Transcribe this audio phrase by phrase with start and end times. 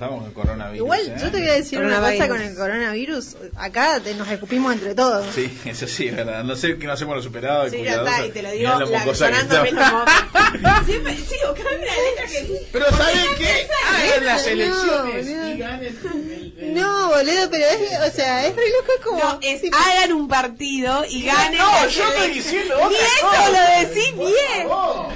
[0.00, 0.76] Estamos con el coronavirus.
[0.78, 1.16] Igual, ¿eh?
[1.20, 3.36] yo te voy a decir una cosa con el coronavirus.
[3.54, 5.26] Acá te- nos escupimos entre todos.
[5.34, 6.42] Sí, eso sí, es verdad.
[6.42, 8.70] No sé que no hacemos lo superado y Sí, ya está, y te lo digo,
[8.70, 9.14] la la, que.
[10.86, 12.66] Siempre, sí, una letra que...
[12.72, 13.68] Pero ¿saben qué?
[13.90, 15.50] Hagan las No, elecciones boludo.
[15.50, 19.18] y ganen el- el- No, boludo, pero es, o sea, es re loco como...
[19.22, 21.58] No, es Sí, hagan un partido y ganen.
[21.58, 23.50] No, yo estoy diciendo otra cosa.
[23.50, 24.66] lo decís bien.
[24.66, 25.12] Bueno,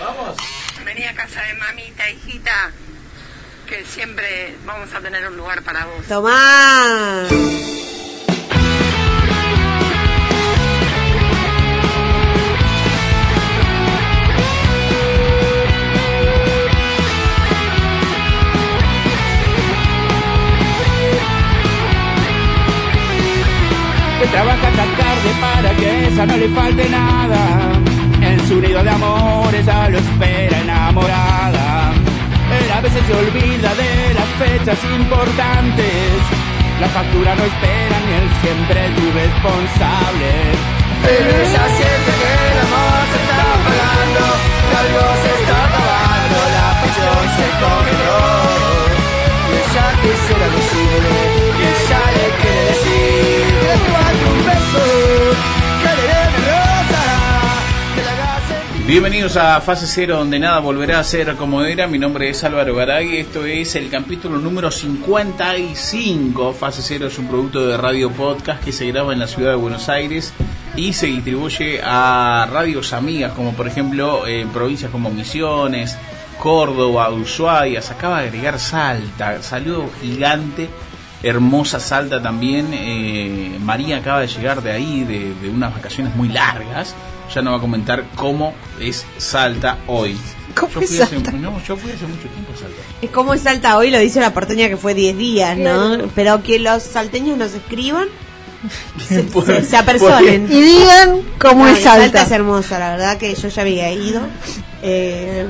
[0.00, 0.36] vamos.
[0.82, 2.72] Vení a casa de mamita, hijita,
[3.74, 6.06] que siempre vamos a tener un lugar para vos.
[6.06, 7.26] Tomá.
[24.20, 27.72] que trabaja hasta tarde para que a esa no le falte nada.
[28.22, 31.63] En su nido de amor ella lo espera enamorada.
[32.84, 36.20] Veces se olvida de las fechas importantes.
[36.82, 40.28] La factura no espera ni él siempre tu responsable.
[41.00, 44.24] Pero ella siente que el amor se está apagando,
[44.68, 48.16] que algo se está acabando, la pasión se comió.
[49.48, 51.23] Y ella quisiera decirle,
[58.94, 61.88] Bienvenidos a Fase Cero, donde nada volverá a ser como era.
[61.88, 63.16] Mi nombre es Álvaro Garay.
[63.16, 66.52] Esto es el capítulo número 55.
[66.52, 69.56] Fase Cero es un producto de Radio Podcast que se graba en la ciudad de
[69.56, 70.32] Buenos Aires
[70.76, 75.98] y se distribuye a radios amigas, como por ejemplo en provincias como Misiones,
[76.38, 77.82] Córdoba, Ushuaia.
[77.82, 79.42] Se acaba de agregar Salta.
[79.42, 80.70] Saludo gigante.
[81.20, 82.68] Hermosa Salta también.
[82.72, 86.94] Eh, María acaba de llegar de ahí, de, de unas vacaciones muy largas.
[87.34, 90.16] Ya nos va a comentar cómo es Salta hoy.
[90.58, 91.32] ¿Cómo yo es fui hace- Salta?
[91.32, 92.76] no, yo fui hace mucho tiempo a Salta.
[93.02, 95.98] Es como es Salta hoy, lo dice la porteña que fue 10 días, ¿no?
[96.14, 98.08] Pero que los salteños nos escriban,
[99.08, 100.46] se, se, se apersonen.
[100.50, 102.22] Y digan cómo es Salta.
[102.22, 104.22] es hermosa, la verdad que yo ya había ido
[104.82, 105.44] eh,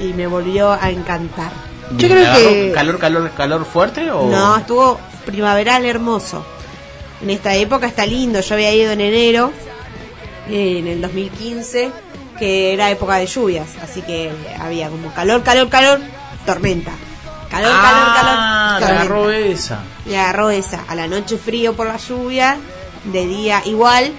[0.00, 1.52] y me volvió a encantar.
[1.98, 4.28] Yo creo ¿agarró que- ¿Calor, calor, calor fuerte o...?
[4.30, 6.44] No, estuvo primaveral hermoso.
[7.22, 8.40] En esta época está lindo.
[8.40, 9.52] Yo había ido en enero,
[10.48, 11.90] en el 2015,
[12.38, 13.68] que era época de lluvias.
[13.82, 14.30] Así que
[14.60, 16.00] había como calor, calor, calor,
[16.46, 16.92] tormenta.
[17.50, 18.92] Calor, ah, calor, calor.
[18.98, 19.46] agarró tormenta.
[19.52, 19.78] esa.
[20.06, 20.80] Me agarró esa.
[20.88, 22.56] A la noche frío por la lluvia,
[23.04, 24.12] de día igual.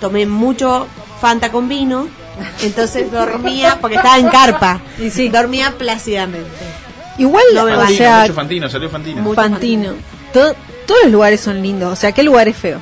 [0.00, 0.86] Tomé mucho
[1.20, 2.08] Fanta con vino.
[2.62, 4.80] Entonces dormía, porque estaba en carpa.
[4.98, 5.28] Y sí.
[5.28, 6.50] Dormía plácidamente.
[7.16, 9.22] Igual, No me o sea, mucho Fantino, salió Fantino.
[9.22, 9.92] Mucho Fantino.
[10.32, 10.54] To-
[10.86, 11.92] todos los lugares son lindos.
[11.92, 12.80] O sea, ¿qué lugar es feo?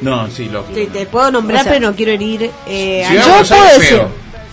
[0.00, 0.64] No, sí, lo...
[0.74, 2.50] Sí, te puedo nombrar, O sea, pero no quiero herir.
[2.66, 4.02] Eh, a- yo puedo decir-.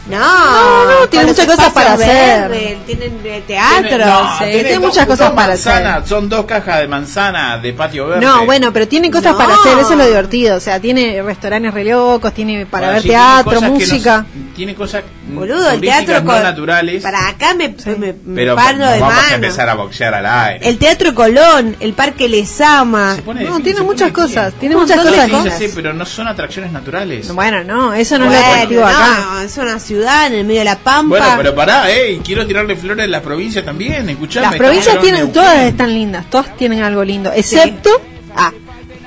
[0.06, 2.78] No, No, no, tiene muchas cosas para hacer.
[2.86, 3.88] Tienen eh, teatro.
[3.88, 6.08] Tiene- no, sí, tiene muchas cosas dos para hacer.
[6.08, 8.26] Son dos cajas de manzana de patio verde.
[8.26, 9.38] No, bueno, pero tiene cosas No.
[9.38, 10.58] para hacer, eso es lo divertido.
[10.58, 14.26] O sea, tiene restaurantes re locos, tiene para Bueno, ver teatro, que música.
[14.56, 17.02] Tiene cosas Boludo, el teatro no con- naturales.
[17.04, 19.28] Para acá me, me, me pero paro de vamos mano.
[19.32, 20.68] a empezar a boxear al aire.
[20.68, 23.18] El Teatro Colón, el Parque Lesama.
[23.26, 25.58] No, tiene muchas cosas, tiene muchas cosas.
[25.58, 27.34] Sí, pero no son atracciones naturales.
[27.34, 29.44] Bueno, no, eso no Bueno, es lo atractivo no, acá.
[29.44, 31.10] es una ciudad en el medio de la Pampa.
[31.18, 34.48] Bueno, pero pará, eh, quiero tirarle flores a las provincias también, escuchame.
[34.48, 37.90] Las provincias tienen, todas están lindas, todas tienen algo lindo, excepto,
[38.36, 38.52] ah,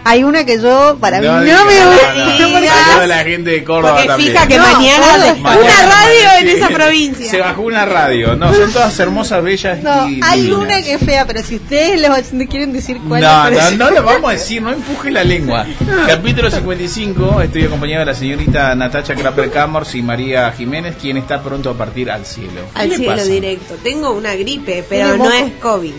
[0.08, 2.96] hay una que yo, para mí, No no, digas, me no, gusta.
[3.00, 4.32] no, la gente de Córdoba Porque también.
[4.32, 7.30] fija que No, mañana está- una Mañana radio en esa provincia.
[7.30, 8.36] Se bajó una radio.
[8.36, 10.60] No, son todas hermosas, bellas No, y hay divinas.
[10.64, 13.84] una que es fea, pero si ustedes los oyentes quieren decir cuál No, les no,
[13.86, 15.66] no lo vamos a decir, no empuje la lengua.
[16.06, 21.42] Capítulo 55, estoy acompañado de la señorita Natacha Kraper Camors y María Jiménez, quien está
[21.42, 22.60] pronto a partir al cielo.
[22.74, 23.24] ¿Qué Al cielo pasa?
[23.24, 23.74] directo.
[23.82, 25.92] Tengo una gripe, pero no es COVID.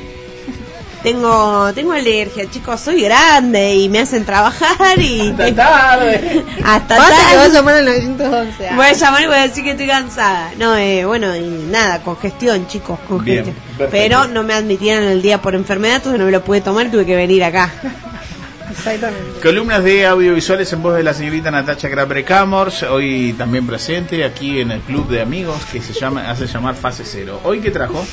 [1.03, 6.43] Tengo, tengo alergia, chicos, soy grande y me hacen trabajar y Hasta tarde.
[6.65, 7.53] hasta Basta que va a tarde.
[7.53, 8.67] llamar al 911.
[8.69, 8.75] ah.
[8.75, 10.51] Voy a llamar y voy a decir que estoy cansada.
[10.57, 13.55] No, eh, bueno, y nada, congestión, chicos, congestión.
[13.77, 13.89] Bien.
[13.91, 17.05] Pero no me admitieron el día por enfermedad, entonces no me lo pude tomar, tuve
[17.05, 17.71] que venir acá.
[18.69, 19.39] Exactamente.
[19.41, 24.59] Columnas de audiovisuales en voz de la señorita Natacha Kraper Camors, hoy también presente aquí
[24.59, 27.39] en el club de amigos que se llama hace llamar Fase Cero.
[27.43, 28.05] ¿Hoy qué trajo?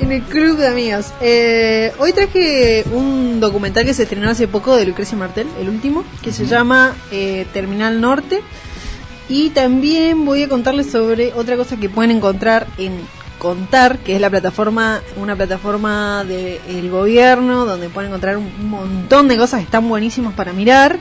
[0.00, 1.12] En el club de amigos.
[1.20, 6.04] Eh, hoy traje un documental que se estrenó hace poco de Lucrecia Martel, el último,
[6.22, 8.40] que se llama eh, Terminal Norte.
[9.28, 13.00] Y también voy a contarles sobre otra cosa que pueden encontrar en
[13.38, 19.36] Contar, que es la plataforma, una plataforma del gobierno donde pueden encontrar un montón de
[19.36, 20.98] cosas que están buenísimas para mirar.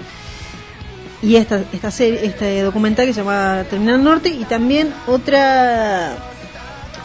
[1.23, 6.15] Y esta, esta serie, este documental que se llama Terminal Norte y también otra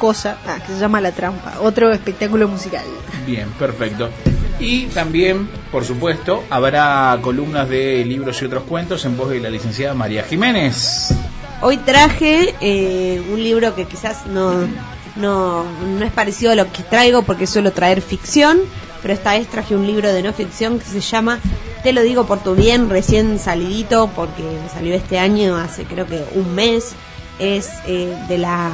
[0.03, 2.85] cosa ah, que se llama La Trampa, otro espectáculo musical.
[3.25, 4.11] Bien, perfecto.
[4.59, 9.49] Y también, por supuesto, habrá columnas de libros y otros cuentos en voz de la
[9.49, 11.15] licenciada María Jiménez.
[11.61, 14.67] Hoy traje eh, un libro que quizás no,
[15.15, 18.59] no, no es parecido a lo que traigo porque suelo traer ficción,
[19.03, 21.39] pero esta vez traje un libro de no ficción que se llama
[21.85, 24.43] Te lo digo por tu bien, recién salidito porque
[24.75, 26.97] salió este año hace creo que un mes.
[27.39, 28.71] Es eh, de, la,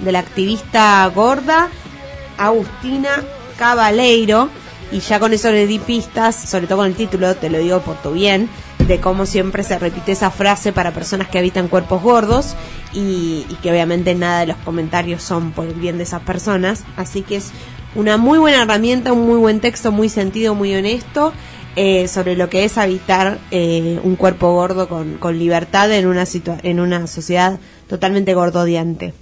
[0.00, 1.68] de la activista gorda
[2.38, 3.22] Agustina
[3.58, 4.48] Cabaleiro
[4.92, 7.80] y ya con eso le di pistas, sobre todo con el título, te lo digo
[7.80, 8.48] por tu bien,
[8.86, 12.54] de cómo siempre se repite esa frase para personas que habitan cuerpos gordos
[12.92, 16.84] y, y que obviamente nada de los comentarios son por el bien de esas personas.
[16.96, 17.50] Así que es
[17.94, 21.32] una muy buena herramienta, un muy buen texto, muy sentido, muy honesto.
[21.76, 26.22] eh, sobre lo que es habitar eh, un cuerpo gordo con, con libertad en una,
[26.24, 27.58] situa- en una sociedad
[27.88, 29.12] totalmente gordodiante.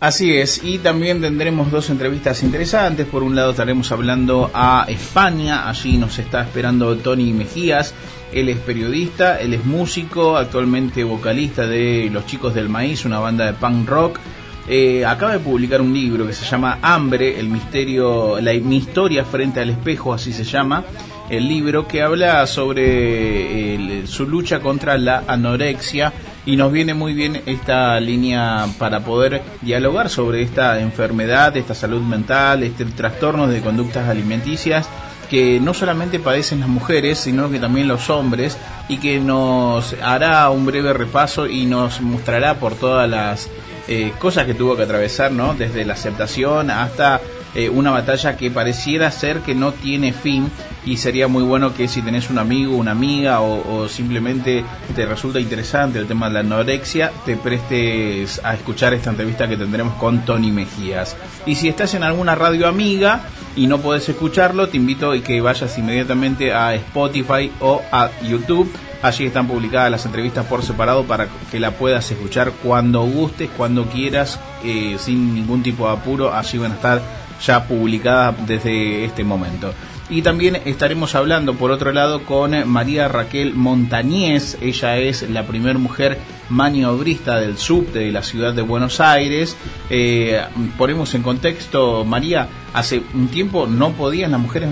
[0.00, 3.04] Así es, y también tendremos dos entrevistas interesantes.
[3.04, 7.94] Por un lado estaremos hablando a España, allí nos está esperando Tony Mejías.
[8.32, 13.46] Él es periodista, él es músico, actualmente vocalista de Los Chicos del Maíz, una banda
[13.46, 14.20] de punk rock.
[14.68, 19.24] Eh, acaba de publicar un libro que se llama Hambre, el misterio, la, mi historia
[19.24, 20.84] frente al espejo, así se llama
[21.28, 26.12] el libro, que habla sobre su lucha contra la anorexia
[26.46, 32.02] y nos viene muy bien esta línea para poder dialogar sobre esta enfermedad, esta salud
[32.02, 34.88] mental, este trastorno de conductas alimenticias
[35.28, 38.56] que no solamente padecen las mujeres, sino que también los hombres,
[38.88, 43.50] y que nos hará un breve repaso y nos mostrará por todas las
[43.86, 45.54] eh, cosas que tuvo que atravesar, ¿no?
[45.54, 47.20] Desde la aceptación hasta
[47.54, 50.50] eh, una batalla que pareciera ser que no tiene fin
[50.84, 54.64] y sería muy bueno que si tenés un amigo, una amiga o, simplemente
[54.94, 59.56] te resulta interesante el tema de la anorexia, te prestes a escuchar esta entrevista que
[59.56, 61.16] tendremos con Tony Mejías.
[61.46, 63.22] Y si estás en alguna radio amiga
[63.54, 68.70] y no podés escucharlo, te invito a que vayas inmediatamente a Spotify o a YouTube.
[69.02, 73.84] Allí están publicadas las entrevistas por separado para que la puedas escuchar cuando gustes, cuando
[73.84, 76.34] quieras, eh, sin ningún tipo de apuro.
[76.34, 77.02] Allí van a estar
[77.44, 79.72] ya publicadas desde este momento.
[80.10, 84.56] Y también estaremos hablando, por otro lado, con María Raquel Montañez.
[84.62, 86.18] Ella es la primera mujer
[86.48, 89.54] maniobrista del subte de la ciudad de Buenos Aires.
[89.90, 90.40] Eh,
[90.78, 94.70] ponemos en contexto, María, hace un tiempo no podían las mujeres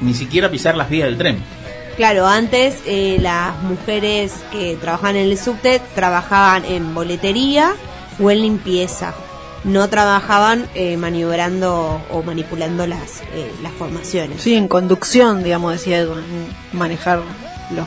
[0.00, 1.38] ni siquiera pisar las vías del tren.
[1.96, 7.72] Claro, antes eh, las mujeres que trabajaban en el subte trabajaban en boletería
[8.20, 9.12] o en limpieza.
[9.64, 14.40] No trabajaban eh, maniobrando o manipulando las, eh, las formaciones.
[14.40, 17.20] Sí, en conducción, digamos, decía Edwin, en manejar
[17.74, 17.86] los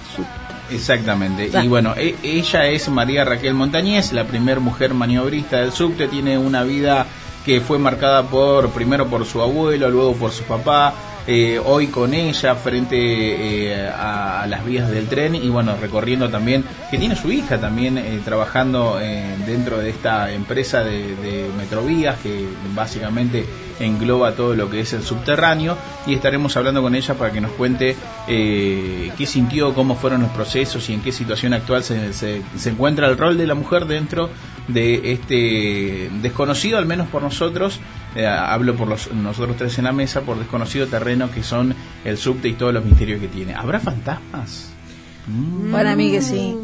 [0.69, 1.49] Exactamente.
[1.61, 6.07] Y bueno, e- ella es María Raquel Montañez, la primer mujer maniobrista del subte.
[6.07, 7.05] Tiene una vida
[7.45, 10.93] que fue marcada por primero por su abuelo, luego por su papá.
[11.27, 16.63] Eh, hoy con ella frente eh, a, las vías del tren y bueno recorriendo también
[16.89, 18.97] que tiene su hija también eh, trabajando
[19.45, 23.45] dentro de esta empresa de, Metrovías que básicamente
[23.79, 25.77] engloba todo lo que es el subterráneo.
[26.05, 27.95] Y estaremos hablando con ella para que nos cuente
[28.27, 33.37] qué sintió, cómo fueron los procesos y en qué situación actual se encuentra el rol
[33.37, 34.29] de la mujer dentro
[34.67, 37.79] de este desconocido, al menos por nosotros,
[38.15, 41.75] eh, hablo por los, nosotros tres en la mesa, por desconocido terreno que son
[42.05, 43.53] el subte y todos los misterios que tiene.
[43.55, 44.69] ¿Habrá fantasmas?
[45.71, 46.55] Para mí que sí.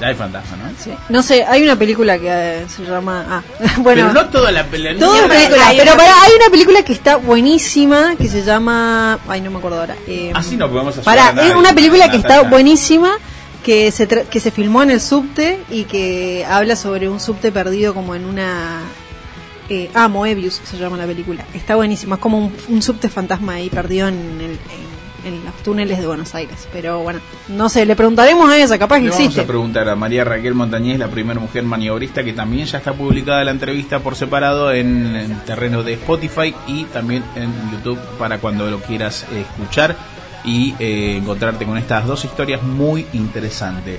[0.00, 0.64] Ya hay fantasmas, ¿no?
[0.78, 0.90] sí.
[1.08, 3.24] No sé, hay una película que eh, se llama...
[3.28, 3.42] Ah,
[3.78, 4.08] bueno...
[4.08, 4.94] Pero no toda la pelea.
[4.98, 9.18] Toda una película, pero pará, hay una película que está buenísima que se llama.
[9.26, 9.96] Ay, no me acuerdo ahora.
[10.06, 13.12] Eh, Así no podemos ayudar pará, a nadie, es una película que está buenísima
[13.64, 17.50] que se tra- que se filmó en el subte y que habla sobre un subte
[17.50, 18.80] perdido como en una.
[19.68, 21.44] Eh, ah, Moebius se llama la película.
[21.54, 24.96] Está buenísima, es como un, un subte fantasma ahí perdido en, el- en-
[25.26, 26.68] en los túneles de Buenos Aires.
[26.72, 27.18] Pero bueno,
[27.48, 29.40] no sé, le preguntaremos a ella, capaz que Le vamos existe.
[29.40, 33.42] a preguntar a María Raquel Montañez, la primera mujer maniobrista, que también ya está publicada
[33.42, 38.70] la entrevista por separado en el terreno de Spotify y también en YouTube para cuando
[38.70, 39.96] lo quieras escuchar
[40.44, 43.98] y eh, encontrarte con estas dos historias muy interesantes.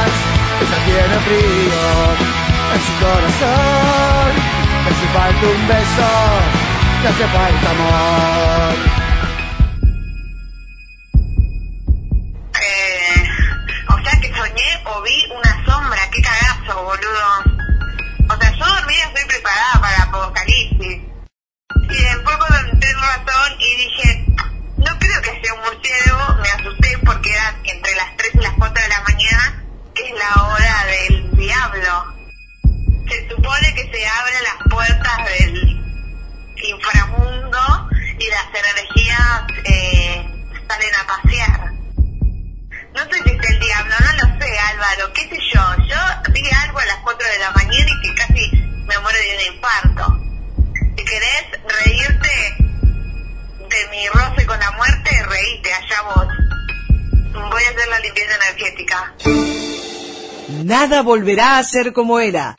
[0.71, 1.81] tu tiene frío
[2.73, 4.31] en su corazón.
[4.87, 6.09] Hace falta un beso,
[7.01, 8.75] me hace falta amor.
[12.61, 13.29] Eh,
[13.89, 17.29] o sea que soñé o vi una sombra, qué cagazo, boludo.
[18.29, 21.01] O sea, yo dormida estoy preparada para apocalipsis.
[21.89, 24.25] Y después cuando entré en razón y dije,
[24.77, 28.53] no creo que sea un murciélago, me asusté porque era entre las 3 y las
[28.57, 29.10] 4 de la mañana,
[30.21, 32.13] la hora del diablo.
[33.09, 35.81] Se supone que se abren las puertas del
[36.63, 40.29] inframundo y las energías eh,
[40.67, 41.71] salen a pasear.
[42.93, 45.61] No sé si es el diablo, no lo sé, Álvaro, qué sé yo.
[45.87, 49.35] Yo vi algo a las 4 de la mañana y que casi me muero de
[49.37, 50.19] un infarto.
[50.97, 51.45] Si querés
[51.83, 52.55] reírte
[53.69, 56.27] de mi roce con la muerte, reíte, allá vos.
[57.49, 59.15] Voy a hacer la limpieza energética.
[60.51, 62.55] Nada volverá a ser como era.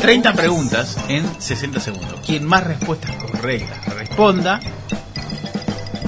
[0.00, 2.20] 30 preguntas en 60 segundos.
[2.24, 4.60] Quien más respuestas correctas responda,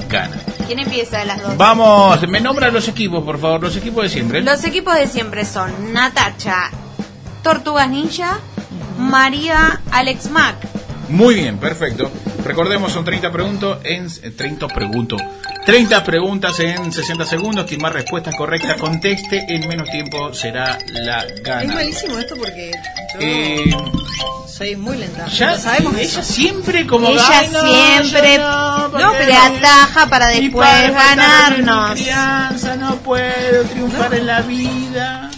[0.09, 0.37] gana.
[0.67, 1.57] ¿Quién empieza de las dos?
[1.57, 4.43] Vamos, me nombran los equipos, por favor, los equipos de siempre.
[4.43, 6.71] Los equipos de siempre son Natacha,
[7.43, 8.39] Tortugas Ninja,
[8.99, 10.57] María, Alex Mac.
[11.09, 12.11] Muy bien, perfecto.
[12.45, 14.07] Recordemos, son 30 preguntas en...
[14.23, 15.17] eh, 30 pregunto.
[15.65, 17.65] 30 preguntas en 60 segundos.
[17.67, 21.75] Quien más respuestas correctas conteste en menos tiempo será la Es gana.
[21.75, 22.71] malísimo esto porque
[23.15, 23.71] yo Eh,
[24.49, 25.27] soy muy lenta.
[25.27, 26.23] ya sabemos ella eso.
[26.23, 31.93] siempre como Ella "Ay, no, siempre no, no, pero ataja para después en mi ganarnos.
[32.01, 35.31] crianza, no puedo triunfar en la vida.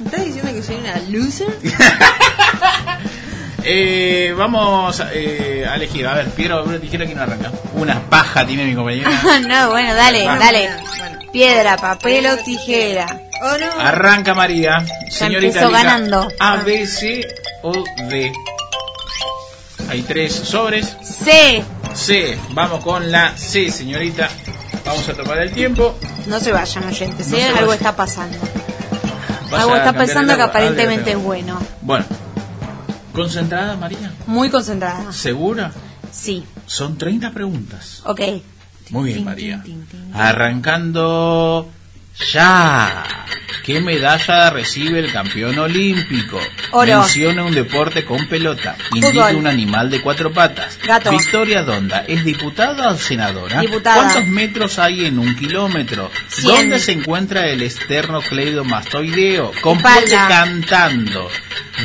[0.00, 1.58] ¿Me estás diciendo que soy una loser?
[3.66, 6.06] Eh, vamos eh, a elegir.
[6.06, 7.50] A ver, Piero, una tijera que no arranca.
[7.74, 9.10] Una paja tiene mi compañera.
[9.48, 10.70] no, bueno, dale, dale.
[10.98, 11.18] bueno.
[11.32, 13.06] Piedra, papel o tijera.
[13.42, 13.80] Oh, no.
[13.80, 14.84] Arranca María.
[15.10, 16.28] Señorita empezó ganando.
[16.38, 17.26] A, B, C
[17.62, 17.72] o
[18.08, 18.32] D.
[19.88, 20.96] Hay tres sobres.
[21.02, 21.64] C.
[21.94, 22.38] C.
[22.50, 24.28] Vamos con la C, señorita.
[24.84, 25.98] Vamos a tomar el tiempo.
[26.26, 27.28] No se vayan, oyentes.
[27.28, 27.50] No ¿eh?
[27.52, 28.38] se Algo está pasando.
[29.50, 31.58] Vas Algo a está pasando que aparentemente es bueno.
[31.80, 32.04] Bueno.
[33.14, 34.12] ¿Concentrada, María?
[34.26, 35.12] Muy concentrada.
[35.12, 35.72] ¿Segura?
[36.10, 36.44] Sí.
[36.66, 38.02] Son 30 preguntas.
[38.04, 38.20] Ok.
[38.90, 39.62] Muy bien, María.
[40.12, 41.70] Arrancando
[42.32, 43.04] ya.
[43.64, 46.38] ¿Qué medalla recibe el campeón olímpico?
[46.72, 46.98] Oro.
[47.00, 48.76] Menciona un deporte con pelota.
[48.94, 49.36] Indica Fútbol.
[49.36, 50.78] un animal de cuatro patas.
[50.84, 51.10] Gato.
[51.12, 52.04] Victoria Donda.
[52.06, 53.60] ¿Es diputada o senadora?
[53.60, 53.96] Diputada.
[54.12, 56.10] ¿Cuántos metros hay en un kilómetro?
[56.28, 56.54] Cien.
[56.54, 59.52] ¿Dónde se encuentra el esternocleidomastoideo?
[59.62, 60.28] Complete Espalda.
[60.28, 61.30] cantando.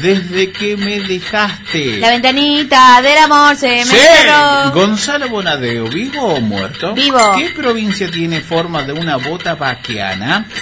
[0.01, 1.97] ¿Desde que me dejaste?
[1.97, 3.95] La ventanita del amor se me Sí.
[3.97, 4.71] cerró.
[4.71, 6.93] Gonzalo Bonadeo, ¿vivo o muerto?
[6.93, 7.17] Vivo.
[7.37, 9.55] ¿Qué provincia tiene forma de una bota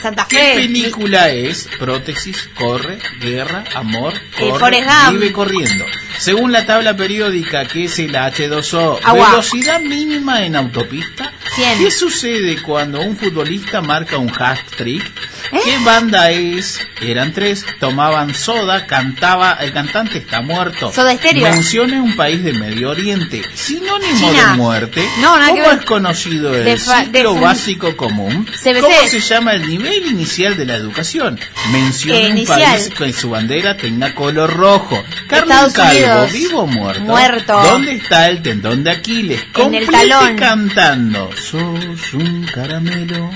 [0.01, 0.53] Santa ¿Qué Fe.
[0.55, 1.69] película es?
[1.79, 5.85] Prótesis, corre, guerra, amor, corre, vive corriendo.
[6.17, 8.99] Según la tabla periódica, ¿qué es el H2O?
[9.03, 9.29] Agua.
[9.31, 11.31] Velocidad mínima en autopista.
[11.55, 11.79] 100.
[11.79, 15.03] ¿Qué sucede cuando un futbolista marca un hat-trick?
[15.03, 15.26] ¿Eh?
[15.51, 16.79] ¿Qué banda es?
[17.01, 20.91] Eran tres, tomaban soda, cantaba, el cantante está muerto.
[20.93, 21.43] Soda Stereo.
[21.49, 23.41] Mencione un país del Medio Oriente.
[23.53, 24.51] Sinónimo China.
[24.51, 25.09] de muerte.
[25.21, 28.45] No, que ¿Cómo es conocido el De ciclo de- básico común?
[28.45, 28.81] CBC.
[28.81, 31.39] ¿Cómo se llama el nivel inicial de la educación?
[31.71, 35.01] Mencione Eh, un país que su bandera tenga color rojo.
[35.27, 36.31] Carmen Calvo, Unidos.
[36.33, 37.01] ¿vivo o muerto?
[37.01, 37.61] Muerto.
[37.63, 39.41] ¿Dónde está el tendón de Aquiles?
[39.55, 40.35] En el talón.
[40.35, 41.29] cantando.
[41.35, 43.29] Sos un caramelo.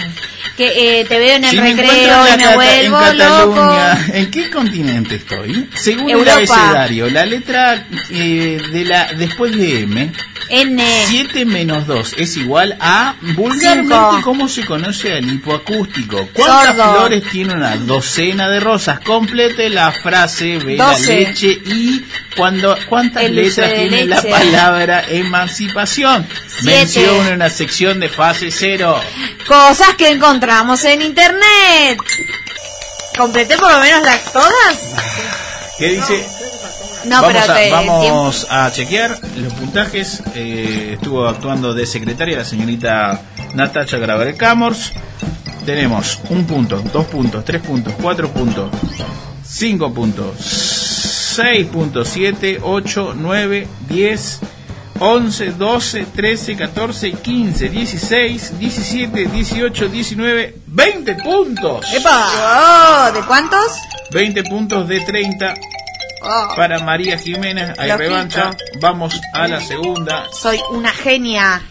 [0.57, 3.17] Que eh, te veo en el Si recreo en y me la Cata- vuelvo en
[3.17, 4.13] Cataluña, loco.
[4.13, 5.69] ¿en qué continente estoy?
[5.75, 6.31] Según Europa.
[6.31, 10.11] el abecedario, la letra eh, de la después de M,
[10.49, 10.83] N.
[11.07, 14.21] 7 menos 2 es igual a vulgarmente Cinco.
[14.23, 16.27] cómo se conoce al hipoacústico.
[16.33, 16.95] ¿Cuántas Sordo.
[16.97, 18.99] flores tiene una docena de rosas?
[18.99, 22.03] Complete la frase, ve la leche y
[22.35, 26.27] cuando cuántas El letras tiene la palabra emancipación.
[26.47, 26.79] Siete.
[26.79, 28.99] Menciona una sección de fase cero.
[29.47, 31.97] Cosas que encontramos en internet.
[33.17, 34.95] ¿Completé por lo menos las todas?
[35.77, 36.25] ¿Qué dice?
[37.05, 40.21] No, vamos pero a, te, vamos a chequear los puntajes.
[40.35, 43.21] Eh, estuvo actuando de secretaria la señorita
[43.53, 44.91] Natacha Graver Camors.
[45.65, 48.71] Tenemos un punto, dos puntos, tres puntos, cuatro puntos,
[49.43, 50.35] cinco puntos,
[51.31, 54.39] seis puntos, siete, ocho, nueve, diez,
[54.99, 61.85] once, doce, trece, catorce, quince, dieciséis, diecisiete, dieciocho, diecinueve, veinte puntos.
[61.93, 63.09] ¡Epa!
[63.09, 63.77] Oh, ¿De cuántos?
[64.11, 65.53] 20 puntos de 30
[66.23, 67.71] Oh, para María Jiménez.
[67.79, 68.51] Hay revancha.
[68.79, 70.25] Vamos a la segunda.
[70.31, 71.61] soy una genia.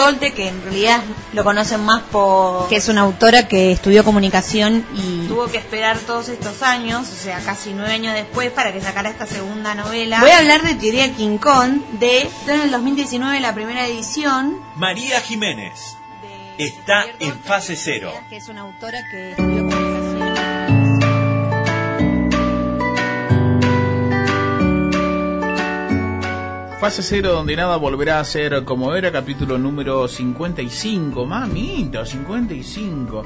[0.00, 1.02] Dolte, que en realidad
[1.32, 2.68] lo conocen más por...
[2.68, 5.26] Que es una autora que estudió comunicación y...
[5.28, 9.10] Tuvo que esperar todos estos años, o sea, casi nueve años después, para que sacara
[9.10, 10.20] esta segunda novela.
[10.20, 12.28] Voy a hablar de Teoría King Kong, de...
[12.48, 14.58] En el 2019 la primera edición.
[14.76, 15.96] María Jiménez
[16.58, 18.12] está en fase cero.
[18.28, 19.69] Que es una autora que estudió
[26.80, 31.26] Fase cero donde nada volverá a ser como era, capítulo número 55.
[31.26, 33.22] Mamita, 55.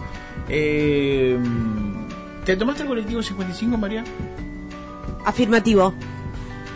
[0.49, 1.38] Eh,
[2.44, 4.02] ¿Te tomaste el colectivo 55, María?
[5.25, 5.94] Afirmativo.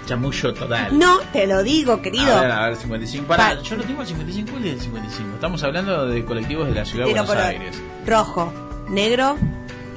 [0.07, 0.97] Chamullo total.
[0.97, 2.33] No, te lo digo, querido.
[2.37, 3.27] A ver, a ver, 55.
[3.27, 5.35] Pará, Pa- yo lo tengo al 55 y el 55.
[5.35, 7.83] Estamos hablando de colectivos de la ciudad de Buenos Aires.
[8.07, 8.53] rojo,
[8.89, 9.37] negro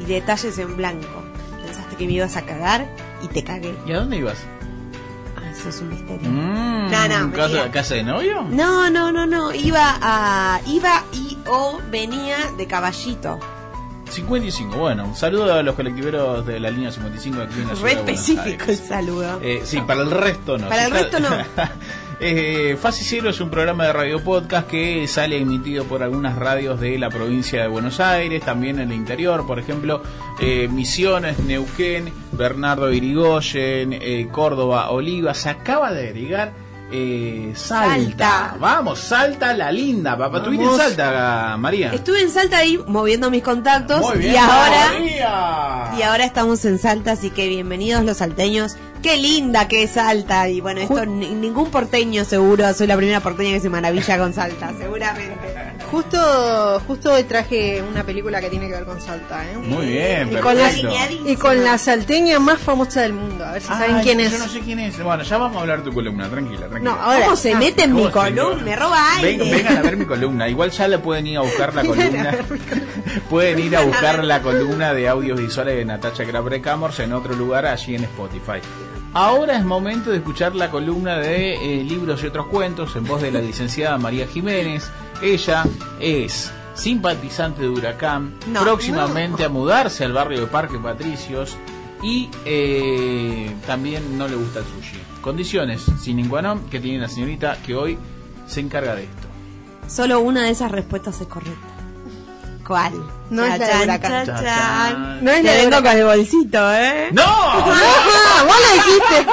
[0.01, 1.07] y detalles en blanco.
[1.63, 2.89] Pensaste que me ibas a cagar
[3.23, 3.75] y te cagué.
[3.85, 4.37] ¿Y a dónde ibas?
[5.61, 6.29] Eso es un misterio.
[6.29, 7.71] Mm, No, no, ¿casa, mentira.
[7.71, 8.41] ¿Casa de novio?
[8.49, 9.53] No, no, no, no.
[9.53, 10.59] Iba a.
[10.65, 13.39] Iba y o venía de caballito.
[14.09, 17.91] 55, bueno, un saludo a los colectiveros de la línea 55 aquí en la Re
[17.93, 19.39] específico el saludo.
[19.41, 20.67] Eh, sí, para el resto no.
[20.67, 21.29] Para el resto no.
[22.21, 26.79] eh, Fase Cero es un programa de radio podcast que sale emitido por algunas radios
[26.79, 30.03] de la provincia de Buenos Aires, también en el interior, por ejemplo,
[30.39, 35.33] eh, Misiones, Neuquén, Bernardo Irigoyen, eh, Córdoba, Oliva.
[35.33, 36.53] Se acaba de agregar
[36.91, 37.95] eh, Salta.
[37.95, 38.55] Salta.
[38.59, 40.37] Vamos, Salta la linda, papá.
[40.37, 40.77] ¿Estuviste en.
[40.77, 41.91] Salta, María?
[41.93, 45.91] Estuve en Salta ahí moviendo mis contactos Muy bien, y ahora María.
[45.97, 48.75] y ahora estamos en Salta, así que bienvenidos los salteños.
[49.01, 53.19] Qué linda que es Salta y bueno, esto ni- ningún porteño seguro, soy la primera
[53.19, 55.35] porteña que se maravilla con Salta, seguramente.
[55.89, 59.57] Justo, justo hoy traje una película que tiene que ver con Salta, ¿eh?
[59.57, 60.71] Muy bien, Y con, la,
[61.25, 63.43] y con la salteña más famosa del mundo.
[63.45, 64.39] A ver si saben quién yo es.
[64.39, 65.01] no sé quién es.
[65.03, 66.93] Bueno, ya vamos a hablar de tu columna, tranquila, tranquila.
[66.95, 67.25] No, ahora.
[67.25, 68.63] ¿Cómo se Ah, mete en mi ¿cómo se columna?
[68.63, 69.37] Me roba aire.
[69.37, 70.47] Ven- vengan a ver mi columna.
[70.47, 72.31] Igual ya le pueden ir a buscar la columna.
[73.29, 77.33] pueden ir a buscar la columna de audios visuales de Natacha Grabre Camors en otro
[77.33, 78.59] lugar allí en Spotify.
[79.13, 83.21] Ahora es momento de escuchar la columna de eh, libros y otros cuentos en voz
[83.21, 84.89] de la licenciada María Jiménez.
[85.21, 85.65] Ella
[85.99, 91.57] es simpatizante de Huracán, No, próximamente a mudarse al barrio de Parque Patricios
[92.01, 94.97] y eh, también no le gusta el sushi.
[95.21, 97.97] Condiciones sin qua non que tiene la señorita que hoy
[98.47, 99.27] se encarga de esto.
[99.89, 101.80] Solo una de esas respuestas es correcta.
[102.71, 102.93] ¿Cuál?
[103.29, 105.19] No es la de Chan, Huracán.
[105.25, 107.09] No es la de el bolsito, ¿eh?
[107.11, 107.23] ¡No!
[108.45, 109.31] Vos lo dijiste.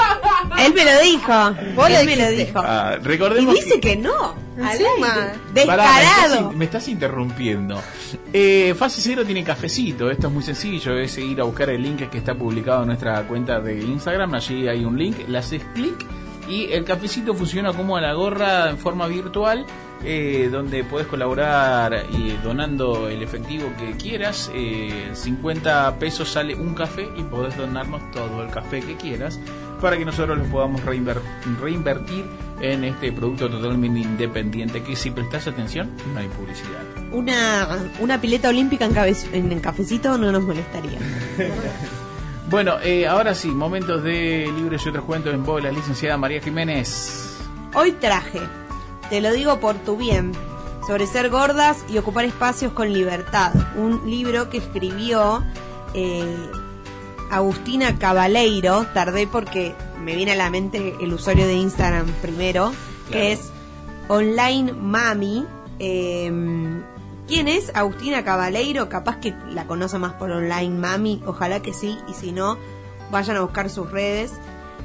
[0.65, 1.75] Él me lo dijo.
[1.77, 2.47] Vos lo Él me lo dijiste.
[2.47, 2.61] dijo.
[2.65, 2.97] Ah,
[3.39, 4.35] Y dice que no.
[4.61, 5.15] al Encima.
[5.55, 5.67] aire.
[5.67, 6.53] Pará, me, estás, Descarado.
[6.53, 7.81] me estás interrumpiendo.
[8.33, 10.11] Eh, Fase Cero tiene cafecito.
[10.11, 10.99] Esto es muy sencillo.
[10.99, 14.35] Es ir a buscar el link que está publicado en nuestra cuenta de Instagram.
[14.35, 15.29] Allí hay un link.
[15.29, 15.95] Le haces clic
[16.49, 19.65] y el cafecito funciona como la gorra en forma virtual.
[20.05, 24.51] Eh, donde puedes colaborar y donando el efectivo que quieras.
[24.55, 29.39] Eh, 50 pesos sale un café y podés donarnos todo el café que quieras
[29.81, 31.21] para que nosotros lo podamos reinver-
[31.61, 32.25] reinvertir
[32.61, 36.81] en este producto totalmente independiente que si prestas atención no hay publicidad.
[37.13, 37.69] Una,
[38.01, 40.99] una pileta olímpica en, cabe- en, cafecito no nos molestaría.
[42.51, 46.17] Bueno, eh, ahora sí, momentos de libros y otros cuentos en voz de la licenciada
[46.17, 47.37] María Jiménez.
[47.75, 48.41] Hoy traje,
[49.11, 50.33] te lo digo por tu bien,
[50.87, 53.53] sobre ser gordas y ocupar espacios con libertad.
[53.77, 55.45] Un libro que escribió
[55.95, 56.51] eh,
[57.31, 58.87] Agustina Cabaleiro.
[58.95, 62.73] Tardé porque me viene a la mente el usuario de Instagram primero,
[63.11, 63.51] que es
[64.09, 65.47] Online Mami.
[65.79, 66.33] Eh,
[67.29, 68.89] ¿Quién es Agustina Cabaleiro?
[68.89, 72.57] Capaz que la conoce más por Online Mami, ojalá que sí, y si no,
[73.11, 74.33] vayan a buscar sus redes.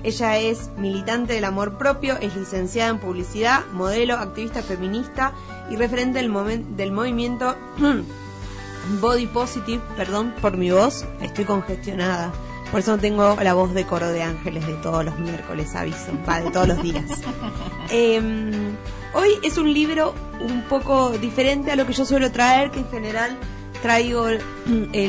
[0.04, 5.32] Ella es militante del amor propio, es licenciada en publicidad, modelo, activista feminista
[5.70, 7.56] y referente del, momen- del movimiento
[9.02, 9.82] Body Positive.
[9.96, 12.32] Perdón por mi voz, estoy congestionada.
[12.72, 16.12] Por eso no tengo la voz de coro de ángeles de todos los miércoles, aviso,
[16.28, 17.06] va, de todos los días.
[17.90, 18.76] Em,
[19.14, 22.90] hoy es un libro un poco diferente a lo que yo suelo traer, que en
[22.90, 23.38] general
[23.82, 24.40] traigo eh,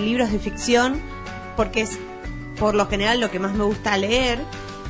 [0.01, 1.01] libros de ficción,
[1.57, 1.99] porque es
[2.59, 4.41] por lo general lo que más me gusta leer.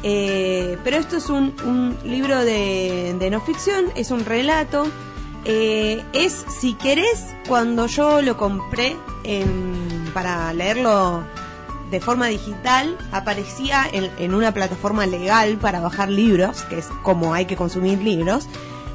[0.07, 4.87] Eh, pero esto es un, libro de, no ficción, es un relato.
[5.47, 11.25] Eh, es, si querés, cuando yo lo compré en- para leerlo
[11.91, 17.47] de forma digital, aparecía en, una plataforma legal para bajar libros, que es como hay
[17.47, 18.47] que consumir libros.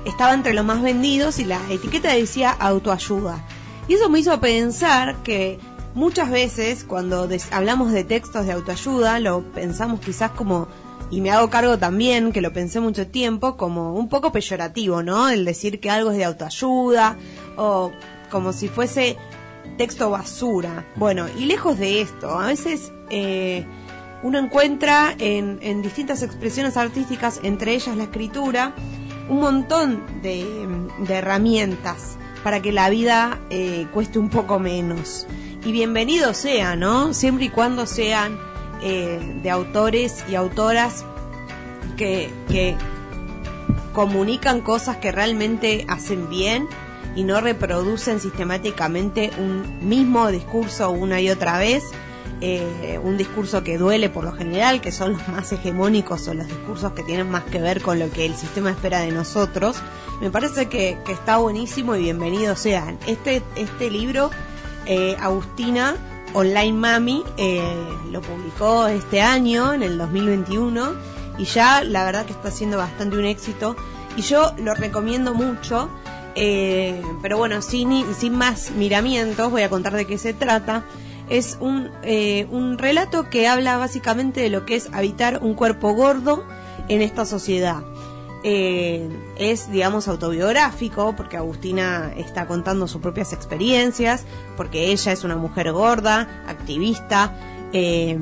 [0.06, 3.44] Estaba entre los más vendidos y la etiqueta decía autoayuda.
[3.88, 5.60] Y eso me hizo pensar que
[5.96, 10.68] muchas veces cuando hablamos de textos de autoayuda, lo pensamos quizás como
[11.12, 15.30] y me hago cargo también, que lo pensé mucho tiempo, como un poco peyorativo, ¿no?
[15.30, 17.18] El decir que algo es de autoayuda
[17.58, 17.92] o
[18.30, 19.18] como si fuese
[19.78, 20.86] texto basura.
[20.96, 23.66] Bueno, y lejos de esto, a veces eh,
[24.22, 28.76] uno encuentra en, en, distintas expresiones artísticas, entre ellas la escritura,
[29.30, 30.68] un montón de,
[31.00, 35.28] de herramientas para que la vida eh, cueste un poco menos.
[35.66, 37.14] Y bienvenido sea, ¿no?
[37.14, 38.38] Siempre y cuando sean
[38.82, 41.06] eh, de autores y autoras
[41.98, 42.76] que, que
[43.94, 46.68] comunican cosas que realmente hacen bien
[47.16, 51.84] y no reproducen sistemáticamente un mismo discurso una y otra vez,
[52.42, 56.48] eh, un discurso que duele por lo general, que son los más hegemónicos o los
[56.48, 59.78] discursos que tienen más que ver con lo que el sistema espera de nosotros.
[60.22, 62.98] Me parece que, que está buenísimo y bienvenidos sean.
[63.08, 64.30] Este, este libro,
[64.86, 65.96] eh, Agustina,
[66.34, 67.62] Online Mami, eh,
[68.12, 70.94] lo publicó este año, en el 2021,
[71.38, 73.76] y ya la verdad que está siendo bastante un éxito.
[74.16, 75.90] Y yo lo recomiendo mucho.
[76.36, 80.86] Eh, pero bueno, sin, sin más miramientos, voy a contar de qué se trata.
[81.30, 85.94] Es un, eh, un relato que habla básicamente de lo que es habitar un cuerpo
[85.94, 86.44] gordo
[86.88, 87.84] en esta sociedad.
[88.44, 94.24] Eh, es, digamos, autobiográfico, porque Agustina está contando sus propias experiencias,
[94.56, 97.34] porque ella es una mujer gorda, activista,
[97.74, 98.18] eh,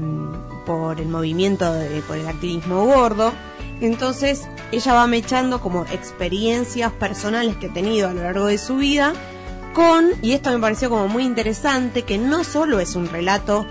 [0.65, 3.32] por el movimiento, de, por el activismo gordo.
[3.80, 8.77] Entonces, ella va mechando como experiencias personales que ha tenido a lo largo de su
[8.77, 9.13] vida
[9.73, 13.67] con, y esto me pareció como muy interesante, que no solo es un relato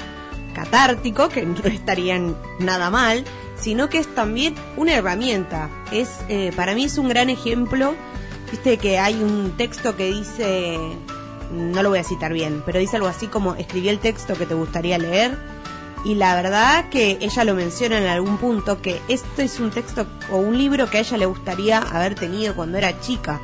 [0.54, 2.20] catártico, que no estaría
[2.60, 3.24] nada mal,
[3.58, 5.70] sino que es también una herramienta.
[5.92, 7.94] Es, eh, para mí es un gran ejemplo,
[8.50, 10.78] viste que hay un texto que dice,
[11.52, 14.46] no lo voy a citar bien, pero dice algo así como, escribí el texto que
[14.46, 15.36] te gustaría leer,
[16.04, 20.06] y la verdad que ella lo menciona en algún punto, que este es un texto
[20.30, 23.40] o un libro que a ella le gustaría haber tenido cuando era chica,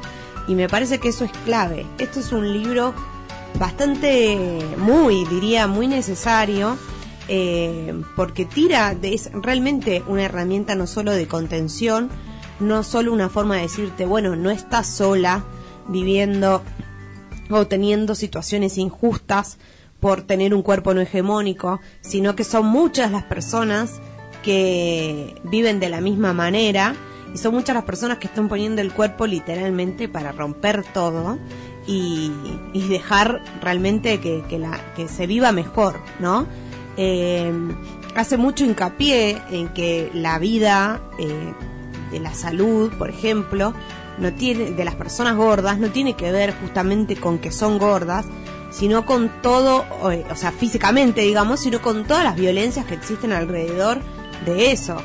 [0.47, 1.87] y me parece que eso es clave.
[1.99, 2.95] Esto es un libro
[3.59, 6.77] bastante, muy, diría, muy necesario,
[7.29, 12.11] eh, porque tira, de, es realmente una herramienta no solo de contención,
[12.61, 15.45] no solo una forma de decirte, bueno, no estás sola
[15.89, 16.63] viviendo
[17.51, 19.59] o teniendo situaciones injustas
[20.01, 24.01] por tener un cuerpo no hegemónico, sino que son muchas las personas
[24.43, 26.97] que viven de la misma manera
[27.33, 31.39] y son muchas las personas que están poniendo el cuerpo literalmente para romper todo
[31.87, 32.33] y,
[32.89, 36.47] dejar realmente que, la, que se viva mejor, ¿no?
[36.97, 37.53] Eh,
[38.15, 41.53] hace mucho hincapié en que la vida eh,
[42.11, 43.75] de la salud, por ejemplo,
[44.19, 48.27] no tiene de las personas gordas no tiene que ver justamente con que son gordas,
[48.71, 53.99] sino con todo, o sea, físicamente, digamos, sino con todas las violencias que existen alrededor
[54.47, 54.97] de eso.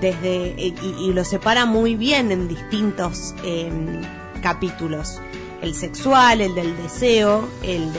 [0.00, 3.70] Desde, y, y lo separa muy bien en distintos eh,
[4.40, 5.20] capítulos.
[5.62, 7.98] El sexual, el del deseo, el de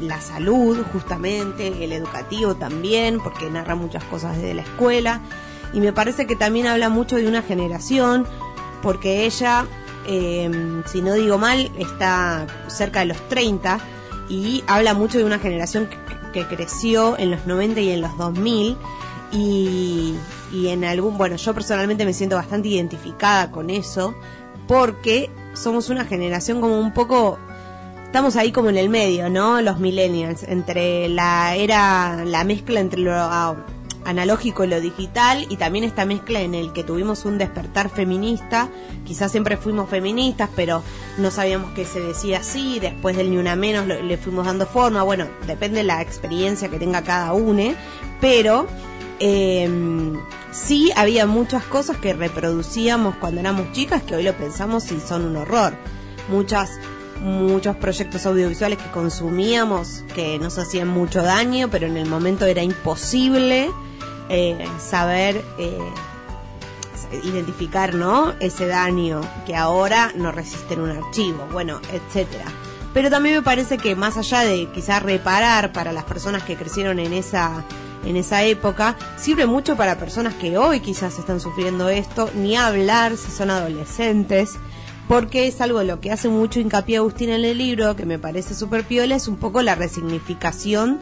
[0.00, 5.20] la salud, justamente, el educativo también, porque narra muchas cosas desde la escuela.
[5.72, 8.26] Y me parece que también habla mucho de una generación,
[8.82, 9.66] porque ella,
[10.06, 10.50] eh,
[10.86, 13.78] si no digo mal, está cerca de los 30
[14.28, 15.98] y habla mucho de una generación que,
[16.32, 18.76] que creció en los 90 y en los 2000
[19.32, 20.14] y,
[20.52, 24.14] y en algún, bueno, yo personalmente me siento bastante identificada con eso
[24.66, 27.38] porque somos una generación como un poco
[28.10, 29.60] estamos ahí como en el medio, ¿no?
[29.60, 33.54] Los millennials, entre la era, la mezcla entre lo ah,
[34.04, 38.68] analógico y lo digital y también esta mezcla en el que tuvimos un despertar feminista,
[39.06, 40.82] quizás siempre fuimos feministas, pero
[41.18, 44.66] no sabíamos que se decía así, después del ni una menos lo, le fuimos dando
[44.66, 47.74] forma, bueno, depende de la experiencia que tenga cada uno,
[48.20, 48.66] pero
[49.20, 49.70] eh,
[50.50, 55.26] sí había muchas cosas que reproducíamos cuando éramos chicas que hoy lo pensamos y son
[55.26, 55.74] un horror.
[56.28, 56.70] Muchas
[57.20, 62.62] muchos proyectos audiovisuales que consumíamos que nos hacían mucho daño, pero en el momento era
[62.62, 63.70] imposible
[64.28, 65.78] eh, saber eh,
[67.24, 68.34] identificar ¿no?
[68.40, 72.44] ese daño que ahora no resiste en un archivo, bueno, etcétera.
[72.92, 76.98] Pero también me parece que más allá de quizás reparar para las personas que crecieron
[76.98, 77.64] en esa
[78.04, 83.16] en esa época, sirve mucho para personas que hoy quizás están sufriendo esto, ni hablar
[83.16, 84.58] si son adolescentes,
[85.10, 88.54] porque es algo lo que hace mucho hincapié Agustín en el libro, que me parece
[88.54, 91.00] súper piola, es un poco la resignificación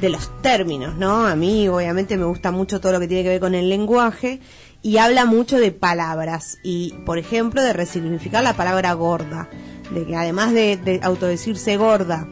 [0.00, 1.26] de los términos, ¿no?
[1.26, 4.40] A mí obviamente me gusta mucho todo lo que tiene que ver con el lenguaje
[4.80, 9.50] y habla mucho de palabras y, por ejemplo, de resignificar la palabra gorda,
[9.90, 12.26] de que además de, de autodecirse gorda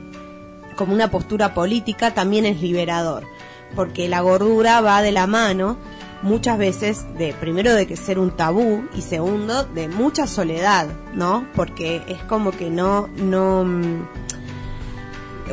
[0.77, 3.27] como una postura política, también es liberador
[3.75, 5.79] porque la gordura va de la mano
[6.23, 11.47] muchas veces de primero de que ser un tabú y segundo de mucha soledad, ¿no?
[11.55, 14.03] Porque es como que no no mm,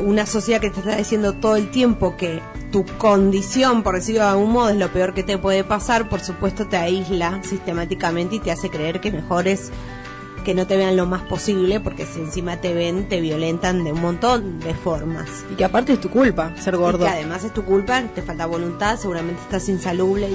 [0.00, 4.28] una sociedad que te está diciendo todo el tiempo que tu condición, por decirlo de
[4.28, 8.40] algún modo, es lo peor que te puede pasar, por supuesto te aísla sistemáticamente y
[8.40, 9.70] te hace creer que mejor es
[10.46, 13.90] que no te vean lo más posible, porque si encima te ven, te violentan de
[13.90, 15.28] un montón de formas.
[15.50, 17.04] Y que aparte es tu culpa ser gordo.
[17.04, 20.28] Y que además es tu culpa, te falta voluntad, seguramente estás insalubre,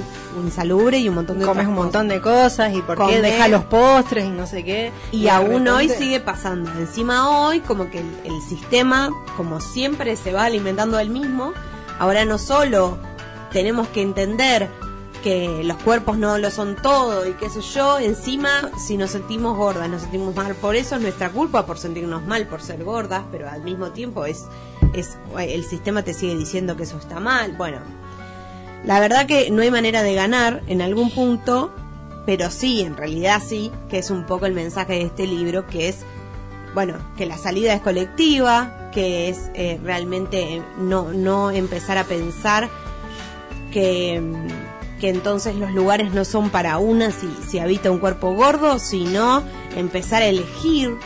[0.44, 3.64] insalubre y un montón de Comes un montón de cosas y por qué deja los
[3.64, 4.92] postres y no sé qué.
[5.12, 6.70] Y, aún hoy sigue pasando.
[6.78, 11.54] Encima hoy, como que el, el sistema, como siempre, se va alimentando del mismo.
[11.98, 12.98] Ahora no solo
[13.50, 14.68] tenemos que entender
[15.22, 19.56] que los cuerpos no lo son todo y qué sé yo, encima si nos sentimos
[19.56, 23.22] gordas, nos sentimos mal por eso, es nuestra culpa por sentirnos mal por ser gordas,
[23.30, 24.44] pero al mismo tiempo es,
[24.92, 27.52] es el sistema te sigue diciendo que eso está mal.
[27.56, 27.78] Bueno,
[28.84, 31.72] la verdad que no hay manera de ganar en algún punto,
[32.26, 35.88] pero sí, en realidad sí, que es un poco el mensaje de este libro, que
[35.88, 36.04] es,
[36.74, 42.68] bueno, que la salida es colectiva, que es eh, realmente no, no empezar a pensar
[43.72, 44.20] que
[45.02, 49.42] que entonces los lugares no son para una si, si habita un cuerpo gordo, sino
[49.74, 50.96] empezar a elegir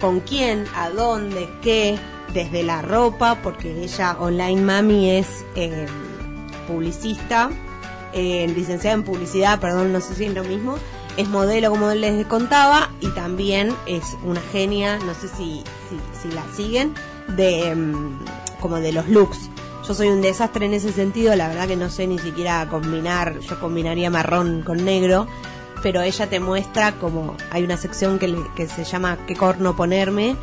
[0.00, 1.98] con quién, a dónde, qué,
[2.32, 5.84] desde la ropa, porque ella, online mami, es eh,
[6.66, 7.50] publicista,
[8.14, 10.78] eh, licenciada en publicidad, perdón, no sé si es lo mismo,
[11.18, 16.34] es modelo como les contaba y también es una genia, no sé si, si, si
[16.34, 16.94] la siguen,
[17.36, 18.18] de mm,
[18.62, 19.50] como de los looks.
[19.86, 23.38] Yo soy un desastre en ese sentido, la verdad que no sé ni siquiera combinar,
[23.38, 25.28] yo combinaría marrón con negro,
[25.80, 30.34] pero ella te muestra como hay una sección que, que se llama qué corno ponerme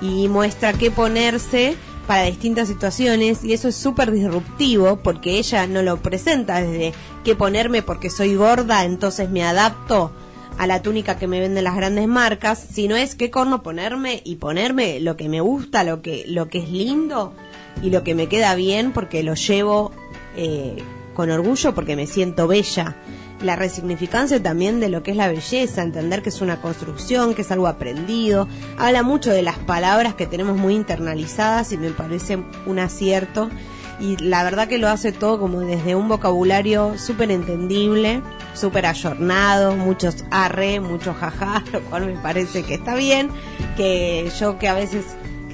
[0.00, 5.82] y muestra qué ponerse para distintas situaciones y eso es súper disruptivo porque ella no
[5.82, 10.10] lo presenta desde qué ponerme porque soy gorda, entonces me adapto
[10.56, 14.36] a la túnica que me venden las grandes marcas, sino es qué corno ponerme y
[14.36, 17.34] ponerme lo que me gusta, lo que, lo que es lindo
[17.82, 19.92] y lo que me queda bien porque lo llevo
[20.36, 20.82] eh,
[21.14, 22.96] con orgullo porque me siento bella.
[23.42, 27.42] La resignificancia también de lo que es la belleza, entender que es una construcción, que
[27.42, 28.48] es algo aprendido.
[28.78, 33.50] Habla mucho de las palabras que tenemos muy internalizadas y me parece un acierto.
[33.98, 38.22] Y la verdad que lo hace todo como desde un vocabulario súper entendible,
[38.54, 43.28] súper ayornado, muchos arre, muchos jaja, lo cual me parece que está bien.
[43.76, 45.04] Que yo que a veces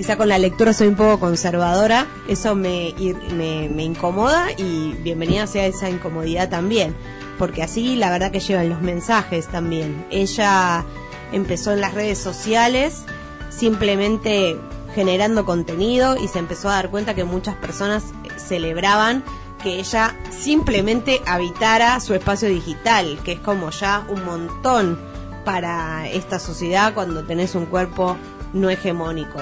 [0.02, 2.92] quizá con la lectura soy un poco conservadora, eso me,
[3.36, 6.96] me, incomoda y bienvenida sea esa incomodidad también,
[7.38, 10.04] porque así la verdad que llevan los mensajes también.
[10.10, 10.84] Ella
[11.30, 13.04] empezó en las redes sociales
[13.48, 14.56] simplemente
[14.92, 18.02] generando contenido y se empezó a dar cuenta que muchas personas
[18.36, 19.22] celebraban
[19.62, 24.98] que ella simplemente habitara su espacio digital, que es como ya un montón
[25.44, 28.16] para esta sociedad cuando tenés un cuerpo
[28.52, 29.38] no hegemónico.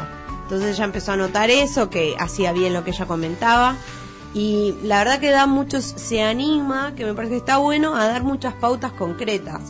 [0.51, 3.77] Entonces ella empezó a notar eso, que hacía bien lo que ella comentaba.
[4.35, 8.09] Y la verdad que da muchos, se anima, que me parece que está bueno, a
[8.09, 9.61] dar muchas pautas concretas,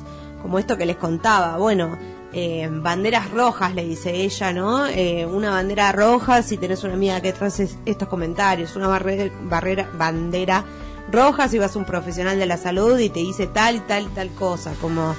[0.41, 1.59] como esto que les contaba.
[1.59, 1.99] Bueno,
[2.33, 4.87] eh, banderas rojas, le dice ella, ¿no?
[4.87, 7.51] Eh, una bandera roja si tenés una amiga que trae
[7.85, 10.65] estos comentarios, una barrera, barrera, bandera
[11.13, 14.05] roja si vas a un profesional de la salud y te dice tal y tal
[14.05, 15.15] y tal cosa, como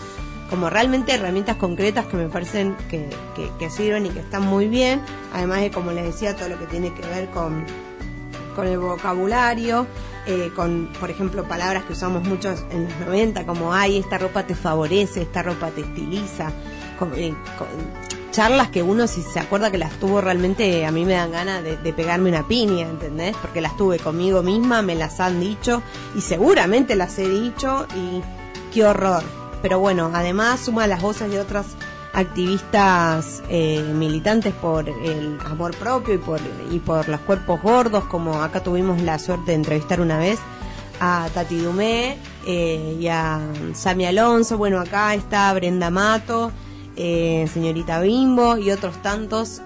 [0.52, 3.10] como realmente herramientas concretas que me parecen que,
[3.58, 5.02] que, sirven y que están muy bien,
[5.34, 7.66] además de, como les decía, todo lo que tiene que ver con,
[8.54, 9.88] con el vocabulario,
[10.28, 14.44] eh, con, por ejemplo, palabras que usamos muchos en los 90, como, ay, esta ropa
[14.44, 16.52] te favorece, esta ropa te estiliza,
[17.16, 17.34] eh,
[18.32, 21.64] charlas que uno si se acuerda que las tuvo realmente, a mí me dan ganas
[21.64, 23.38] de, de, pegarme una piña, ¿entendés?
[23.42, 25.82] Porque las tuve conmigo misma, me las han dicho
[26.14, 28.22] y seguramente las he dicho y
[28.74, 31.68] qué horror pero bueno, además suma las voces de otras
[32.14, 38.42] activistas eh, militantes por el amor propio y por, y por los cuerpos gordos, como
[38.42, 40.40] acá tuvimos la suerte de entrevistar una vez
[41.00, 43.40] a Tati Dumé eh, y a
[43.74, 46.52] Sami Alonso, bueno, acá está Brenda Mato,
[46.96, 49.62] eh, señorita Bimbo y otros tantos,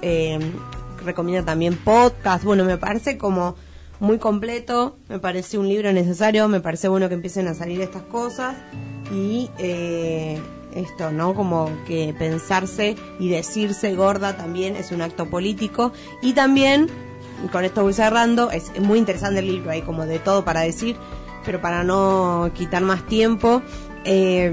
[1.03, 3.55] recomienda también podcast, bueno, me parece como
[3.99, 8.03] muy completo, me parece un libro necesario, me parece bueno que empiecen a salir estas
[8.03, 8.55] cosas
[9.11, 10.39] y eh,
[10.73, 11.33] esto, ¿no?
[11.33, 15.91] Como que pensarse y decirse gorda también es un acto político
[16.21, 16.89] y también,
[17.51, 20.95] con esto voy cerrando, es muy interesante el libro, hay como de todo para decir,
[21.45, 23.61] pero para no quitar más tiempo,
[24.03, 24.51] eh,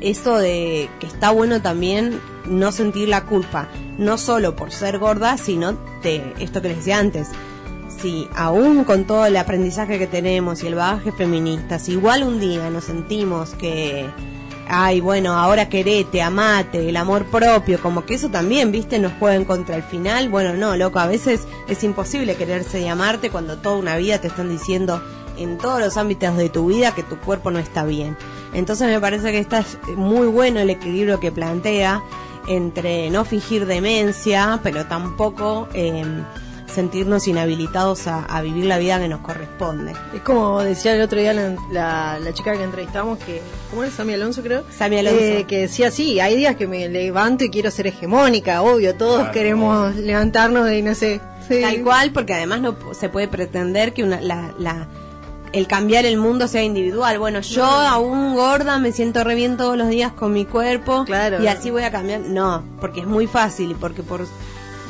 [0.00, 5.36] esto de que está bueno también no sentir la culpa, no solo por ser gorda,
[5.36, 7.28] sino de esto que les decía antes,
[8.00, 12.40] si aún con todo el aprendizaje que tenemos y el bagaje feminista, si igual un
[12.40, 14.06] día nos sentimos que,
[14.68, 19.44] ay, bueno, ahora querete, amate, el amor propio, como que eso también, viste, nos juega
[19.44, 20.28] contra el final.
[20.28, 24.28] Bueno, no, loco, a veces es imposible quererse y amarte cuando toda una vida te
[24.28, 25.02] están diciendo
[25.36, 28.16] en todos los ámbitos de tu vida que tu cuerpo no está bien.
[28.52, 29.64] Entonces me parece que está
[29.96, 32.02] muy bueno el equilibrio que plantea
[32.46, 36.04] entre no fingir demencia, pero tampoco eh,
[36.70, 39.92] sentirnos inhabilitados a, vivir la vida que nos corresponde.
[40.14, 43.92] Es como decía el otro día la, la, chica que entrevistamos, que ¿cómo es?
[43.92, 44.64] Sami Alonso creo.
[44.70, 45.20] Sami Alonso.
[45.20, 49.28] Eh, que decía, sí, hay días que me levanto y quiero ser hegemónica, obvio, todos
[49.28, 51.20] queremos levantarnos y no sé.
[51.48, 54.86] Tal cual, porque además no se puede pretender que una, la, la
[55.52, 57.18] el cambiar el mundo sea individual.
[57.18, 61.42] Bueno, yo aún gorda me siento re bien todos los días con mi cuerpo claro.
[61.42, 62.20] y así voy a cambiar.
[62.20, 64.26] No, porque es muy fácil y porque por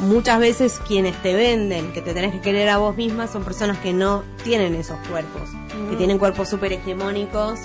[0.01, 3.79] muchas veces quienes te venden que te tenés que querer a vos misma son personas
[3.79, 5.51] que no tienen esos cuerpos,
[5.91, 7.61] que tienen cuerpos súper hegemónicos.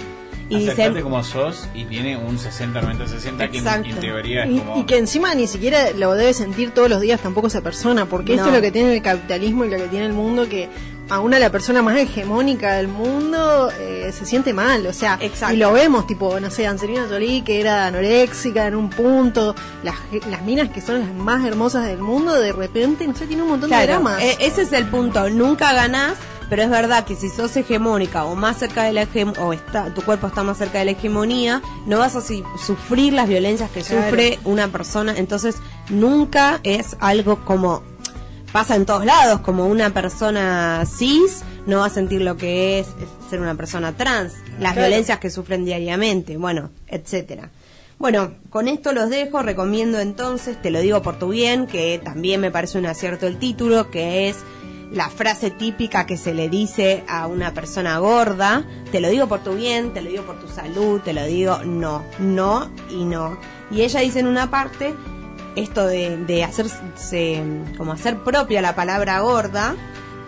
[0.47, 4.59] Y dicen, como sos y tiene un 60, 90, 60 que en, teoría es y,
[4.59, 4.79] como...
[4.79, 8.35] y que encima ni siquiera lo debe sentir todos los días tampoco esa persona, porque
[8.35, 10.69] esto es lo que tiene el capitalismo y lo que tiene el mundo, que
[11.09, 15.19] a una la persona más hegemónica del mundo eh, se siente mal, o sea,
[15.51, 19.95] y lo vemos, tipo, no sé, Angelina Jolie que era anoréxica en un punto, las,
[20.29, 23.49] las minas que son las más hermosas del mundo, de repente, no sé, tiene un
[23.49, 24.21] montón de dramas.
[24.21, 26.17] E, ese es el punto, nunca ganás,
[26.49, 29.07] pero es verdad que si sos hegemónica o más cerca de la
[29.39, 33.27] o está, tu cuerpo está más cerca de la hegemonía, no vas a sufrir las
[33.27, 35.57] violencias que sufre una persona, entonces
[35.89, 37.83] nunca es algo como
[38.55, 42.87] pasa en todos lados, como una persona cis no va a sentir lo que es,
[43.29, 47.49] ser una persona trans, las violencias que sufren diariamente, bueno, etcétera.
[47.99, 52.39] Bueno, con esto los dejo, recomiendo entonces, te lo digo por tu bien, que también
[52.39, 54.37] me parece un acierto el título, que es
[54.89, 59.43] la frase típica que se le dice a una persona gorda, te lo digo por
[59.43, 63.37] tu bien, te lo digo por tu salud, te lo digo no, no y no.
[63.69, 64.93] Y ella dice en una parte,
[65.55, 67.41] esto de, de hacerse,
[67.77, 69.75] como hacer propia la palabra gorda,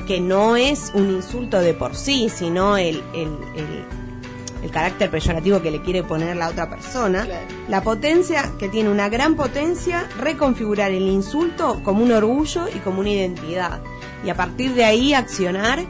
[0.08, 5.72] que no es un insulto de por sí, sino el, el, el, carácter peyorativo que
[5.72, 7.26] le quiere poner la otra persona,
[7.70, 13.00] la potencia, que tiene una gran potencia, reconfigurar el insulto como un orgullo y como
[13.00, 13.80] una identidad.
[14.26, 15.86] Y a partir de ahí accionar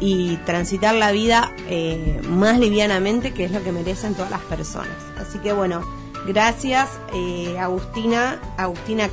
[0.00, 4.96] y transitar la vida eh, más livianamente, que es lo que merecen todas las personas.
[5.18, 5.82] Así que bueno,
[6.26, 9.08] Gracias, eh, Agustina, Agustina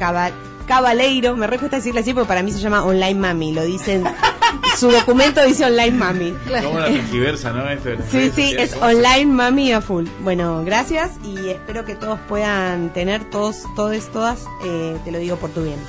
[0.68, 1.36] Cabaleiro.
[1.36, 3.54] Me recuesta decirle así porque para mí se llama Online Mami.
[3.54, 4.04] Lo dicen,
[4.78, 6.34] su documento dice Online Mami.
[6.64, 8.04] Como la ¿no?
[8.10, 10.06] sí, sí, es Online Mami a full.
[10.22, 15.38] Bueno, gracias y espero que todos puedan tener, todos, todos, todas, eh, te lo digo
[15.38, 15.80] por tu bien.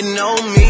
[0.00, 0.68] You know me.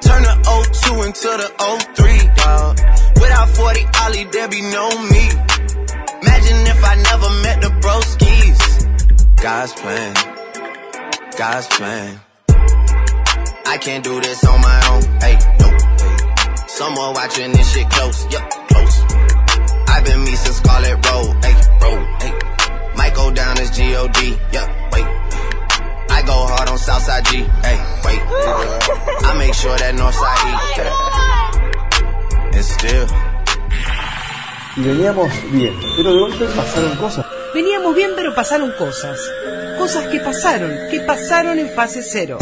[0.00, 1.48] Turn the 02 into the
[1.92, 2.80] 03, dog.
[3.20, 5.24] Without 40 Ollie, there be no me.
[6.24, 8.60] Imagine if I never met the broskies.
[9.36, 10.14] God's plan.
[11.36, 12.20] God's plan.
[13.66, 15.02] I can't do this on my own.
[15.20, 15.68] Hey, no.
[16.00, 16.16] Hey.
[16.68, 18.32] Someone watching this shit close.
[18.32, 18.96] Yup, close.
[19.88, 21.44] I've been me since Scarlet Road.
[21.44, 21.54] Hey,
[21.84, 22.04] road.
[22.22, 22.32] Hey.
[22.96, 24.38] Might go down as G-O-D.
[24.54, 24.81] Yeah, wait.
[26.22, 27.42] I go hard on Southside G.
[27.66, 28.20] Hey, wait.
[29.26, 30.52] I make sure that Northside E.
[32.54, 33.06] And still.
[34.76, 37.26] Veníamos bien, pero de golpe pasaron cosas.
[37.54, 39.18] Veníamos bien, pero pasaron cosas.
[39.78, 42.38] Cosas que pasaron, que pasaron en fase cero.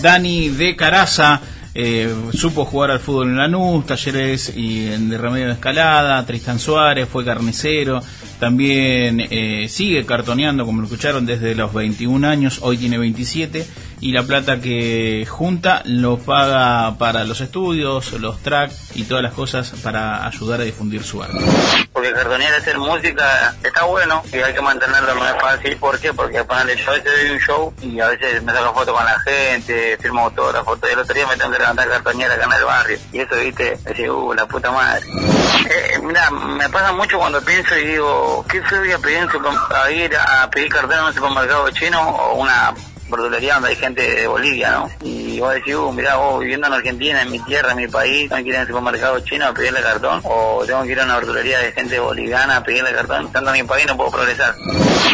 [0.00, 1.42] Dani de Caraza
[1.74, 6.58] eh, supo jugar al fútbol en Lanús, talleres y en de remedio de escalada, Tristan
[6.58, 8.02] Suárez fue carnicero,
[8.38, 13.66] también eh, sigue cartoneando, como lo escucharon, desde los 21 años, hoy tiene 27,
[14.00, 19.32] y la plata que junta lo paga para los estudios, los tracks y todas las
[19.32, 21.38] cosas para ayudar a difundir su arte.
[21.92, 25.76] Porque cartonear, hacer música, está bueno y hay que mantenerlo, no es fácil.
[25.76, 26.12] ¿Por qué?
[26.12, 29.04] Porque ponele, yo a veces doy un show y a veces me saco fotos con
[29.04, 32.52] la gente, firmo autógrafos, y el otro día me tengo que levantar cartonear acá en
[32.52, 32.98] el barrio.
[33.12, 35.06] Y eso, viste, decía, uh, la puta madre.
[35.68, 39.28] Eh, mira, me pasa mucho cuando pienso y digo, ¿qué voy a pedir
[39.74, 42.74] a ir a pedir cartón en un supermercado chino o una
[43.10, 44.90] verdulería donde hay gente de Bolivia, ¿no?
[45.02, 48.28] Y vos decís, uh, mirá, vos viviendo en Argentina, en mi tierra, en mi país,
[48.28, 51.16] tengo que ir al supermercado chino a pedirle cartón, o tengo que ir a una
[51.16, 54.54] verdulería de gente boliviana a pedirle cartón, estando en mi país no puedo progresar.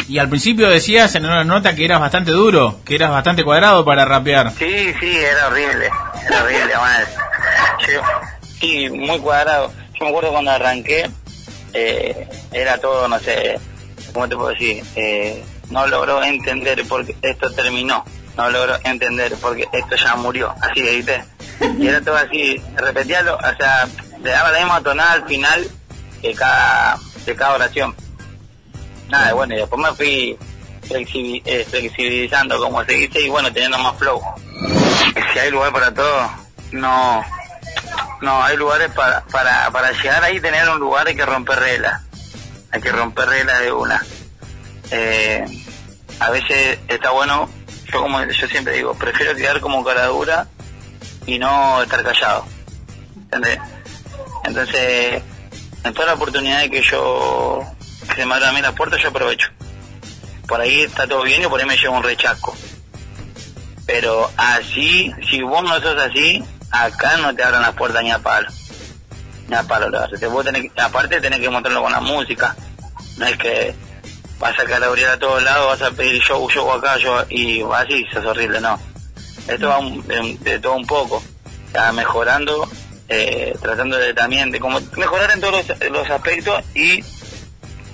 [0.08, 3.84] Y al principio decías en una nota que eras bastante duro, que eras bastante cuadrado
[3.84, 4.52] para rapear.
[4.52, 5.90] Sí, sí, era horrible,
[6.26, 7.06] era horrible, mal.
[7.86, 8.00] Yo,
[8.60, 9.72] sí, muy cuadrado.
[9.98, 11.10] Yo me acuerdo cuando arranqué,
[11.72, 13.58] eh, era todo, no sé,
[14.12, 14.82] ¿cómo te puedo decir?
[14.96, 18.04] Eh, no logró entender porque esto terminó,
[18.36, 21.24] no logró entender porque esto ya murió, así ¿viste?
[21.78, 23.86] Y era todo así, repetía, lo, o sea,
[24.22, 25.66] le daba la misma tonada al final
[26.22, 27.94] de cada, de cada oración.
[29.08, 30.38] Nada, bueno, y después me fui
[30.88, 34.20] flexibi- eh, flexibilizando, como se dice, y bueno, teniendo más flow.
[35.32, 36.30] Si hay lugar para todo,
[36.72, 37.24] no,
[38.20, 42.02] no, hay lugares para, para, para llegar ahí, tener un lugar hay que romper reglas,
[42.72, 44.02] hay que romper reglas de una.
[44.96, 45.44] Eh,
[46.20, 47.48] a veces está bueno,
[47.92, 50.46] yo como yo siempre digo, prefiero quedar como cara dura
[51.26, 52.46] y no estar callado.
[53.24, 53.58] ¿Entendés?
[54.44, 55.20] Entonces,
[55.82, 57.64] en todas las oportunidades que yo,
[58.14, 59.48] se me abran a mí las puertas, yo aprovecho.
[60.46, 62.54] Por ahí está todo bien y por ahí me llevo un rechasco.
[63.86, 68.18] Pero así, si vos no sos así, acá no te abran las puertas ni a
[68.20, 68.48] palo.
[69.48, 69.90] Ni a palo.
[70.18, 72.54] Te- vos tenés aparte tenés que mostrarlo con la música.
[73.18, 73.74] No es que
[74.44, 78.04] vas a calabrear a todos lados, vas a pedir show, show acá, yo y así,
[78.12, 78.78] sos horrible, no.
[79.48, 81.22] Esto va un- de, todo un poco.
[81.66, 82.68] Está mejorando,
[83.08, 87.02] eh, tratando de también de como mejorar en todos los, aspectos y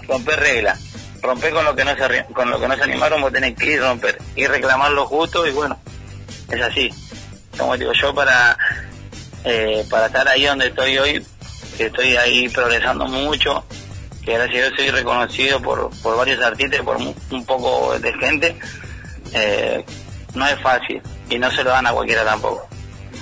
[0.09, 0.80] romper reglas.
[1.22, 3.74] Romper con lo que no se con lo que no se animaron, vos tenés que
[3.74, 5.78] ir romper y reclamar lo justo y bueno,
[6.51, 6.90] es así.
[7.57, 8.59] Como digo yo para
[9.44, 11.24] eh, para estar ahí donde estoy hoy,
[11.78, 13.64] estoy ahí progresando mucho,
[14.25, 18.57] que gracias a Dios soy reconocido por, por varios artistas por un poco de gente,
[19.33, 19.85] eh,
[20.35, 22.68] no es fácil y no se lo dan a cualquiera tampoco.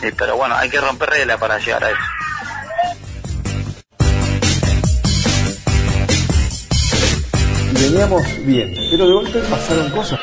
[0.00, 1.98] Pero bueno, hay que romper reglas para llegar a eso.
[7.72, 10.20] Veníamos bien, pero de golpe pasaron cosas.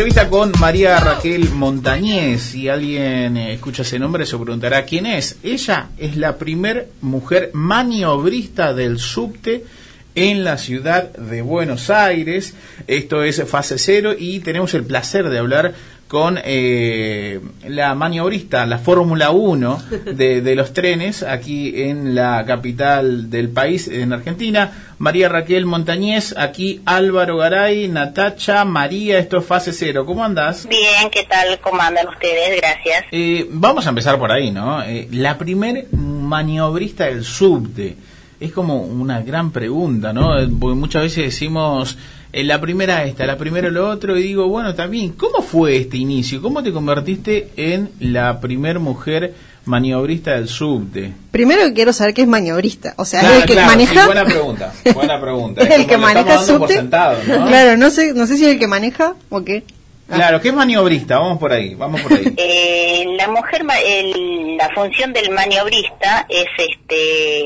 [0.00, 2.40] Entrevista con María Raquel Montañez.
[2.40, 5.36] Si alguien eh, escucha ese nombre, se preguntará quién es.
[5.42, 9.66] Ella es la primer mujer maniobrista del subte
[10.14, 12.54] en la ciudad de Buenos Aires.
[12.86, 15.74] Esto es fase cero y tenemos el placer de hablar
[16.10, 17.38] con eh,
[17.68, 19.82] la maniobrista, la Fórmula 1
[20.16, 24.72] de, de los trenes aquí en la capital del país, en Argentina.
[24.98, 30.04] María Raquel Montañez, aquí Álvaro Garay, Natacha, María, esto es fase cero.
[30.04, 30.66] ¿Cómo andás?
[30.68, 31.60] Bien, ¿qué tal?
[31.60, 32.60] ¿Cómo andan ustedes?
[32.60, 33.04] Gracias.
[33.12, 34.82] Eh, vamos a empezar por ahí, ¿no?
[34.82, 37.96] Eh, la primer maniobrista del subte.
[38.40, 40.36] Es como una gran pregunta, ¿no?
[40.40, 41.96] Eh, Porque muchas veces decimos,
[42.32, 45.96] eh, la primera esta, la primera lo otro, y digo, bueno, también, ¿cómo fue este
[45.96, 46.40] inicio?
[46.42, 51.12] ¿Cómo te convertiste en la primer mujer maniobrista del subte?
[51.30, 52.94] Primero quiero saber qué es maniobrista.
[52.96, 54.00] O sea, Claro, es el que claro, maneja.
[54.00, 55.62] sí, buena pregunta, buena pregunta.
[55.64, 56.74] ¿Es el que maneja por subte?
[56.74, 57.46] sentado, ¿no?
[57.46, 59.64] Claro, no sé, no sé si es el que maneja o qué.
[60.08, 61.18] Claro, ¿qué es maniobrista?
[61.20, 62.24] Vamos por ahí, vamos por ahí.
[62.36, 67.44] Eh, la mujer, ma- el- la función del maniobrista es este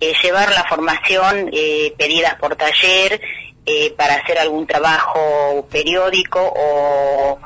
[0.00, 3.20] eh, llevar la formación eh, pedidas por taller
[3.70, 7.38] eh, para hacer algún trabajo periódico o,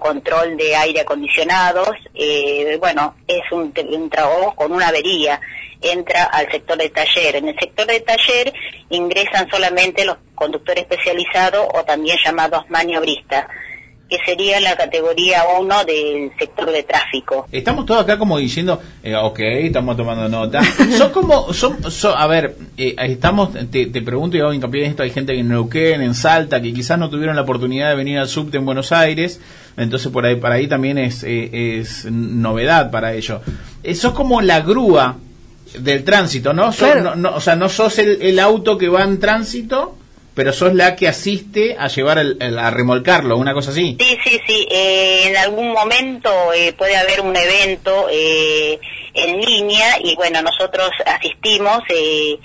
[0.00, 1.90] control de aire acondicionados.
[2.14, 5.38] Eh, bueno, es un, un trabajo con una avería.
[5.82, 7.36] Entra al sector de taller.
[7.36, 8.54] En el sector de taller
[8.88, 13.46] ingresan solamente los conductores especializados o también llamados maniobristas.
[14.08, 17.48] Que sería la categoría 1 del sector de tráfico.
[17.50, 20.62] Estamos todos acá como diciendo, eh, ok, estamos tomando nota.
[20.96, 24.90] son como, son, son- a ver, eh, estamos, te, te pregunto y hago hincapié en
[24.90, 27.96] esto, hay gente que en Neuquén, en Salta, que quizás no tuvieron la oportunidad de
[27.96, 29.40] venir al subte en Buenos Aires,
[29.76, 33.40] entonces por ahí, para ahí también es, eh, es novedad para ello.
[33.82, 35.16] Eh, sos como la grúa
[35.80, 36.72] del tránsito, ¿no?
[36.72, 39.96] Sos- no, no, O sea, no sos el, el auto que va en tránsito,
[40.36, 43.96] pero sos la que asiste a llevar, el, el- a remolcarlo, una cosa así.
[43.98, 44.68] Sí, sí, sí.
[44.70, 48.78] eh, en algún momento eh, puede haber un evento eh,
[49.14, 52.38] en línea y bueno, nosotros asistimos eh,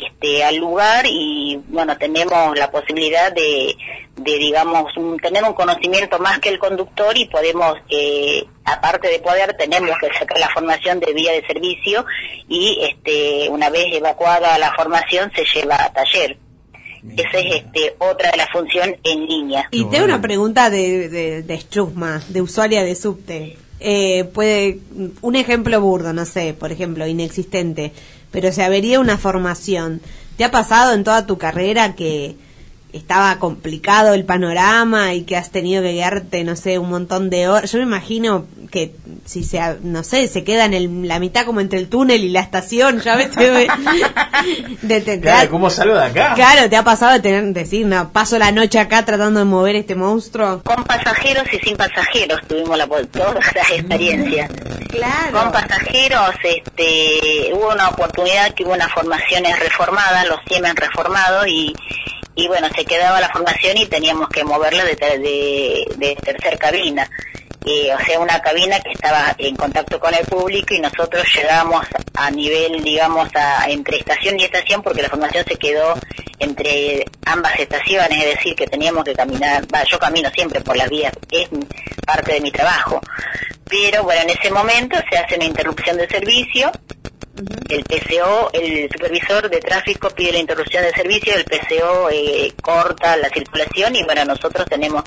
[0.00, 3.74] este, al lugar y bueno, tenemos la posibilidad de,
[4.16, 9.18] de digamos, un- tener un conocimiento más que el conductor y podemos, eh, aparte de
[9.20, 12.04] poder, tenemos que sacar la formación de vía de servicio
[12.48, 16.36] y este, una vez evacuada la formación se lleva a taller.
[17.16, 19.68] Esa es este, otra de las funciones en línea.
[19.70, 23.56] Y tengo una pregunta de, de, de Chusma, de usuaria de subte.
[23.80, 24.78] Eh, puede,
[25.22, 27.92] un ejemplo burdo, no sé, por ejemplo, inexistente,
[28.30, 30.02] pero se avería una formación.
[30.36, 32.36] ¿Te ha pasado en toda tu carrera que
[32.92, 37.48] estaba complicado el panorama y que has tenido que quedarte, no sé, un montón de
[37.48, 37.70] horas?
[37.72, 41.44] Yo me imagino que si se, ha- no sé, se queda en el- la mitad
[41.44, 43.68] como entre el túnel y la estación, ya ves, de,
[44.82, 46.34] de- de- Claro, ¿cómo salgo de acá?
[46.34, 49.76] Claro, ¿te ha pasado de tener decir, no, paso la noche acá tratando de mover
[49.76, 50.62] este monstruo?
[50.64, 54.50] Con pasajeros y sin pasajeros tuvimos la, todas las experiencias.
[54.88, 55.32] Claro.
[55.32, 61.72] Con pasajeros este, hubo una oportunidad que hubo unas formaciones reformadas, los Siemens reformados y,
[62.40, 67.06] y bueno, se quedaba la formación y teníamos que moverla de, de, tercer cabina.
[67.62, 71.84] O sea, una cabina que estaba en contacto con el público y nosotros llegamos
[72.14, 75.94] a nivel, digamos, a, entre estación y estación porque la formación se quedó
[76.38, 80.88] entre ambas estaciones, es decir, que teníamos que caminar, va, yo camino siempre por las
[80.88, 81.50] vías, es
[82.06, 83.02] parte de mi trabajo.
[83.70, 86.72] Pero bueno, en ese momento se hace una interrupción de servicio,
[87.68, 93.16] el PCO, el supervisor de tráfico pide la interrupción de servicio, el PCO eh, corta
[93.16, 95.04] la circulación y bueno, nosotros tenemos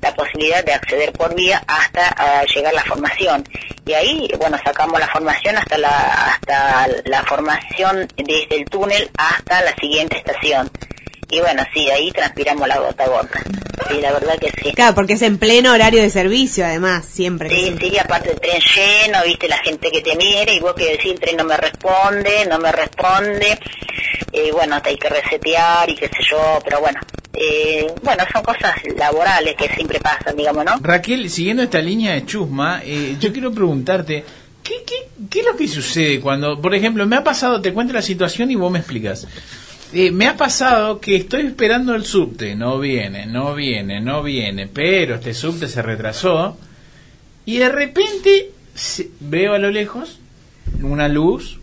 [0.00, 3.44] la posibilidad de acceder por vía hasta ah, llegar la formación.
[3.86, 9.62] Y ahí, bueno, sacamos la formación hasta la, hasta la formación desde el túnel hasta
[9.62, 10.70] la siguiente estación.
[11.30, 13.40] Y bueno, sí, ahí transpiramos la gota a gota.
[13.88, 14.72] Sí, la verdad que sí.
[14.72, 17.48] Claro, porque es en pleno horario de servicio, además, siempre.
[17.48, 20.92] Sí, sí, aparte el tren lleno, viste la gente que te mira y vos que
[20.92, 23.58] decís el tren no me responde, no me responde,
[24.32, 27.00] eh, bueno, te hay que resetear y qué sé yo, pero bueno,
[27.32, 30.78] eh, bueno, son cosas laborales que siempre pasan, digamos, ¿no?
[30.80, 34.24] Raquel, siguiendo esta línea de chusma, eh, yo quiero preguntarte,
[34.64, 37.92] ¿qué, qué, ¿qué es lo que sucede cuando, por ejemplo, me ha pasado, te cuento
[37.92, 39.26] la situación y vos me explicas?
[39.92, 44.68] Eh, me ha pasado que estoy esperando el subte, no viene, no viene, no viene,
[44.68, 46.56] pero este subte se retrasó
[47.44, 48.52] y de repente
[49.18, 50.20] veo a lo lejos
[50.80, 51.58] una luz,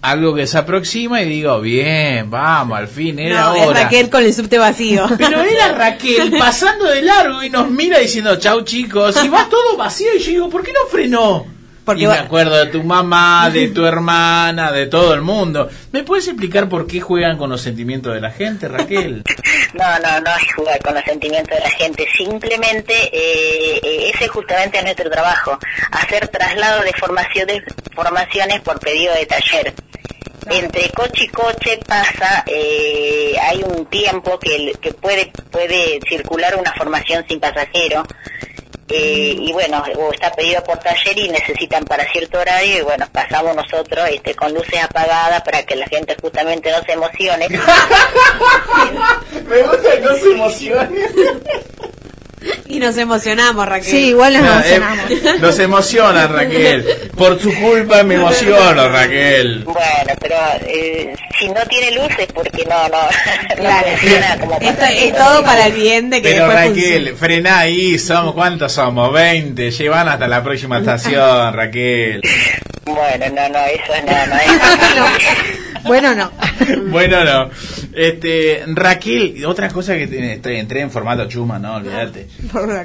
[0.00, 3.82] algo que se aproxima y digo, bien, vamos, al fin, era No, es hora.
[3.84, 5.06] Raquel con el subte vacío.
[5.16, 9.76] Pero era Raquel pasando de largo y nos mira diciendo chau chicos y va todo
[9.76, 11.46] vacío y yo digo, ¿por qué no frenó?
[11.84, 15.68] Porque y me acuerdo de tu mamá, de tu hermana, de todo el mundo.
[15.90, 19.22] ¿Me puedes explicar por qué juegan con los sentimientos de la gente, Raquel?
[19.74, 24.28] No, no, no es jugar con los sentimientos de la gente, simplemente eh, eh, ese
[24.28, 25.58] justamente es nuestro trabajo,
[25.92, 27.62] hacer traslado de formaciones,
[27.94, 29.72] formaciones por pedido de taller.
[30.50, 36.72] Entre coche y coche pasa, eh, hay un tiempo que, que puede, puede circular una
[36.74, 38.04] formación sin pasajero,
[38.94, 43.06] eh, y bueno, o está pedido por taller y necesitan para cierto horario y bueno,
[43.10, 47.48] pasamos nosotros este, con luces apagadas para que la gente justamente no se emocione.
[49.48, 51.00] Me gusta que no se emocione.
[52.66, 53.90] Y nos emocionamos, Raquel.
[53.90, 55.10] Sí, igual nos No, emocionamos.
[55.10, 56.86] eh, nos emociona, Raquel.
[57.16, 59.64] Por su culpa me emociono, Raquel.
[59.64, 60.36] Bueno, pero
[60.66, 62.98] eh, si no tiene luces, porque no, no,
[63.56, 63.86] Claro.
[63.90, 67.18] no funciona como Esto es todo para el bien de que Pero después Raquel, funcione.
[67.18, 69.12] frená ahí, somos, ¿cuántos somos?
[69.12, 72.22] 20, llevan hasta la próxima estación, Raquel.
[72.84, 75.62] Bueno, no, no, eso no, no es.
[75.84, 76.30] Bueno, no.
[76.90, 77.50] Bueno, no.
[77.94, 82.28] Este, Raquel, otra cosa que estoy- entré en formato chuma, no, olvídate.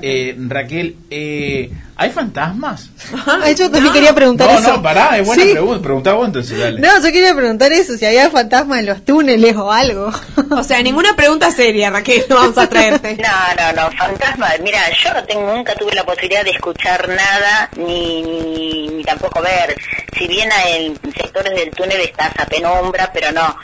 [0.02, 2.90] Eh, Raquel, eh, ¿hay fantasmas?
[3.28, 4.74] Ah, yo también quería preguntar No, eso.
[4.78, 5.52] no, pará, es buena Sí.
[5.52, 5.82] pregunta.
[5.84, 6.80] Preguntá vos entonces, dale.
[6.80, 10.12] No, yo quería preguntar eso, si había fantasmas en los túneles o algo.
[10.52, 13.18] O sea, ninguna pregunta seria, Raquel, no vamos a traerte.
[13.18, 14.50] No, no, no, fantasma.
[14.64, 19.42] Mira, yo no tengo, nunca tuve la posibilidad de escuchar nada ni, ni, ni tampoco
[19.42, 19.76] ver.
[20.18, 23.56] Si bien en sectores del túnel está esa penumbra, pero no.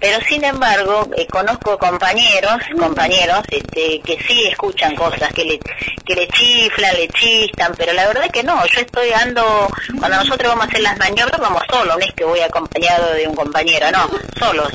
[0.00, 5.60] Pero sin embargo eh, conozco compañeros compañeros este, que sí escuchan cosas que le
[6.04, 10.48] que le chiflan le chistan pero la verdad que no yo estoy ando cuando nosotros
[10.48, 13.90] vamos a hacer las maniobras vamos solos no es que voy acompañado de un compañero
[13.92, 14.72] no solos.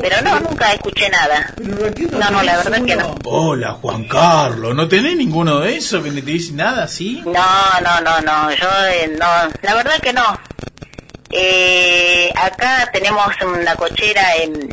[0.00, 1.54] Pero no nunca escuché nada.
[1.62, 3.14] No no la verdad que no.
[3.24, 4.74] Hola, Juan Carlos.
[4.74, 7.22] ¿No tenés ninguno de esos que ni te dice nada así?
[7.24, 9.26] no no no no yo eh, no
[9.62, 10.38] la verdad que no
[11.36, 14.72] eh, acá tenemos una cochera en,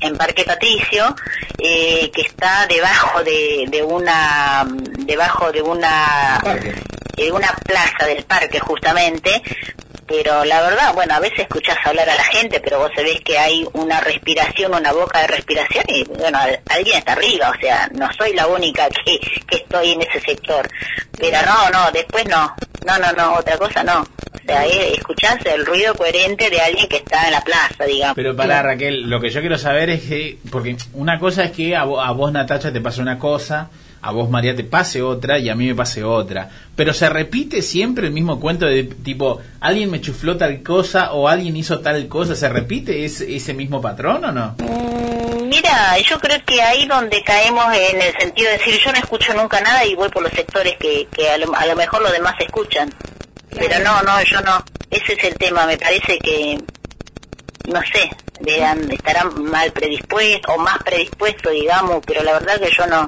[0.00, 1.16] en Parque Patricio
[1.58, 4.64] eh, que está debajo de, de una
[4.98, 6.40] debajo de una
[7.16, 9.42] de una plaza del parque justamente
[10.14, 13.38] pero la verdad bueno a veces escuchás hablar a la gente pero vos sabés que
[13.38, 16.38] hay una respiración una boca de respiración y bueno
[16.68, 20.68] alguien está arriba o sea no soy la única que, que estoy en ese sector.
[21.18, 22.54] Pero no no después no.
[22.86, 24.00] No no no otra cosa no.
[24.02, 28.16] O sea escuchás el ruido coherente de alguien que está en la plaza digamos.
[28.16, 31.76] Pero para Raquel, lo que yo quiero saber es que, porque una cosa es que
[31.76, 33.70] a, vo- a vos Natacha te pase una cosa,
[34.02, 36.50] a vos María te pase otra y a mí me pase otra.
[36.74, 41.28] Pero se repite siempre el mismo cuento de tipo, alguien me chufló tal cosa o
[41.28, 44.56] alguien hizo tal cosa, ¿se repite ese, ese mismo patrón o no?
[44.58, 48.98] Mm, Mira, yo creo que ahí donde caemos en el sentido de decir yo no
[48.98, 52.00] escucho nunca nada y voy por los sectores que, que a, lo, a lo mejor
[52.02, 52.90] los demás escuchan.
[53.50, 54.64] Pero no, no, yo no.
[54.90, 56.58] Ese es el tema, me parece que,
[57.68, 62.86] no sé, vean, estarán mal predispuestos o más predispuestos, digamos, pero la verdad que yo
[62.86, 63.06] no.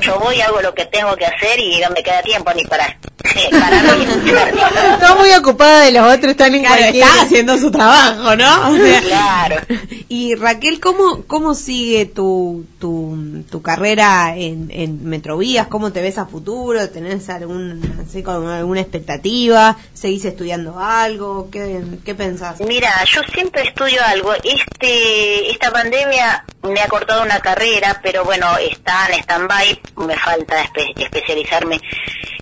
[0.00, 2.98] Yo voy, hago lo que tengo que hacer y no me queda tiempo ni para
[4.94, 7.04] Está muy ocupada y los otros están en Claro, cualquier...
[7.04, 8.70] está haciendo su trabajo, ¿no?
[8.70, 9.56] O sea, Claro.
[10.08, 15.68] Y Raquel, ¿cómo, cómo sigue tu, tu, tu carrera en, en Metrovías?
[15.68, 16.86] ¿Cómo te ves a futuro?
[16.90, 19.74] ¿Tenés algún, así alguna expectativa?
[19.94, 21.48] ¿Seguís estudiando algo?
[21.50, 22.60] ¿Qué, qué pensás?
[22.60, 24.34] Mira, yo siempre estudio algo.
[24.34, 29.80] Este, esta pandemia me ha cortado una carrera, pero bueno, está en stand-by.
[30.06, 31.80] Me falta espe- especializarme.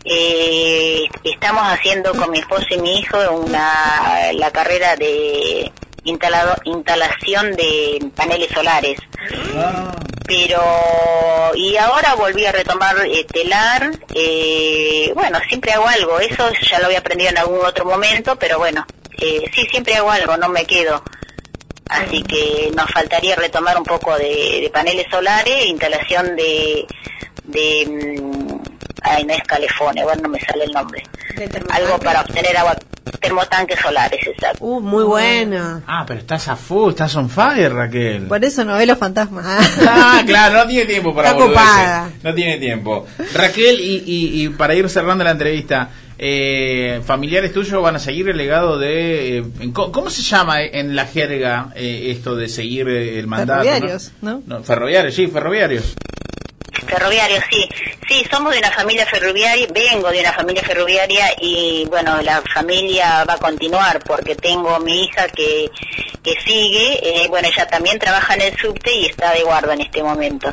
[0.05, 5.71] Eh, estamos haciendo con mi esposo y mi hijo una, la carrera de
[6.05, 8.99] instalado, instalación de paneles solares.
[10.27, 10.63] Pero,
[11.55, 13.91] y ahora volví a retomar eh, telar.
[14.15, 16.19] eh, bueno, siempre hago algo.
[16.21, 18.87] Eso ya lo había aprendido en algún otro momento, pero bueno,
[19.19, 21.03] eh, sí, siempre hago algo, no me quedo.
[21.89, 26.87] Así que nos faltaría retomar un poco de, de paneles solares, instalación de,
[27.43, 28.70] de mm,
[29.03, 31.03] ay, no es calefones, bueno, no me sale el nombre.
[31.71, 32.77] Algo para obtener agua,
[33.21, 34.65] termotanques solares, exacto.
[34.65, 35.83] Uh, muy buena.
[35.87, 38.25] Ah, pero estás a full, estás on fire, Raquel.
[38.27, 39.45] Por eso no ve los fantasmas.
[39.89, 42.11] Ah, claro, no tiene tiempo para Está.
[42.23, 43.07] No tiene tiempo.
[43.35, 45.89] Raquel, y, y, y para ir cerrando la entrevista,
[46.19, 49.39] eh, familiares tuyos van a seguir el legado de...
[49.39, 53.27] eh, en co- ¿Cómo se llama en la jerga eh, esto de seguir eh, el
[53.27, 53.63] mandato?
[53.63, 54.43] Ferroviarios, ¿no?
[54.47, 54.63] ¿no?
[54.63, 55.95] Ferroviarios, sí, ferroviarios.
[56.87, 57.69] Ferroviario, sí.
[58.09, 63.25] Sí, somos de una familia ferroviaria, vengo de una familia ferroviaria y bueno, la familia
[63.25, 65.71] va a continuar porque tengo mi hija que,
[66.23, 69.83] que sigue, eh, bueno, ella también trabaja en el subte y está de guarda en
[69.83, 70.53] este momento.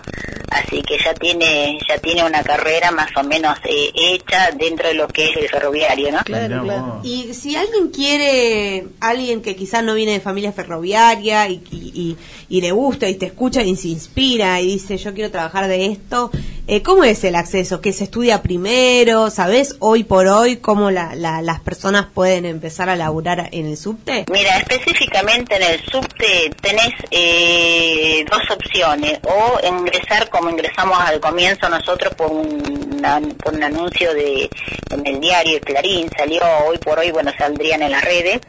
[0.49, 4.93] Así que ya tiene, ya tiene una carrera más o menos eh, hecha dentro de
[4.93, 6.19] lo que es el ferroviario, ¿no?
[6.47, 7.05] Mirá vos.
[7.05, 12.17] Y si alguien quiere, alguien que quizás no viene de familia ferroviaria y, y, y-
[12.49, 15.87] y le gusta y te escucha y se inspira y dice yo quiero trabajar de
[15.87, 16.31] esto, 都
[16.67, 17.79] eh, ¿cómo es el acceso?
[17.81, 19.29] ¿Que se estudia primero?
[19.29, 23.77] ¿Sabes hoy por hoy cómo la, la- las personas pueden empezar a laburar en el
[23.77, 24.25] subte?
[24.31, 31.69] Mira, específicamente en el subte tenés eh, dos opciones, o ingresar como ingresamos al comienzo
[31.69, 33.01] nosotros por un,
[33.43, 34.49] por un anuncio de
[34.91, 38.39] en el diario Clarín, salió hoy por hoy, bueno, saldrían en las redes,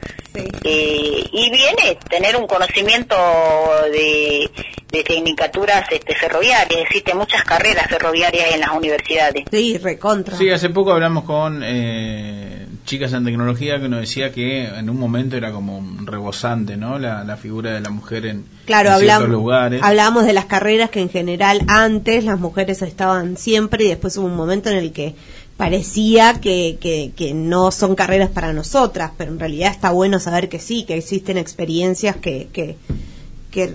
[0.65, 3.17] eh, y viene tener un conocimiento
[3.93, 4.49] de,
[4.91, 9.45] de tecnicaturas este, ferroviarias, existen muchas carreras ferroviarias en las universidades.
[9.51, 10.37] Sí, recontra.
[10.37, 14.99] Sí, hace poco hablamos con eh, chicas en tecnología que nos decía que en un
[14.99, 16.99] momento era como un rebosante, ¿no?
[16.99, 19.83] La, la figura de la mujer en, Claro, en ciertos hablamos, lugares.
[19.83, 24.27] hablábamos de las carreras que en general antes las mujeres estaban siempre y después hubo
[24.27, 25.15] un momento en el que
[25.57, 30.49] parecía que, que, que no son carreras para nosotras, pero en realidad está bueno saber
[30.49, 32.77] que sí, que existen experiencias que, que,
[33.51, 33.75] que,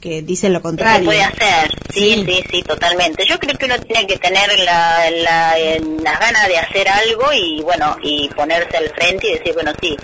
[0.00, 1.04] que dicen lo Se contrario.
[1.06, 3.26] puede hacer, sí, sí, sí, totalmente.
[3.26, 5.56] Yo creo que uno tiene que tener la, la,
[6.02, 9.96] las ganas de hacer algo y bueno, y ponerse al frente y decir, bueno, sí.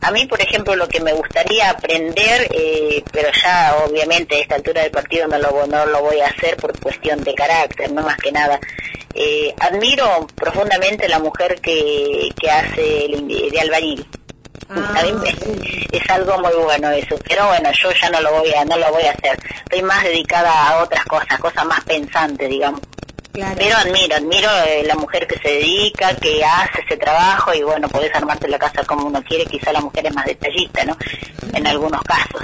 [0.00, 4.54] A mí, por ejemplo, lo que me gustaría aprender, eh, pero ya obviamente a esta
[4.54, 8.02] altura del partido no lo, no lo voy a hacer por cuestión de carácter, no
[8.02, 8.60] más que nada.
[9.14, 14.06] Eh, admiro profundamente la mujer que, que hace el, de albañil.
[14.70, 18.52] A mí me- es algo muy bueno eso, pero bueno, yo ya no lo voy
[18.52, 19.38] a no lo voy a hacer.
[19.64, 22.80] Estoy más dedicada a otras cosas, cosas más pensantes, digamos.
[23.32, 27.88] Pero admiro, admiro eh, la mujer que se dedica, que hace ese trabajo y bueno,
[27.88, 30.96] podés armarte la casa como uno quiere, quizá la mujer es más detallista, ¿no?
[31.54, 32.42] En algunos casos.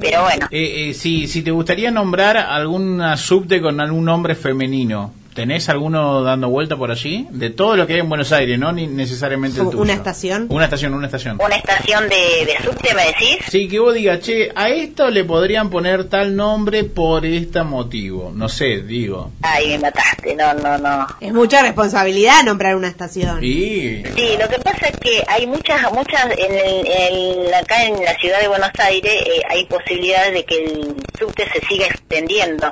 [0.00, 5.12] Pero bueno, Eh, eh, si, si te gustaría nombrar alguna subte con algún nombre femenino,
[5.34, 7.26] ¿tenés alguno dando vuelta por allí?
[7.30, 9.80] De todo lo que hay en Buenos Aires, no ni necesariamente el tuyo.
[9.82, 10.46] Una estación.
[10.50, 11.38] Una estación, una estación.
[11.44, 13.38] una estación de, de subte, ¿me decís?
[13.48, 18.32] Sí, que vos digas, che, a esto le podrían poner tal nombre por este motivo.
[18.34, 19.32] No sé, digo.
[19.42, 21.06] Ay, me mataste, no, no, no.
[21.20, 23.42] Es mucha responsabilidad nombrar una estación.
[23.42, 24.02] Y...
[24.16, 28.14] Sí, lo que pasa es que hay muchas, muchas, en el, en- acá en la
[28.18, 32.70] ciudad de Buenos Aires eh, hay posibilidades de que el subte se siga extendiendo.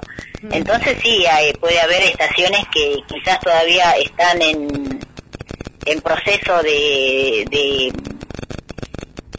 [0.51, 4.99] Entonces sí, hay- puede haber estaciones que quizás todavía están en,
[5.87, 7.93] en proceso de, de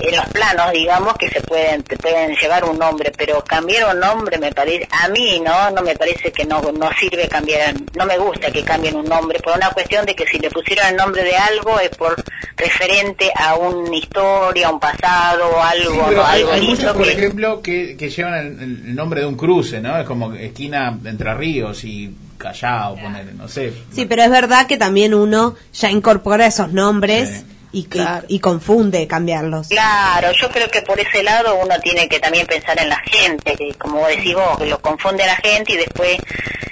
[0.06, 4.00] en los planos, digamos, que se pueden te pueden llevar un nombre, pero cambiar un
[4.02, 8.06] nombre me parece, a mí no, no me parece que no no sirve cambiar, no
[8.06, 10.96] me gusta que cambien un nombre, por una cuestión de que si le pusieron el
[10.98, 12.16] nombre de algo es por
[12.58, 17.06] referente a una historia, un pasado, algo, Sí, pero hay, algo hay lindo muchos, por
[17.06, 19.98] que- ejemplo, que, que llevan el, el nombre de un cruce, ¿no?
[19.98, 23.72] Es como esquina Entre Ríos y Callao, poner, no sé.
[23.94, 29.06] Sí, pero es verdad que también uno ya incorpora esos nombres y, y- y confunde
[29.08, 29.68] cambiarlos.
[29.68, 33.56] Claro, yo creo que por ese lado uno tiene que también pensar en la gente,
[33.56, 36.18] que como decís vos, que lo confunde a la gente y después,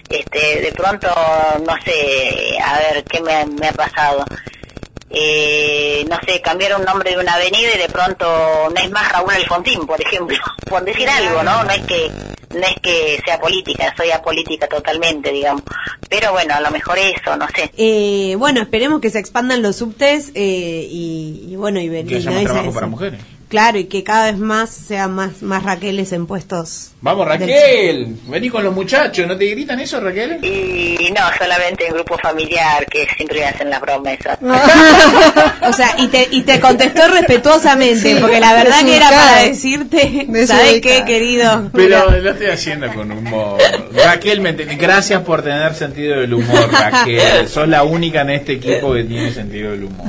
[0.10, 1.08] este, de pronto,
[1.66, 4.24] no sé, a ver, ¿qué me, me ha pasado?
[5.14, 8.26] Eh, no sé, cambiar un nombre de una avenida y de pronto
[8.74, 10.38] no es más Raúl Alfonsín, por ejemplo,
[10.70, 11.64] por decir algo, ¿no?
[11.64, 12.10] No es que
[12.54, 15.64] no es que sea política, soy apolítica totalmente, digamos.
[16.10, 17.72] Pero bueno, a lo mejor eso, no sé.
[17.78, 22.32] Eh, bueno, esperemos que se expandan los subtes eh, y, y bueno, y y haya
[22.32, 23.20] no trabajo para mujeres.
[23.52, 26.92] Claro, y que cada vez más sean más, más Raqueles en puestos.
[27.02, 30.40] Vamos, del- Raquel, vení con los muchachos, ¿no te gritan eso, Raquel?
[30.44, 34.40] Y no, solamente en grupo familiar, que siempre me hacen las promesas.
[35.68, 39.42] O sea, y te, y te contestó respetuosamente, Sí, porque la verdad que era para
[39.44, 40.28] decirte.
[40.48, 41.70] ¿sabes qué, querido?
[41.74, 43.60] Pero lo estoy haciendo con humor.
[43.94, 47.48] Raquel, me ent- gracias por tener sentido del humor, Raquel.
[47.48, 50.08] Sos la única en este equipo que tiene sentido del humor.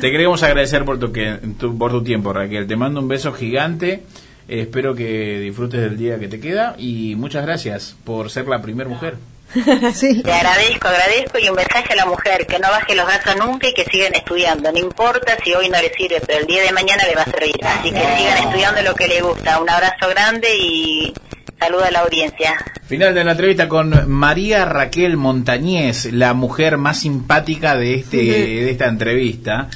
[0.00, 2.45] Te queremos agradecer por tu, que, tu- por tu tiempo, Raquel.
[2.48, 4.02] Te mando un beso gigante.
[4.48, 8.62] Eh, espero que disfrutes del día que te queda y muchas gracias por ser la
[8.62, 9.16] primera mujer.
[9.54, 13.68] Te agradezco, agradezco y un mensaje a la mujer, que no baje los brazos nunca
[13.68, 14.70] y que sigan estudiando.
[14.72, 17.30] No importa si hoy no le sirve, pero el día de mañana le va a
[17.30, 17.54] servir.
[17.64, 19.60] Así que sigan estudiando lo que le gusta.
[19.60, 21.14] Un abrazo grande y
[21.58, 22.56] saludo a la audiencia.
[22.86, 28.70] Final de la entrevista con María Raquel Montañez, la mujer más simpática de este de
[28.70, 29.68] esta entrevista.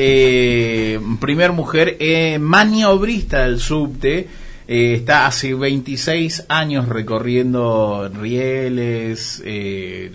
[0.00, 4.28] Eh, primer mujer eh, maniobrista del subte.
[4.68, 10.12] eh, está hace 26 años recorriendo rieles, eh,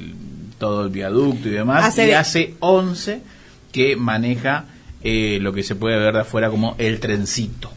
[0.57, 1.83] todo el viaducto y demás.
[1.83, 3.21] Hace y hace 11
[3.71, 4.65] que maneja
[5.03, 7.71] eh, lo que se puede ver de afuera como el trencito.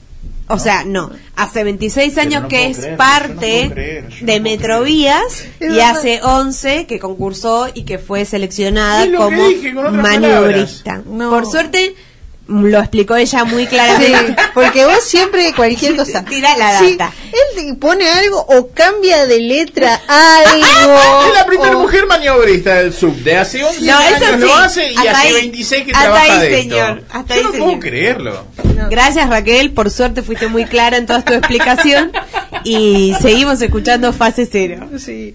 [0.49, 4.27] O sea, no, hace 26 años no que es creer, yo no parte creer, no
[4.27, 11.03] de Metrovías y hace 11 que concursó y que fue seleccionada como dije, maniobrista.
[11.05, 11.31] No.
[11.31, 11.95] Por suerte
[12.49, 14.37] lo explicó ella muy Sí, claramente.
[14.55, 16.25] porque vos siempre cualquier cosa.
[16.25, 17.13] Tira la Sí, data.
[17.33, 21.27] él te pone algo o cambia de letra algo.
[21.29, 23.37] Es la primera o- mujer maniobrista del subte.
[23.37, 24.47] Hace 11 No, eso años sí.
[24.47, 26.99] lo hace y Hasta hace ahí- 26 que hasta trabaja ahí, de señor.
[26.99, 27.19] esto.
[27.19, 27.67] Hasta Yo ahí, no señor.
[27.69, 28.45] puedo creerlo.
[28.91, 32.13] Gracias Raquel, por suerte fuiste muy clara en toda tu explicación
[32.65, 34.89] y seguimos escuchando fase cero.
[34.99, 35.35] Sí.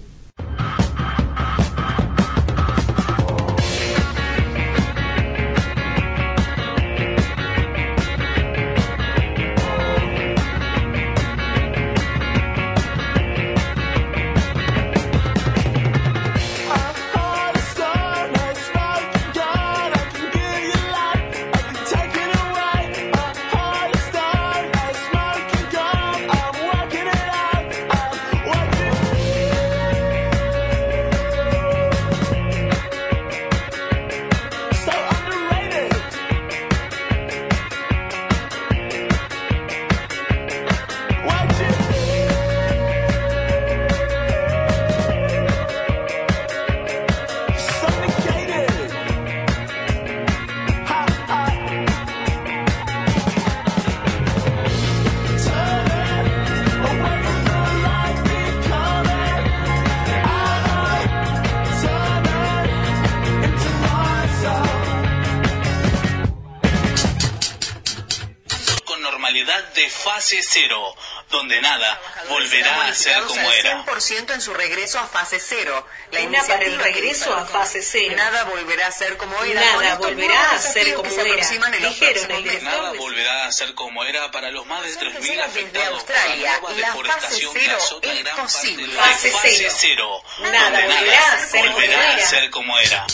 [73.26, 73.84] Como era.
[73.84, 75.86] 100% en su regreso a fase cero.
[76.10, 78.14] La Una iniciativa para el regreso a fase cero.
[78.16, 79.60] Nada volverá a ser como era.
[79.60, 81.48] Nada volverá a ser como se era.
[81.78, 82.64] Dijeron el.
[82.64, 86.94] Nada volverá a ser como era para los más de 3.000 desde afectados por la
[86.94, 88.96] nueva la fase cero es posible.
[88.96, 90.22] Fase fase cero.
[90.40, 93.06] Nada volverá a ser como era.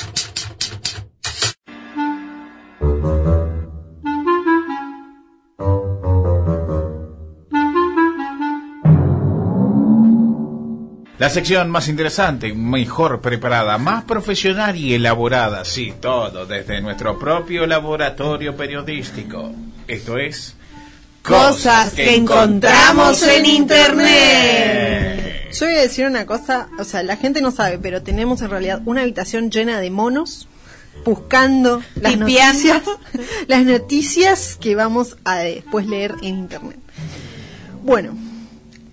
[11.19, 17.66] La sección más interesante, mejor preparada, más profesional y elaborada, sí, todo desde nuestro propio
[17.66, 19.53] laboratorio periodístico.
[19.89, 20.55] Esto es
[21.23, 25.49] Cosas que encontramos en internet.
[25.53, 28.51] Yo voy a decir una cosa, o sea, la gente no sabe, pero tenemos en
[28.51, 30.47] realidad una habitación llena de monos
[31.05, 32.83] buscando las noticias,
[33.49, 36.79] las noticias que vamos a después leer en internet.
[37.83, 38.16] Bueno,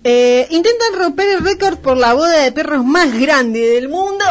[0.08, 4.24] eh, intentan romper el récord por la boda de perros más grande del mundo.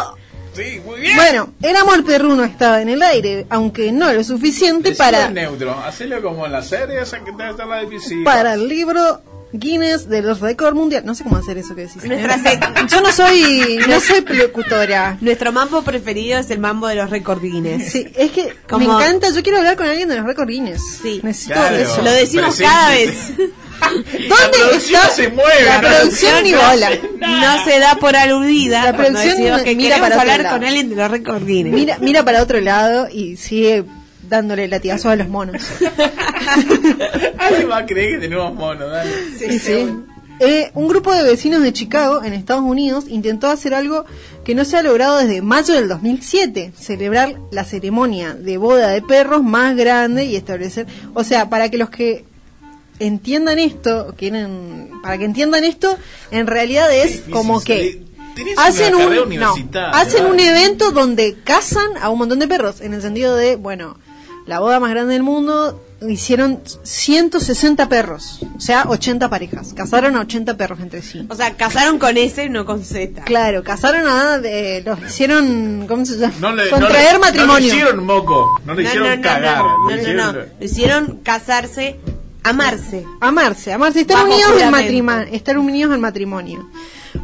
[0.54, 1.16] Sí, muy bien.
[1.16, 5.78] Bueno, el amor perruno estaba en el aire, aunque no lo suficiente Decilo para neutro,
[5.84, 8.24] hacelo como en la serie esa que debe estar la difícil.
[8.24, 9.20] para el libro
[9.52, 11.02] Guinness de los récords mundial.
[11.04, 12.02] No sé cómo hacer eso que decís.
[12.04, 12.60] Nuestra ¿eh?
[12.90, 15.18] Yo no soy, no soy locutora.
[15.20, 17.92] Nuestro mambo preferido es el mambo de los récord Guinness.
[17.92, 19.28] Sí, es que Como- me encanta.
[19.34, 20.80] Yo quiero hablar con alguien de los récords Guinness.
[21.02, 21.76] Sí, necesito Claro.
[21.76, 22.00] eso.
[22.02, 23.12] Lo decimos cada vez.
[23.78, 24.45] ¿Dónde producción está
[25.16, 26.90] se mueve, la producción ni no bola?
[27.20, 28.84] No se da por aludida.
[28.84, 30.56] La producción que mira para otro hablar lado.
[30.56, 31.72] con alguien de los récord Guinness.
[31.72, 33.84] Mira, mira para otro lado y sigue
[34.28, 35.62] dándole latigazos a los monos.
[37.38, 39.10] Alguien va a creer que tenemos mono, dale.
[39.38, 39.88] Sí, sí.
[40.38, 44.04] Eh, un grupo de vecinos de Chicago, en Estados Unidos, intentó hacer algo
[44.44, 49.00] que no se ha logrado desde mayo del 2007, celebrar la ceremonia de boda de
[49.00, 52.26] perros más grande y establecer, o sea, para que los que
[52.98, 55.96] entiendan esto, quieren, para que entiendan esto,
[56.30, 58.02] en realidad es como que
[58.58, 59.54] hacen un, no,
[59.92, 63.98] hacen un evento donde cazan a un montón de perros, en el sentido de, bueno,
[64.46, 70.20] la boda más grande del mundo hicieron 160 perros, o sea, 80 parejas, casaron a
[70.20, 71.26] 80 perros entre sí.
[71.30, 73.22] O sea, casaron con S, no con Z.
[73.24, 76.34] Claro, casaron a, de, los hicieron, ¿cómo se llama?
[76.38, 77.54] No le, Contraer no le- matrimonio.
[77.54, 79.58] No le hicieron moco, no le No, hicieron no, no, cagar.
[79.64, 80.46] no, le no, hicieron- no, no.
[80.60, 81.96] Lo hicieron casarse,
[82.48, 83.04] amarse.
[83.20, 86.70] Amarse, amarse, estar Bajo unidos en matrimonio, estar unidos en matrimonio.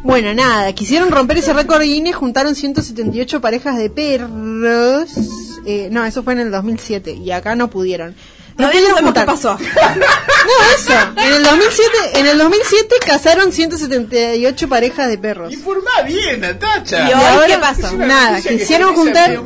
[0.03, 5.11] Bueno, nada, quisieron romper ese récord Guinness, juntaron 178 parejas de perros.
[5.65, 8.15] Eh, no, eso fue en el 2007 y acá no pudieron.
[8.57, 9.57] No no qué pasó.
[10.43, 10.93] No, eso.
[11.15, 15.53] En el 2007, en el 2007 casaron 178 parejas de perros.
[15.53, 17.09] Informá bien, Natacha.
[17.09, 17.95] Y hoy ahora, qué pasó?
[17.95, 19.41] Nada, quisieron juntar.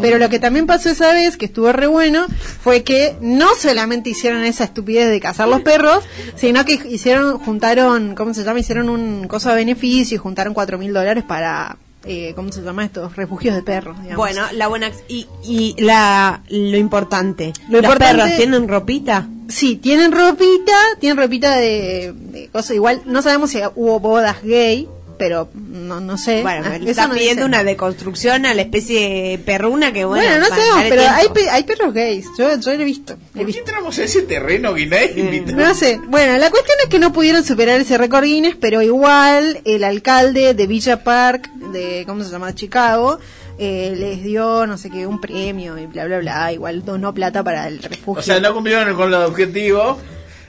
[0.00, 2.26] Pero lo que también pasó esa vez, que estuvo re bueno,
[2.62, 6.02] fue que no solamente hicieron esa estupidez de cazar los perros,
[6.34, 8.58] sino que hicieron, juntaron, ¿cómo se llama?
[8.58, 12.84] Hicieron un coso de beneficio y juntaron cuatro mil dólares para, eh, ¿cómo se llama
[12.84, 13.10] esto?
[13.14, 14.16] Refugios de perros, digamos.
[14.16, 17.52] Bueno, la buena y, y la lo importante.
[17.68, 19.28] Lo ¿Los importante- perros tienen ropita?
[19.48, 22.76] Sí, tienen ropita, tienen ropita de, de cosas.
[22.76, 24.88] Igual no sabemos si hubo bodas gay,
[25.20, 26.40] pero no, no sé.
[26.42, 27.48] Bueno, Ah, le eso está no pidiendo dice.
[27.56, 30.24] una deconstrucción a la especie perruna que bueno.
[30.24, 32.26] Bueno, no sabemos, pero hay, pe- hay perros gays.
[32.36, 33.16] Yo, yo lo he visto.
[33.36, 35.52] he ¿Por qué entramos a ese terreno nadie invitó?
[35.52, 36.00] No sé.
[36.08, 40.54] Bueno, la cuestión es que no pudieron superar ese récord Guinness, pero igual el alcalde
[40.54, 42.54] de Villa Park, de, ¿cómo se llama?
[42.54, 43.18] Chicago,
[43.58, 46.50] eh, les dio, no sé qué, un premio y bla, bla, bla.
[46.52, 48.20] Igual donó plata para el refugio.
[48.20, 49.98] O sea, no cumplieron con los objetivos.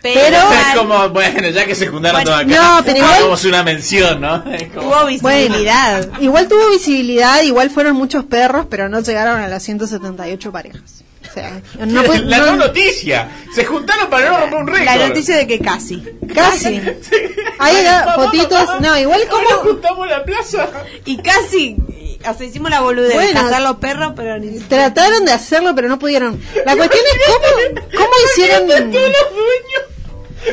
[0.01, 3.45] Pero, es como, bueno, ya que se juntaron Bueno, todas acá, no, pero igual- hagamos
[3.45, 4.43] una mención, ¿no?
[4.73, 6.07] Como- tuvo visibilidad.
[6.07, 11.03] Bueno, igual tuvo visibilidad, igual fueron muchos perros, pero no llegaron a las 178 parejas.
[11.29, 13.29] O sea, no fue- la no- no noticia.
[13.53, 14.85] Se juntaron para no romper un récord.
[14.85, 16.03] la noticia de que casi.
[16.33, 16.81] casi.
[17.59, 17.75] Ahí
[18.15, 18.65] fotitos.
[18.67, 19.47] mamá, No, igual como.
[19.61, 20.67] juntamos la plaza.
[21.05, 21.77] Y casi.
[22.24, 25.99] Sea, hicimos la boludez de cazar los perros, pero ni Trataron de hacerlo, pero no
[25.99, 26.39] pudieron.
[26.65, 28.67] La cuestión es cómo, cómo hicieron.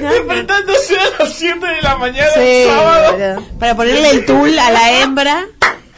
[0.00, 3.58] Despertándose a las 7 de la mañana Sí, sábado boludo.
[3.58, 5.46] para ponerle el tul a la hembra.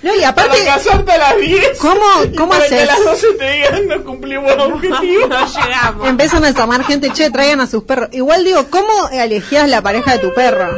[0.03, 1.79] No, y para aparte, casarte a las 10.
[1.79, 2.01] ¿cómo,
[2.37, 2.87] cómo para que a haces?
[2.87, 4.53] las 12 te digan no cumplimos.
[4.57, 6.09] No llegamos.
[6.09, 8.09] Empiezan a llamar gente, che, traigan a sus perros.
[8.12, 10.71] Igual digo, ¿cómo elegías la pareja de tu perro?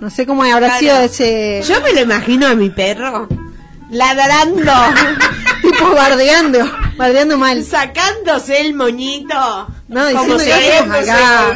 [0.00, 0.80] No sé cómo habrá Claro.
[0.80, 1.62] sido ese.
[1.66, 3.26] Yo me lo imagino a mi perro
[3.90, 4.72] ladrando,
[5.62, 6.58] tipo bardeando,
[6.96, 7.62] bardeando mal.
[7.64, 9.68] sacándose el moñito.
[9.88, 11.54] No, como hacemos acá.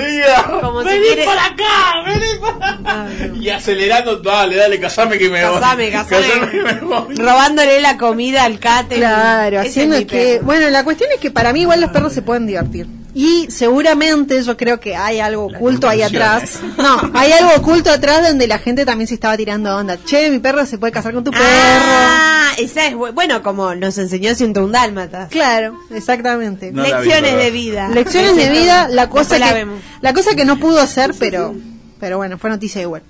[0.62, 3.07] Como si vení quiere- para acá, vení para acá.
[3.39, 5.55] Y acelerando, dale, dale, casame que me voy.
[5.61, 6.51] Casame, casame.
[6.51, 7.14] que me voy.
[7.16, 8.97] robándole la comida al cate.
[8.97, 10.37] Claro, haciendo que.
[10.37, 10.47] perro.
[10.47, 12.87] Bueno, la cuestión es que para mí igual los perros se pueden divertir.
[13.14, 16.60] Y seguramente yo creo que hay algo oculto ahí atrás.
[16.78, 19.98] No, hay algo oculto atrás donde la gente también se estaba tirando onda.
[20.02, 21.44] Che, mi perro se puede casar con tu perro.
[21.46, 25.28] Ah, esa es bu- bueno, como nos enseñó 101 Dálmatas.
[25.30, 26.72] Claro, exactamente.
[26.72, 27.88] No la vi, Lecciones de vida.
[27.90, 29.80] Lecciones de vida, la cosa la que vemos.
[30.00, 31.54] la cosa que no pudo hacer, pero
[32.00, 33.02] pero bueno, fue noticia igual.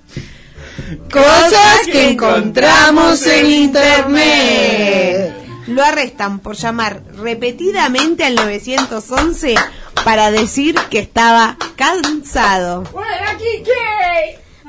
[1.11, 5.33] Cosas que encontramos en internet.
[5.67, 9.55] Lo arrestan por llamar repetidamente al 911
[10.03, 12.83] para decir que estaba cansado.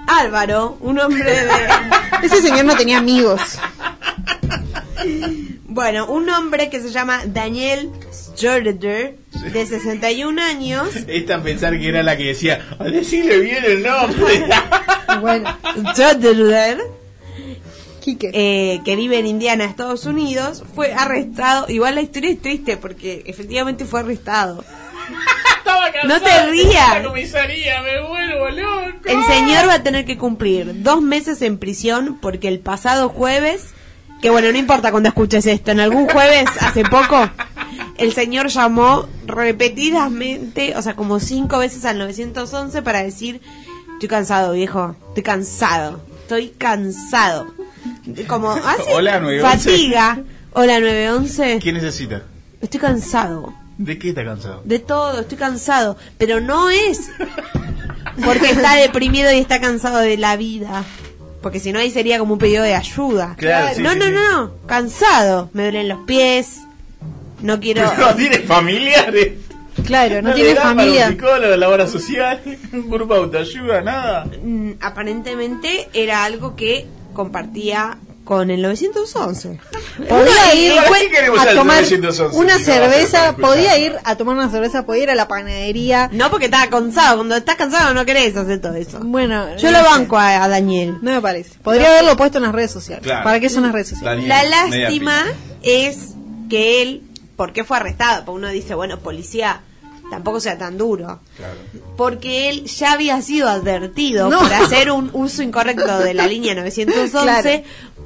[0.07, 1.49] Álvaro, un hombre de...
[2.23, 3.59] Ese señor no tenía amigos.
[5.65, 7.91] Bueno, un hombre que se llama Daniel
[8.41, 9.17] Jorder,
[9.53, 14.47] de 61 años, Esta pensar que era la que decía, a decirle bien el nombre.
[15.21, 15.57] Bueno,
[15.95, 16.79] Jorder,
[18.05, 18.31] Quique.
[18.35, 21.71] eh, que vive en Indiana, Estados Unidos, fue arrestado.
[21.71, 24.63] Igual la historia es triste porque efectivamente fue arrestado.
[25.59, 27.03] Estaba No te rías.
[27.03, 28.99] la comisaría, me vuelvo loco.
[29.07, 33.69] El señor va a tener que cumplir dos meses en prisión porque el pasado jueves,
[34.21, 37.31] que bueno, no importa cuando escuches esto, en algún jueves hace poco,
[37.97, 43.41] el señor llamó repetidamente, o sea, como cinco veces al 911 para decir,
[43.95, 47.47] estoy cansado, viejo, estoy cansado, estoy cansado.
[48.27, 49.71] Como hace Hola, 911.
[49.71, 50.19] fatiga.
[50.53, 52.23] Hola 911, ¿Qué necesita?
[52.61, 53.53] estoy cansado.
[53.77, 54.63] ¿De qué está cansado?
[54.65, 55.97] De todo, estoy cansado.
[56.17, 57.11] Pero no es
[58.25, 60.85] porque está deprimido y está cansado de la vida.
[61.43, 63.35] Porque si no, ahí sería como un pedido de ayuda.
[63.37, 64.13] Claro, sí, no, sí, no, sí.
[64.13, 64.53] no, no.
[64.67, 65.51] Cansado.
[65.53, 66.61] Me duelen los pies.
[67.43, 67.83] No quiero.
[67.99, 69.33] No tiene familiares.
[69.85, 71.07] Claro, no le tiene dan para familia.
[71.07, 72.41] Un psicólogo, la obra social,
[72.73, 74.25] un grupo de autoayuda, nada.
[74.43, 79.61] Mm, aparentemente era algo que compartía con el 911.
[80.09, 84.51] Podía ir ¿Para qué queremos a tomar 911 una cerveza, podía ir a tomar una
[84.51, 86.09] cerveza, podía ir a la panadería.
[86.13, 87.17] No porque estaba cansado.
[87.17, 88.99] Cuando estás cansado no querés hacer todo eso.
[89.03, 90.97] Bueno, Yo no lo banco a, a Daniel.
[91.03, 91.59] No me parece.
[91.63, 93.05] Podría haberlo puesto en las redes sociales.
[93.05, 93.25] Claro.
[93.25, 94.27] ¿Para qué son las redes sociales?
[94.27, 95.25] Daniel, La lástima
[95.63, 96.15] es
[96.49, 97.03] que él,
[97.37, 98.25] ¿por qué fue arrestado?
[98.25, 99.61] Porque uno dice, bueno, policía,
[100.11, 101.21] tampoco sea tan duro.
[101.37, 101.55] Claro.
[101.97, 104.39] Porque él ya había sido advertido No.
[104.41, 107.51] por hacer un uso incorrecto de la línea 911, Claro.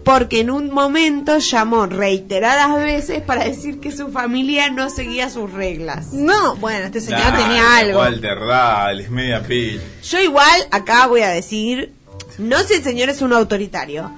[0.04, 5.52] porque en un momento llamó reiteradas veces para decir que su familia no seguía sus
[5.52, 6.12] reglas.
[6.12, 7.98] No, bueno, este señor Dale, tenía algo.
[7.98, 9.82] Walter, dale, es media pila.
[10.02, 11.92] Yo igual acá voy a decir,
[12.38, 14.10] no sé si el señor es un autoritario,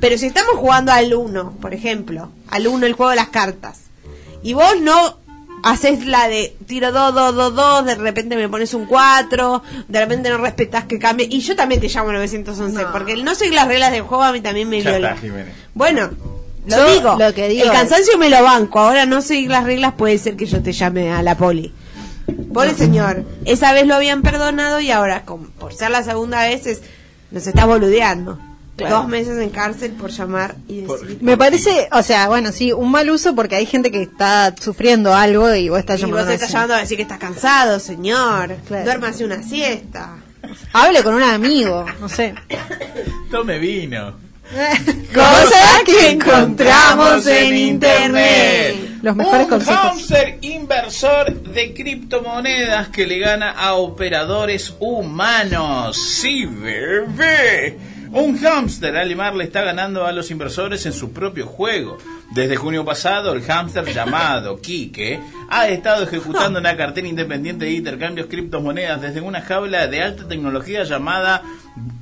[0.00, 3.80] pero si estamos jugando al uno, por ejemplo, al uno el juego de las cartas,
[4.42, 5.18] y vos no
[5.66, 10.00] haces la de tiro 2, 2, 2, 2, de repente me pones un 4, de
[10.00, 12.92] repente no respetas que cambie, y yo también te llamo 911, No.
[12.92, 15.16] porque el no seguir las reglas del juego a mí también me viola.
[15.74, 16.10] Bueno,
[16.66, 19.50] lo Yo digo, lo que digo el es- cansancio me lo banco, ahora no seguir
[19.50, 21.72] las reglas puede ser que yo te llame a la poli.
[22.52, 26.66] Pobre señor, esa vez lo habían perdonado y ahora, con- por ser la segunda vez,
[26.66, 26.80] es-
[27.30, 28.38] nos está boludeando.
[28.76, 28.96] Claro.
[28.96, 31.18] Dos meses en cárcel por llamar y decir.
[31.22, 35.14] Me parece, o sea, bueno, sí, un mal uso porque hay gente que está sufriendo
[35.14, 36.28] algo y vos estás y vos llamando.
[36.28, 38.54] te estás llamando a decir que estás cansado, señor.
[38.68, 38.84] Claro.
[38.84, 40.16] Duérmase una siesta.
[40.74, 42.34] Hable con un amigo, no sé.
[43.30, 44.14] Tome vino.
[45.14, 48.76] Cosas que encontramos en internet.
[49.02, 49.80] Los mejores un consejos.
[49.80, 55.96] hámster inversor de criptomonedas que le gana a operadores humanos.
[55.96, 57.76] Sí, bebé.
[58.12, 61.98] Un hámster alemán le está ganando a los inversores en su propio juego.
[62.34, 68.26] Desde junio pasado, el hámster llamado Kike ha estado ejecutando una cartera independiente de intercambios
[68.28, 71.42] criptomonedas desde una jaula de alta tecnología llamada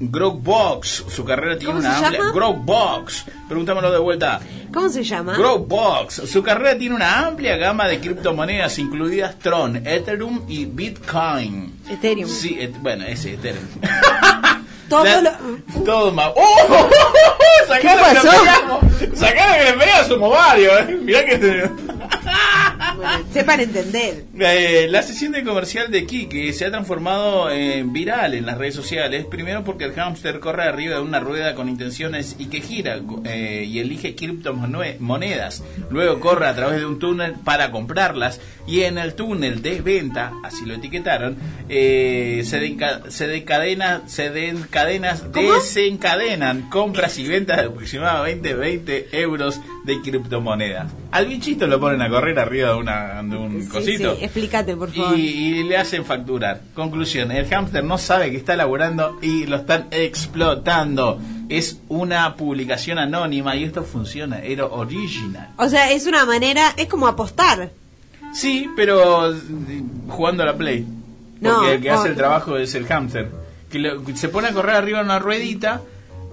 [0.00, 1.04] Growbox.
[1.08, 2.20] Su carrera tiene ¿Cómo una amplia?
[2.32, 3.24] Growbox.
[3.48, 4.40] Preguntámoslo de vuelta.
[4.72, 5.34] ¿Cómo se llama?
[5.36, 6.22] Growbox.
[6.30, 11.80] Su carrera tiene una amplia gama de criptomonedas, incluidas Tron, Ethereum y Bitcoin.
[11.90, 12.28] Ethereum.
[12.30, 13.64] Sí, et- bueno, ese Ethereum.
[14.88, 16.30] Todo La- lo- Todo más.
[16.36, 16.88] ¡Oh!
[17.68, 18.40] Sacaron ¿Qué que le pasó?
[18.42, 18.80] pegamos.
[19.18, 20.98] Sacaron que le pegamos su ovario, eh.
[21.02, 21.70] Mirá que.
[23.04, 24.24] Bueno, sepan entender.
[24.38, 28.74] Eh, la sesión de comercial de Kike se ha transformado en viral en las redes
[28.74, 29.26] sociales.
[29.26, 33.64] Primero porque el hámster corre arriba de una rueda con intenciones y que gira eh,
[33.68, 35.62] y elige criptomonedas.
[35.90, 40.32] Luego corre a través de un túnel para comprarlas y en el túnel de venta,
[40.42, 41.36] así lo etiquetaron,
[41.68, 49.60] eh, se, denca- se dencadena, se dencadenas, desencadenan compras y ventas de aproximadamente 20 euros
[49.84, 50.90] de criptomonedas.
[51.10, 54.16] Al bichito lo ponen a correr arriba de, una, de un Sí, cosito.
[54.16, 55.18] sí, explícate, por favor.
[55.18, 55.22] Y,
[55.58, 56.62] y le hacen facturar.
[56.74, 61.20] Conclusión, el hámster no sabe que está laburando y lo están explotando.
[61.48, 65.50] Es una publicación anónima y esto funciona, era original.
[65.58, 67.70] O sea, es una manera, es como apostar.
[68.32, 70.86] Sí, pero mm, jugando a la Play.
[71.42, 73.30] Porque No, el que hace el trabajo es el hamster.
[73.70, 75.82] Que lo- se pone a correr arriba de una ruedita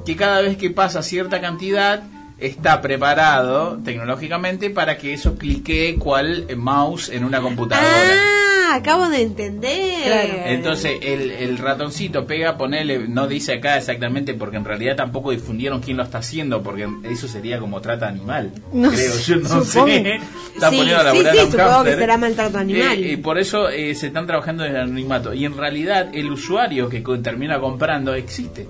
[0.06, 2.02] que cada vez que pasa cierta cantidad
[2.42, 7.88] está preparado tecnológicamente para que eso clique cual mouse en una computadora.
[7.90, 10.42] Ah, acabo de entender.
[10.48, 15.82] Entonces el, el ratoncito pega, ponele, no dice acá exactamente porque en realidad tampoco difundieron
[15.82, 18.52] quién lo está haciendo porque eso sería como trata animal.
[18.74, 19.88] No creo, sé, yo no supongo.
[19.88, 20.20] sé.
[20.56, 23.04] Están Sí, poniendo a sí, sí, a un supongo que será maltrato animal.
[23.04, 25.34] Eh, y por eso eh, se están trabajando en el anonimato.
[25.34, 28.68] Y en realidad el usuario que termina comprando existe.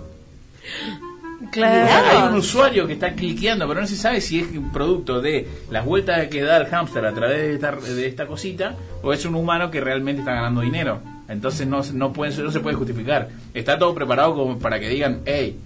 [1.53, 5.47] Hay un usuario que está cliqueando, pero no se sabe si es un producto de
[5.69, 9.25] las vueltas que da el hámster a través de esta, de esta cosita o es
[9.25, 10.99] un humano que realmente está ganando dinero.
[11.27, 13.29] Entonces no, no, puede, no se puede justificar.
[13.53, 15.57] Está todo preparado como para que digan, hey,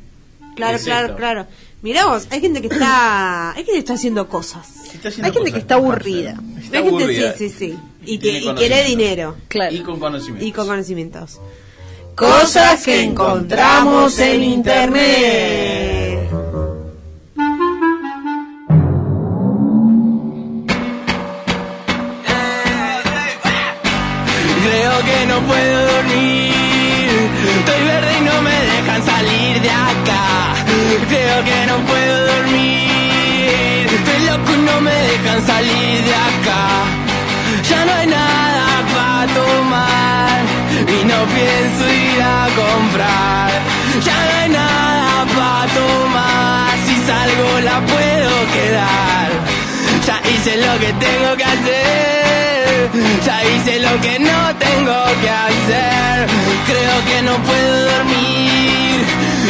[0.56, 1.18] Claro, es claro, esto.
[1.18, 1.48] claro.
[1.82, 4.68] Mirá vos, hay gente que está, hay gente que está haciendo cosas.
[4.88, 6.32] haciendo Hay gente que está aburrida.
[6.58, 7.34] Está hay gente, aburrida.
[7.34, 7.80] sí, sí, sí.
[8.06, 9.36] Y, que, y dinero.
[9.72, 10.46] Y con conocimiento.
[10.46, 11.40] Y con conocimientos.
[12.16, 16.30] Cosas que encontramos en internet.
[24.64, 26.54] Creo que no puedo dormir.
[27.60, 30.56] Estoy verde y no me dejan salir de acá.
[31.10, 33.88] Creo que no puedo dormir.
[33.92, 36.86] Estoy loco y no me dejan salir de acá.
[37.70, 40.15] Ya no hay nada para tomar.
[40.98, 43.52] Y no pienso ir a comprar.
[44.06, 46.72] Ya no hay nada para tomar.
[46.86, 49.30] Si salgo la puedo quedar.
[50.08, 52.90] Ya hice lo que tengo que hacer.
[53.26, 56.28] Ya hice lo que no tengo que hacer.
[56.70, 59.06] Creo que no puedo dormir.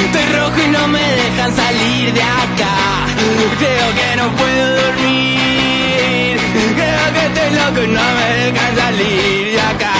[0.05, 2.75] Estoy rojo y no me dejan salir de acá.
[3.59, 5.35] Creo que no puedo dormir.
[6.79, 9.94] Creo que estoy loco y no me dejan salir de acá,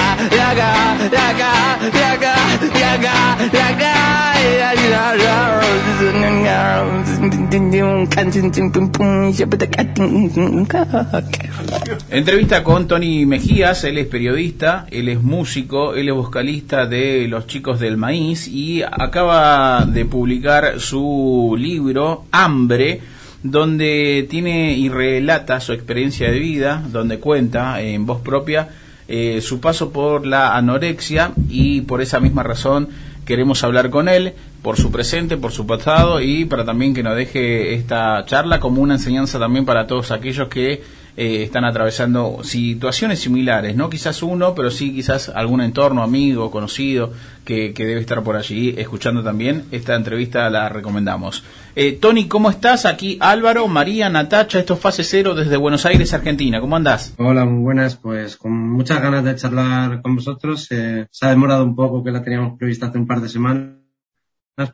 [12.09, 17.47] Entrevista con Tony Mejías, él es periodista, él es músico, él es vocalista de Los
[17.47, 23.01] Chicos del Maíz y acaba de publicar su libro Hambre,
[23.43, 28.69] donde tiene y relata su experiencia de vida, donde cuenta en voz propia
[29.07, 32.89] eh, su paso por la anorexia y por esa misma razón
[33.25, 37.15] queremos hablar con él por su presente, por su pasado y para también que nos
[37.15, 40.81] deje esta charla como una enseñanza también para todos aquellos que
[41.17, 47.13] eh, están atravesando situaciones similares, no quizás uno, pero sí quizás algún entorno, amigo, conocido,
[47.45, 49.65] que, que debe estar por allí escuchando también.
[49.71, 51.43] Esta entrevista la recomendamos.
[51.77, 52.85] Eh, Tony, ¿cómo estás?
[52.85, 56.61] Aquí Álvaro, María, Natacha, esto es Fase Cero desde Buenos Aires, Argentina.
[56.61, 57.13] ¿Cómo andás?
[57.17, 57.97] Hola, muy buenas.
[57.97, 60.67] Pues con muchas ganas de charlar con vosotros.
[60.71, 63.75] Eh, se ha demorado un poco que la teníamos prevista hace un par de semanas,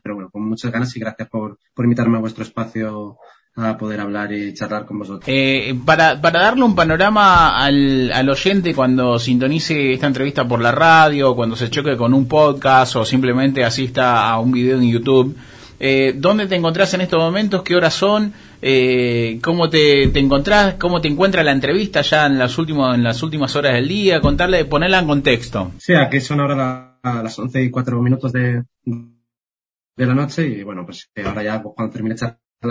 [0.02, 3.18] pero bueno, con muchas ganas y gracias por, por invitarme a vuestro espacio
[3.54, 5.24] a poder hablar y charlar con vosotros.
[5.26, 10.72] Eh, para, para darle un panorama al, al oyente cuando sintonice esta entrevista por la
[10.72, 15.36] radio, cuando se choque con un podcast o simplemente asista a un video en YouTube,
[15.78, 17.62] eh, ¿dónde te encontrás en estos momentos?
[17.62, 18.32] ¿Qué horas son?
[18.62, 20.74] Eh, ¿Cómo te, te encontrás?
[20.78, 24.20] ¿Cómo te encuentra la entrevista ya en las, últimas en las últimas horas del día?
[24.20, 25.72] Contarle, ponerla en contexto.
[25.78, 26.54] Sí, aquí son ahora
[27.02, 31.42] la- las 11 y 4 minutos de, de la noche y bueno, pues eh, ahora
[31.42, 32.20] ya pues, cuando termine de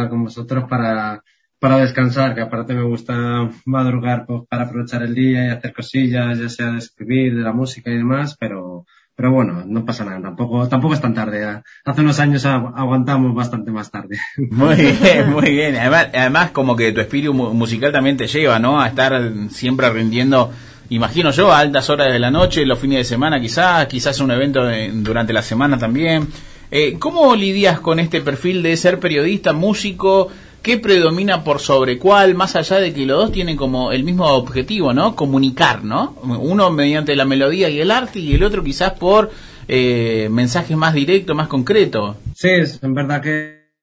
[0.10, 1.22] con vosotros para,
[1.60, 6.40] para descansar, que aparte me gusta madrugar pues, para aprovechar el día y hacer cosillas,
[6.40, 8.86] ya sea de escribir, de la música y demás, pero,
[9.16, 11.42] pero bueno, no pasa nada, tampoco, tampoco es tan tarde.
[11.42, 11.64] ya.
[11.86, 14.18] Hace unos años agu- aguantamos bastante más tarde.
[14.50, 15.76] Muy bien, muy bien.
[15.76, 18.82] Además, además como que tu espíritu mu- musical también te lleva, ¿no?
[18.82, 20.52] A estar siempre rindiendo,
[20.90, 24.32] imagino yo, a altas horas de la noche, los fines de semana quizás, quizás un
[24.32, 26.28] evento en- durante la semana también.
[26.74, 30.30] Eh, ¿Cómo lidias con este perfil de ser periodista, músico?
[30.62, 32.34] ¿Qué predomina por sobre cuál?
[32.34, 35.14] Más allá de que los dos tienen como el mismo objetivo, ¿no?
[35.14, 36.16] Comunicar, ¿no?
[36.24, 39.32] Uno mediante la melodía y el arte y el otro quizás por
[39.68, 42.16] eh, mensajes más directos, más concretos.
[42.36, 43.74] Sí, es en verdad que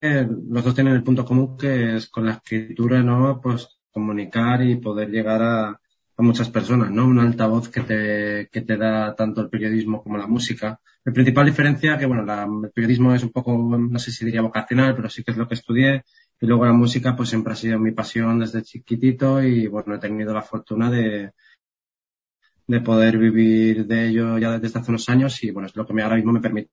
[0.00, 3.40] eh, los dos tienen el punto común que es con la escritura, ¿no?
[3.42, 5.80] Pues comunicar y poder llegar a,
[6.18, 7.06] a muchas personas, ¿no?
[7.06, 10.80] Un altavoz que te, que te da tanto el periodismo como la música.
[11.04, 14.42] La principal diferencia que, bueno, la- el periodismo es un poco, no sé si diría
[14.42, 16.02] vocacional, pero sí que es lo que estudié.
[16.40, 19.98] Y luego la música, pues siempre ha sido mi pasión desde chiquitito y, bueno, he
[19.98, 21.32] tenido la fortuna de,
[22.68, 25.92] de poder vivir de ello ya desde hace unos años y, bueno, es lo que
[25.94, 26.70] me, ahora mismo me permite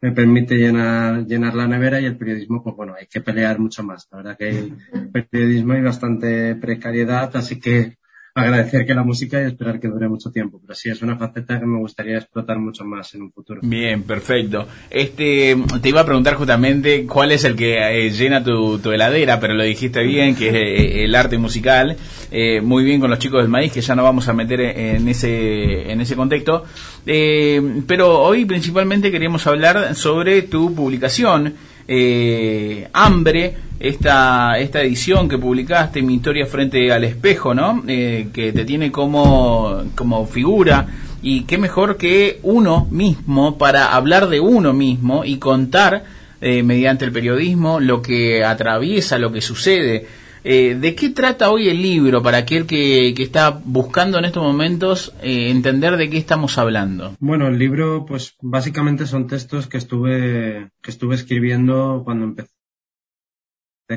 [0.00, 3.82] me permite llenar, llenar la nevera y el periodismo, pues bueno, hay que pelear mucho
[3.82, 4.08] más.
[4.10, 7.97] La verdad que el periodismo hay bastante precariedad, así que
[8.40, 10.60] agradecer que la música y esperar que dure mucho tiempo.
[10.60, 13.60] Pero sí, es una faceta que me gustaría explotar mucho más en un futuro.
[13.62, 14.66] Bien, perfecto.
[14.90, 19.54] Este, te iba a preguntar justamente cuál es el que eh, llena tu, heladera, pero
[19.54, 21.96] lo dijiste bien, que es eh, el arte musical.
[22.30, 25.08] Eh, muy bien con los chicos del maíz, que ya no vamos a meter en
[25.08, 26.64] ese, en ese contexto.
[27.04, 31.54] pero hoy principalmente queríamos hablar sobre tu publicación
[31.88, 37.82] eh, Hambre, esta, esta edición que publicaste, Mi historia frente al espejo, ¿no?
[37.88, 40.86] Eh, que te tiene como, como figura.
[41.22, 46.04] Y qué mejor que uno mismo para hablar de uno mismo y contar
[46.40, 50.06] eh, mediante el periodismo lo que atraviesa, lo que sucede.
[50.44, 55.14] Eh, ¿De qué trata hoy el libro para aquel que, está buscando en estos momentos
[55.22, 57.16] eh, entender de qué estamos hablando?
[57.20, 62.50] Bueno, el libro, pues básicamente son textos que estuve, que estuve escribiendo cuando empecé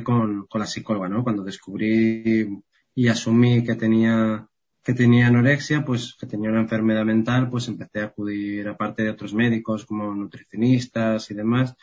[0.03, 1.23] con, con la psicóloga, ¿no?
[1.23, 2.47] Cuando descubrí
[2.95, 4.47] y asumí que tenía
[4.84, 9.11] que tenía anorexia, pues que tenía una enfermedad mental, pues empecé a acudir aparte de
[9.11, 11.76] otros médicos como nutricionistas y demás,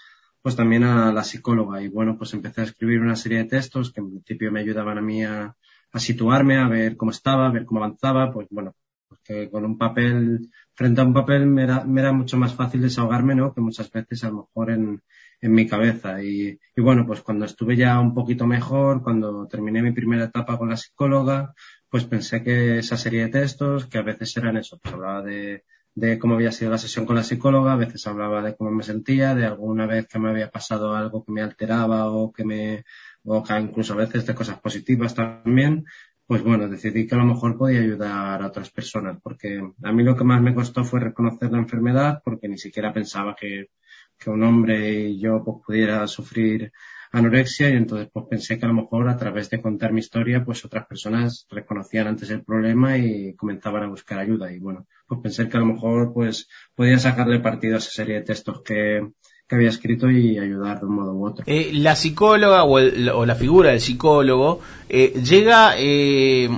[0.43, 1.83] pues también a la psicóloga.
[1.83, 4.99] Y bueno, pues empecé a escribir una serie de textos que en principio me ayudaban
[4.99, 5.55] a mí a,
[5.95, 8.33] situarme, a ver cómo estaba, a ver cómo avanzaba.
[8.33, 8.75] Pues bueno,
[9.09, 13.53] porque con un papel, frente a un papel me era, mucho más fácil desahogarme, ¿no?
[13.53, 15.03] Que muchas veces a lo mejor en,
[15.41, 16.23] en mi cabeza.
[16.23, 20.57] Y, y bueno, pues cuando estuve ya un poquito mejor, cuando terminé mi primera etapa
[20.57, 21.55] con la psicóloga,
[21.89, 25.65] pues pensé que esa serie de textos, que a veces eran eso, pues hablaba de,
[25.99, 28.85] de cómo había sido la sesión con la psicóloga, a veces hablaba de cómo me
[28.85, 32.85] sentía, de alguna vez que me había pasado algo que me alteraba o que me,
[33.25, 35.85] o que incluso a veces de cosas positivas también,
[36.27, 40.05] pues bueno, decidí que a lo mejor podía ayudar a otras personas, porque a mí
[40.05, 43.71] lo que más me costó fue reconocer la enfermedad, porque ni siquiera pensaba que,
[44.17, 46.73] que un hombre y yo pues, pudiera sufrir
[47.11, 50.45] anorexia y entonces pues pensé que a lo mejor a través de contar mi historia
[50.45, 55.21] pues otras personas reconocían antes el problema y comenzaban a buscar ayuda y bueno pues
[55.23, 59.09] pensé que a lo mejor pues podía sacarle partido a esa serie de textos que,
[59.49, 61.45] que había escrito y ayudar de un modo u otro.
[61.47, 66.51] Eh, la psicóloga o, o, la figura del psicólogo eh, llega eh,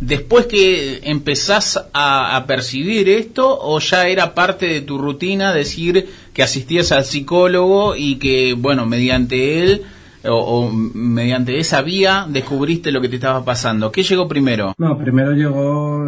[0.00, 6.08] después que empezás a, a, percibir esto o ya era parte de tu rutina decir
[6.32, 9.82] que asistías al psicólogo y que, bueno, mediante él
[10.24, 13.92] o, o, mediante esa vía descubriste lo que te estaba pasando.
[13.92, 14.74] ¿Qué llegó primero?
[14.78, 16.04] No, primero llegó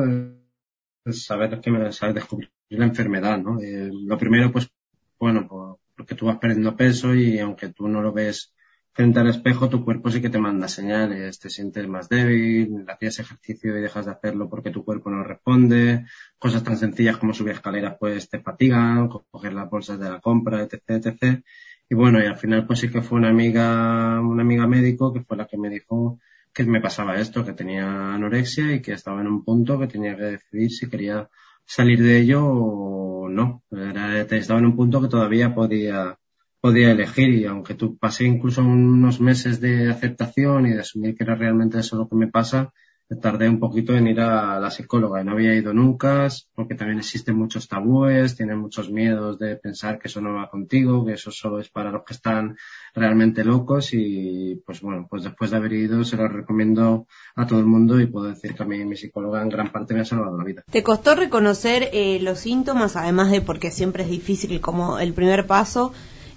[1.07, 3.61] saber que me saber descubrir la enfermedad, ¿no?
[3.61, 4.71] Eh, lo primero, pues,
[5.19, 8.55] bueno, pues, porque tú vas perdiendo peso y aunque tú no lo ves
[8.93, 13.21] frente al espejo, tu cuerpo sí que te manda señales, te sientes más débil, hacías
[13.21, 16.07] ejercicio y dejas de hacerlo porque tu cuerpo no responde,
[16.39, 20.63] cosas tan sencillas como subir escaleras pues te fatigan, coger las bolsas de la compra,
[20.63, 21.43] etc, etc.
[21.89, 25.23] Y bueno, y al final pues sí que fue una amiga, una amiga médico que
[25.23, 26.19] fue la que me dijo
[26.53, 30.17] que me pasaba esto, que tenía anorexia y que estaba en un punto que tenía
[30.17, 31.29] que decidir si quería
[31.65, 33.63] salir de ello o no.
[33.71, 36.19] Era, estaba en un punto que todavía podía,
[36.61, 41.25] podía elegir y aunque tú pasé incluso unos meses de aceptación y de asumir que
[41.25, 42.73] era realmente eso lo que me pasa,
[43.16, 47.37] tardé un poquito en ir a la psicóloga no había ido nunca porque también existen
[47.37, 51.59] muchos tabúes, tienen muchos miedos de pensar que eso no va contigo, que eso solo
[51.61, 52.57] es para los que están
[52.95, 57.59] realmente locos y pues bueno, pues después de haber ido se lo recomiendo a todo
[57.59, 60.05] el mundo y puedo decir que a mí mi psicóloga en gran parte me ha
[60.05, 60.62] salvado la vida.
[60.70, 65.47] ¿Te costó reconocer eh, los síntomas, además de porque siempre es difícil como el primer
[65.47, 65.93] paso?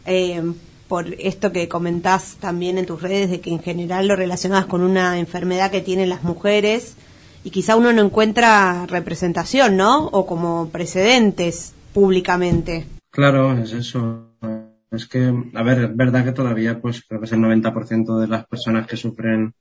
[0.05, 0.41] Eh,
[0.87, 4.81] por esto que comentás también en tus redes, de que en general lo relacionas con
[4.81, 6.95] una enfermedad que tienen las mujeres
[7.43, 10.07] y quizá uno no encuentra representación, ¿no?
[10.07, 12.85] O como precedentes públicamente.
[13.11, 14.29] Claro, es eso.
[14.91, 18.27] Es que, a ver, es verdad que todavía, pues creo que es el 90% de
[18.27, 19.53] las personas que sufren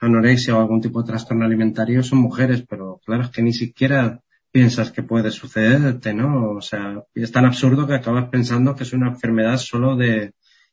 [0.00, 4.20] anorexia o algún tipo de trastorno alimentario son mujeres, pero claro, es que ni siquiera
[4.50, 6.50] piensas que puede sucederte, ¿no?
[6.50, 10.32] O sea, es tan absurdo que acabas pensando que es una enfermedad solo de,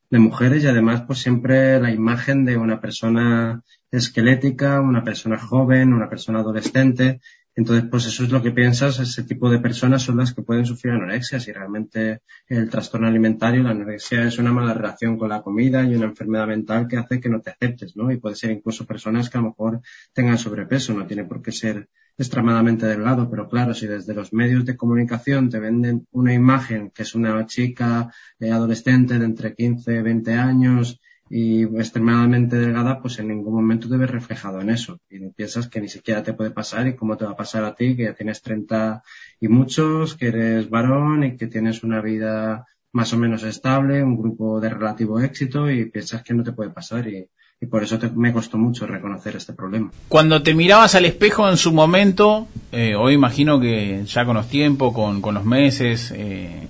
[0.09, 5.93] de mujeres y además pues siempre la imagen de una persona esquelética, una persona joven,
[5.93, 7.21] una persona adolescente.
[7.55, 10.65] Entonces, pues eso es lo que piensas, ese tipo de personas son las que pueden
[10.65, 11.39] sufrir anorexia.
[11.41, 15.93] Si realmente el trastorno alimentario, la anorexia es una mala relación con la comida y
[15.93, 18.11] una enfermedad mental que hace que no te aceptes, ¿no?
[18.11, 19.81] Y puede ser incluso personas que a lo mejor
[20.13, 21.89] tengan sobrepeso, no tiene por qué ser
[22.19, 27.03] extremadamente delgado, pero claro, si desde los medios de comunicación te venden una imagen que
[27.03, 33.19] es una chica eh, adolescente de entre 15 y 20 años y extremadamente delgada, pues
[33.19, 34.99] en ningún momento te ves reflejado en eso.
[35.09, 37.73] Y piensas que ni siquiera te puede pasar y cómo te va a pasar a
[37.73, 39.01] ti, que ya tienes 30
[39.39, 44.17] y muchos, que eres varón y que tienes una vida más o menos estable, un
[44.17, 47.29] grupo de relativo éxito y piensas que no te puede pasar y
[47.61, 49.91] y por eso te- me costó mucho reconocer este problema.
[50.07, 54.47] Cuando te mirabas al espejo en su momento, eh, hoy imagino que ya con los
[54.47, 56.67] tiempos, con, con los meses, eh,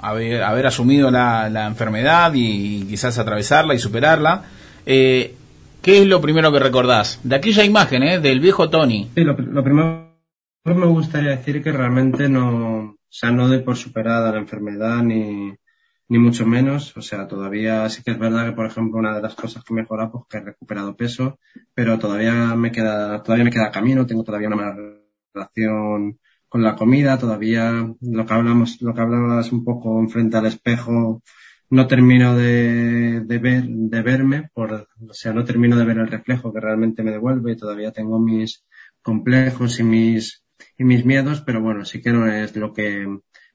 [0.00, 4.44] haber, haber asumido la, la enfermedad y, quizás atravesarla y superarla,
[4.84, 5.34] eh,
[5.80, 7.20] ¿qué es lo primero que recordás?
[7.22, 8.18] De aquella imagen, ¿eh?
[8.18, 9.10] Del viejo Tony.
[9.14, 10.10] Sí, lo, lo primero
[10.64, 15.52] me gustaría decir que realmente no, o sea, no doy por superada la enfermedad ni,
[16.08, 16.96] ni mucho menos.
[16.96, 19.72] O sea, todavía sí que es verdad que, por ejemplo, una de las cosas que
[19.72, 21.38] he mejorado, pues que he recuperado peso,
[21.74, 24.76] pero todavía me queda, todavía me queda camino, tengo todavía una mala
[25.34, 26.18] relación
[26.48, 31.22] con la comida, todavía lo que hablamos, lo que hablabas un poco enfrente al espejo,
[31.70, 36.08] no termino de, de ver, de verme, por, o sea, no termino de ver el
[36.08, 38.66] reflejo que realmente me devuelve y todavía tengo mis
[39.00, 40.44] complejos y mis,
[40.76, 43.06] y mis miedos, pero bueno, sí que no es lo que,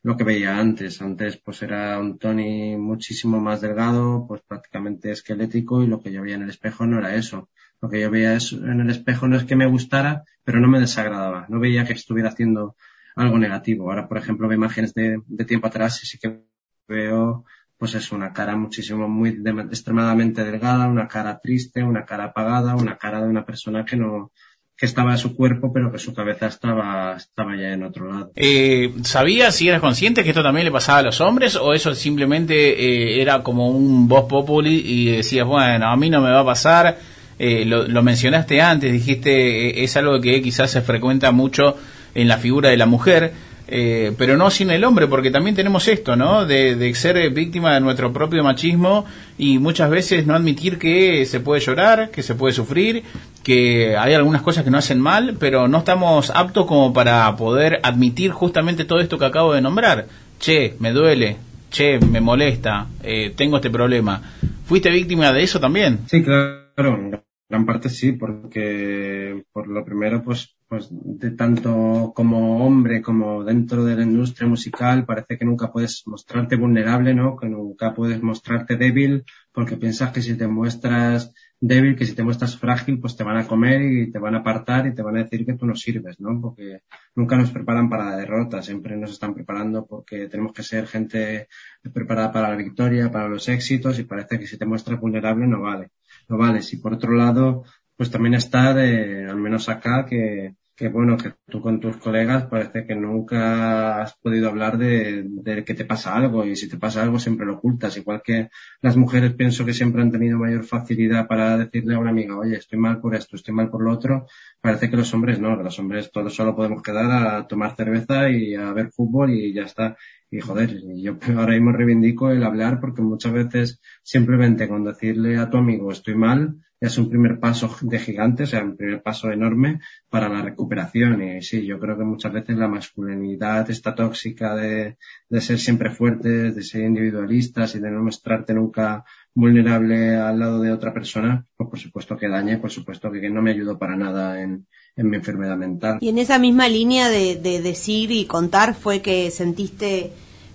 [0.07, 1.01] lo que veía antes.
[1.01, 6.21] Antes pues era un Tony muchísimo más delgado, pues prácticamente esquelético y lo que yo
[6.23, 7.49] veía en el espejo no era eso.
[7.81, 8.37] Lo que yo veía
[8.71, 11.45] en el espejo no es que me gustara, pero no me desagradaba.
[11.49, 12.75] No veía que estuviera haciendo
[13.15, 13.89] algo negativo.
[13.89, 16.41] Ahora, por ejemplo, veo imágenes de, de tiempo atrás y sí que
[16.87, 17.45] veo
[17.77, 22.75] pues es una cara muchísimo muy de- extremadamente delgada, una cara triste, una cara apagada,
[22.75, 24.31] una cara de una persona que no
[24.77, 28.31] que estaba en su cuerpo pero que su cabeza estaba estaba ya en otro lado.
[28.35, 31.95] Eh, ¿Sabías si eras consciente que esto también le pasaba a los hombres o eso
[31.95, 36.41] simplemente eh, era como un voz populi y decías, bueno, a mí no me va
[36.41, 36.97] a pasar?
[37.39, 41.75] Eh, lo, lo mencionaste antes, dijiste, eh, es algo que quizás se frecuenta mucho
[42.15, 43.31] en la figura de la mujer,
[43.67, 46.45] eh, pero no sin el hombre, porque también tenemos esto, ¿no?
[46.45, 49.05] De, de ser víctima de nuestro propio machismo
[49.37, 53.03] y muchas veces no admitir que se puede llorar, que se puede sufrir,
[53.43, 57.79] que hay algunas cosas que no hacen mal, pero no estamos aptos como para poder
[57.83, 60.07] admitir justamente todo esto que acabo de nombrar.
[60.39, 61.37] Che, me duele,
[61.69, 64.21] che, me molesta, eh, tengo este problema.
[64.65, 65.99] ¿Fuiste víctima de eso también?
[66.07, 72.65] Sí, claro, en gran parte sí, porque por lo primero, pues, pues de tanto como
[72.65, 77.37] hombre como dentro de la industria musical, parece que nunca puedes mostrarte vulnerable, ¿no?
[77.37, 82.23] Que nunca puedes mostrarte débil, porque piensas que si te muestras débil, que si te
[82.23, 85.17] muestras frágil, pues te van a comer y te van a apartar y te van
[85.17, 86.39] a decir que tú no sirves, ¿no?
[86.41, 86.81] Porque
[87.15, 91.47] nunca nos preparan para la derrota, siempre nos están preparando porque tenemos que ser gente
[91.93, 95.61] preparada para la victoria, para los éxitos y parece que si te muestras vulnerable no
[95.61, 95.91] vale
[96.27, 96.61] no vale.
[96.61, 97.63] Si por otro lado,
[97.97, 102.45] pues también está de, al menos acá, que, que bueno, que tú con tus colegas
[102.45, 106.77] parece que nunca has podido hablar de, de que te pasa algo y si te
[106.77, 107.97] pasa algo siempre lo ocultas.
[107.97, 108.49] Igual que
[108.81, 112.57] las mujeres pienso que siempre han tenido mayor facilidad para decirle a una amiga, oye,
[112.57, 114.27] estoy mal por esto, estoy mal por lo otro.
[114.61, 118.53] Parece que los hombres no, los hombres todos solo podemos quedar a tomar cerveza y
[118.53, 119.97] a ver fútbol y ya está.
[120.29, 125.49] Y joder, yo ahora mismo reivindico el hablar porque muchas veces simplemente con decirle a
[125.49, 129.31] tu amigo estoy mal es un primer paso de gigante, o sea, un primer paso
[129.31, 129.79] enorme
[130.09, 131.21] para la recuperación.
[131.23, 134.97] Y sí, yo creo que muchas veces la masculinidad esta tóxica de,
[135.29, 140.61] de ser siempre fuertes, de ser individualistas y de no mostrarte nunca vulnerable al lado
[140.61, 143.95] de otra persona, pues por supuesto que daña, por supuesto que no me ayudó para
[143.95, 145.97] nada en, en mi enfermedad mental.
[146.01, 150.11] Y en esa misma línea de, de decir y contar fue que sentiste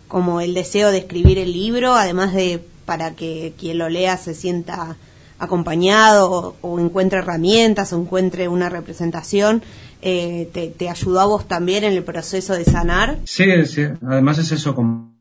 [0.09, 4.35] como el deseo de escribir el libro, además de para que quien lo lea se
[4.35, 4.97] sienta
[5.43, 9.63] acompañado o, o encuentre herramientas o encuentre una representación,
[10.01, 13.19] eh, te, te ayudó a vos también en el proceso de sanar.
[13.25, 15.15] Sí, sí, además es eso, como,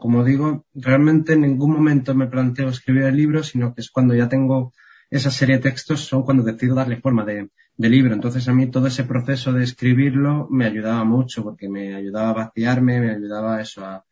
[0.00, 4.14] como, digo, realmente en ningún momento me planteo escribir el libro, sino que es cuando
[4.14, 4.72] ya tengo
[5.10, 8.14] esa serie de textos, son cuando decido darle forma de, de libro.
[8.14, 12.44] Entonces a mí todo ese proceso de escribirlo me ayudaba mucho, porque me ayudaba a
[12.44, 14.04] vaciarme, me ayudaba eso, a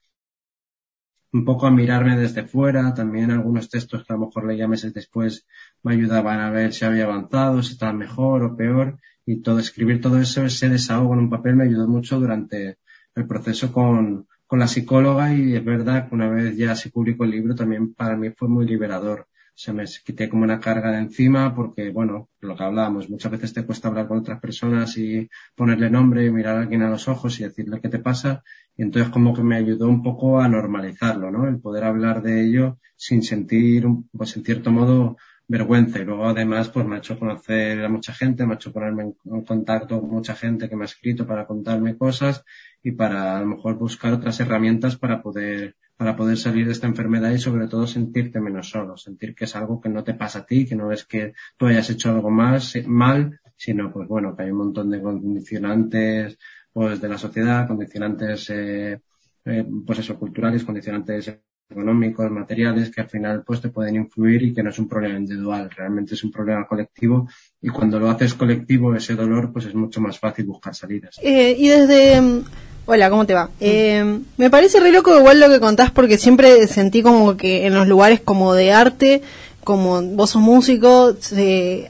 [1.35, 4.95] un poco a mirarme desde fuera, también algunos textos que a lo mejor leía meses
[4.95, 5.45] después
[5.83, 10.01] me ayudaban a ver si había avanzado, si estaba mejor o peor, y todo, escribir
[10.01, 12.79] todo eso, ese desahogo en un papel me ayudó mucho durante
[13.17, 17.25] el proceso con, con la psicóloga y es verdad que una vez ya se publicó
[17.25, 19.27] el libro también para mí fue muy liberador.
[19.55, 23.31] O sea, me quité como una carga de encima porque, bueno, lo que hablábamos, muchas
[23.31, 27.07] veces te cuesta hablar con otras personas y ponerle nombre, mirar a alguien a los
[27.07, 28.43] ojos y decirle qué te pasa.
[28.77, 31.47] Y entonces como que me ayudó un poco a normalizarlo, ¿no?
[31.47, 35.17] El poder hablar de ello sin sentir, pues en cierto modo,
[35.47, 36.01] vergüenza.
[36.01, 39.15] Y luego además, pues me ha hecho conocer a mucha gente, me ha hecho ponerme
[39.25, 42.45] en contacto con mucha gente que me ha escrito para contarme cosas
[42.83, 46.87] y para a lo mejor buscar otras herramientas para poder para poder salir de esta
[46.87, 50.41] enfermedad y sobre todo sentirte menos solo, sentir que es algo que no te pasa
[50.41, 54.35] a ti, que no es que tú hayas hecho algo más mal, sino pues bueno,
[54.37, 56.39] que hay un montón de condicionantes
[56.73, 59.01] pues de la sociedad, condicionantes eh,
[59.45, 61.39] eh, pues eso, culturales, condicionantes
[61.69, 65.19] económicos, materiales, que al final pues te pueden influir y que no es un problema
[65.19, 67.29] individual, realmente es un problema colectivo
[67.61, 71.17] y cuando lo haces colectivo ese dolor pues es mucho más fácil buscar salidas.
[71.23, 72.43] Eh, y desde...
[72.87, 73.51] mm, Hola, ¿cómo te va?
[73.61, 77.75] Eh, me parece re loco igual lo que contás porque siempre sentí como que en
[77.75, 79.23] los lugares como de arte,
[79.65, 81.15] como vos sos músico,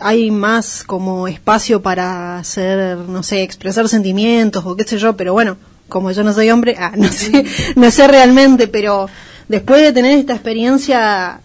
[0.01, 5.33] hay más como espacio para hacer, no sé, expresar sentimientos o qué sé yo, pero
[5.33, 5.57] bueno,
[5.89, 7.45] como yo no soy hombre, ah, no sé,
[7.77, 9.09] no sé realmente, pero
[9.49, 11.41] después de tener esta experiencia,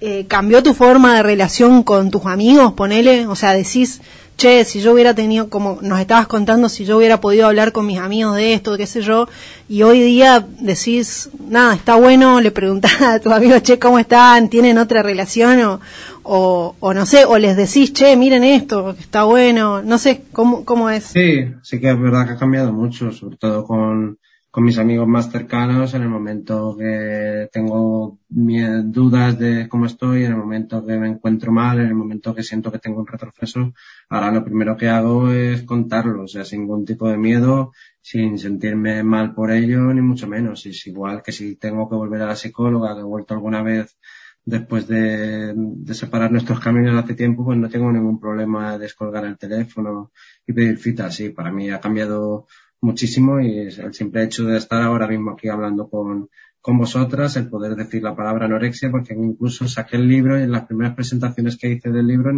[0.00, 2.72] eh, ¿cambió tu forma de relación con tus amigos?
[2.74, 4.00] Ponele, o sea, decís,
[4.36, 7.86] che, si yo hubiera tenido, como nos estabas contando, si yo hubiera podido hablar con
[7.86, 9.28] mis amigos de esto, qué sé yo,
[9.68, 14.48] y hoy día decís, nada, está bueno, le preguntás a tus amigos, che, ¿cómo están?
[14.48, 15.60] ¿Tienen otra relación?
[15.62, 15.80] O,
[16.22, 20.64] o, o no sé, o les decís, che, miren esto, está bueno, no sé, ¿cómo,
[20.64, 21.04] cómo es?
[21.04, 24.18] Sí, sí que es verdad que ha cambiado mucho, sobre todo con,
[24.54, 30.30] con mis amigos más cercanos en el momento que tengo dudas de cómo estoy, en
[30.30, 33.72] el momento que me encuentro mal, en el momento que siento que tengo un retroceso,
[34.08, 38.38] ahora lo primero que hago es contarlo, o sea, sin ningún tipo de miedo, sin
[38.38, 40.64] sentirme mal por ello, ni mucho menos.
[40.66, 43.98] Es igual que si tengo que volver a la psicóloga, que he vuelto alguna vez
[44.44, 45.52] después de,
[45.94, 50.12] separar nuestros caminos hace tiempo, pues no tengo ningún problema de descolgar el teléfono
[50.46, 51.10] y pedir cita.
[51.10, 52.46] Sí, para mí ha cambiado
[52.84, 56.28] muchísimo y el simple hecho de estar ahora mismo aquí hablando con,
[56.60, 60.52] con vosotras, el poder decir la palabra anorexia, porque incluso saqué el libro y en
[60.52, 62.30] las primeras presentaciones que hice del libro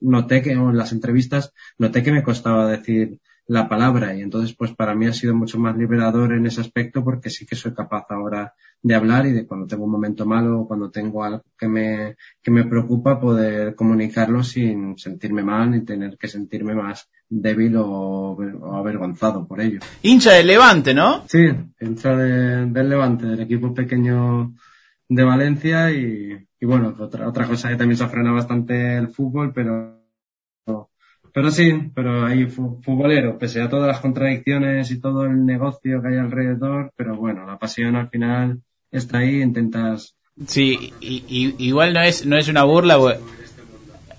[0.00, 4.16] noté que, o en las entrevistas, noté que me costaba decir la palabra.
[4.16, 7.46] Y entonces pues para mí ha sido mucho más liberador en ese aspecto porque sí
[7.46, 8.52] que soy capaz ahora
[8.84, 12.16] de hablar y de cuando tengo un momento malo o cuando tengo algo que me,
[12.42, 18.36] que me preocupa poder comunicarlo sin sentirme mal ni tener que sentirme más débil o,
[18.36, 19.80] o avergonzado por ello.
[20.02, 21.24] Hincha del Levante, ¿no?
[21.26, 21.46] Sí,
[21.80, 24.52] hincha de- del Levante, del equipo pequeño
[25.08, 29.50] de Valencia y, y bueno, otra, otra cosa que también se frena bastante el fútbol,
[29.54, 30.02] pero
[31.32, 36.00] pero sí, pero ahí fu- futbolero, pese a todas las contradicciones y todo el negocio
[36.00, 38.60] que hay alrededor, pero bueno, la pasión al final
[38.98, 40.14] está ahí, intentas
[40.48, 42.98] Sí, y, y- igual no es no es una burla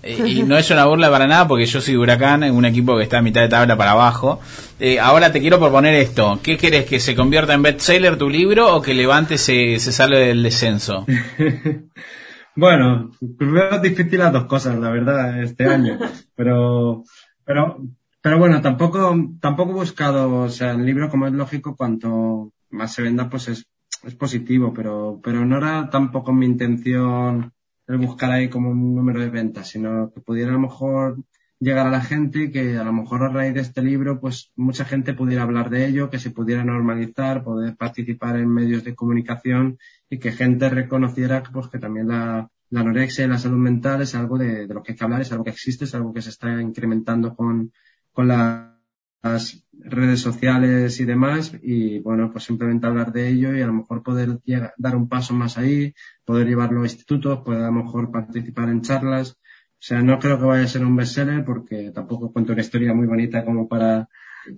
[0.02, 3.18] y no es una burla para nada porque yo soy Huracán, un equipo que está
[3.18, 4.40] a mitad de tabla para abajo.
[4.78, 6.38] Eh, ahora te quiero proponer esto.
[6.42, 6.86] ¿Qué querés?
[6.86, 11.04] ¿Que se convierta en bestseller tu libro o que Levante se, se salve del descenso?
[12.58, 15.98] Bueno, primero es difícil las dos cosas, la verdad, este año.
[16.34, 17.04] Pero,
[17.44, 17.82] pero,
[18.22, 22.94] pero bueno, tampoco, tampoco he buscado, o sea, el libro, como es lógico, cuanto más
[22.94, 23.66] se venda, pues es,
[24.04, 27.52] es positivo, pero, pero no era tampoco mi intención
[27.86, 31.18] el buscar ahí como un número de ventas, sino que pudiera a lo mejor
[31.58, 34.84] llegar a la gente que a lo mejor a raíz de este libro, pues mucha
[34.84, 39.78] gente pudiera hablar de ello, que se pudiera normalizar, poder participar en medios de comunicación
[40.10, 44.14] y que gente reconociera pues, que también la, la anorexia y la salud mental es
[44.14, 46.22] algo de, de lo que hay que hablar, es algo que existe, es algo que
[46.22, 47.72] se está incrementando con,
[48.12, 48.75] con la-
[49.22, 53.72] las redes sociales y demás y bueno, pues simplemente hablar de ello y a lo
[53.74, 55.94] mejor poder llegar- dar un paso más ahí,
[56.24, 59.32] poder llevarlo a institutos, poder a lo mejor participar en charlas.
[59.32, 62.94] O sea, no creo que vaya a ser un bestseller porque tampoco cuento una historia
[62.94, 64.08] muy bonita como para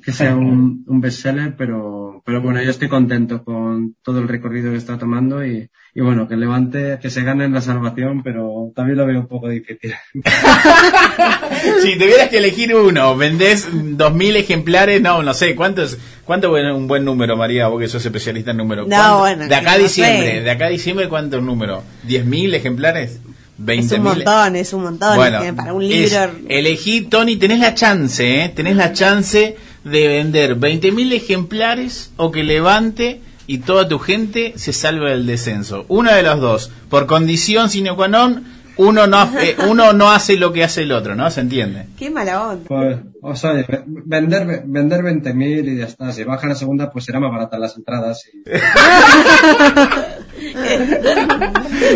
[0.05, 4.71] que sea un, un bestseller, pero, pero bueno, yo estoy contento con todo el recorrido
[4.73, 8.71] que está tomando y, y bueno, que levante, que se gane en la salvación, pero
[8.77, 9.95] también lo veo un poco difícil.
[11.83, 16.57] si tuvieras que elegir uno, vendés dos mil ejemplares, no, no sé, ¿cuánto es, cuánto
[16.57, 18.89] es un buen número, María, vos que sos especialista en números?
[18.89, 20.41] No, bueno, De acá a no diciembre, sé.
[20.43, 21.83] de acá a diciembre, ¿cuánto es un número?
[22.05, 23.13] ¿Diez mil ejemplares?
[23.13, 23.21] Es
[23.65, 24.15] ¿Veinte un mil?
[24.15, 25.17] montón, es un montón.
[25.17, 26.31] Bueno, para un es- libro.
[26.49, 28.49] elegí, Tony, tenés la chance, ¿eh?
[28.51, 29.57] Tenés la chance
[29.91, 35.85] de vender 20.000 ejemplares o que levante y toda tu gente se salve del descenso.
[35.89, 36.71] Una de los dos.
[36.91, 38.45] Por condición sine qua non,
[38.77, 41.31] uno no, hace- uno no hace lo que hace el otro, ¿no?
[41.31, 41.87] ¿Se entiende?
[41.99, 42.65] Qué mala onda.
[42.69, 46.13] Pues, o sea, ve- vender, vender 20.000 y ya está.
[46.13, 48.23] Si baja la segunda, pues será más barata las entradas.
[48.33, 48.49] y-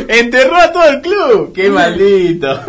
[0.08, 1.52] Enterró a todo el club.
[1.54, 2.60] Qué maldito.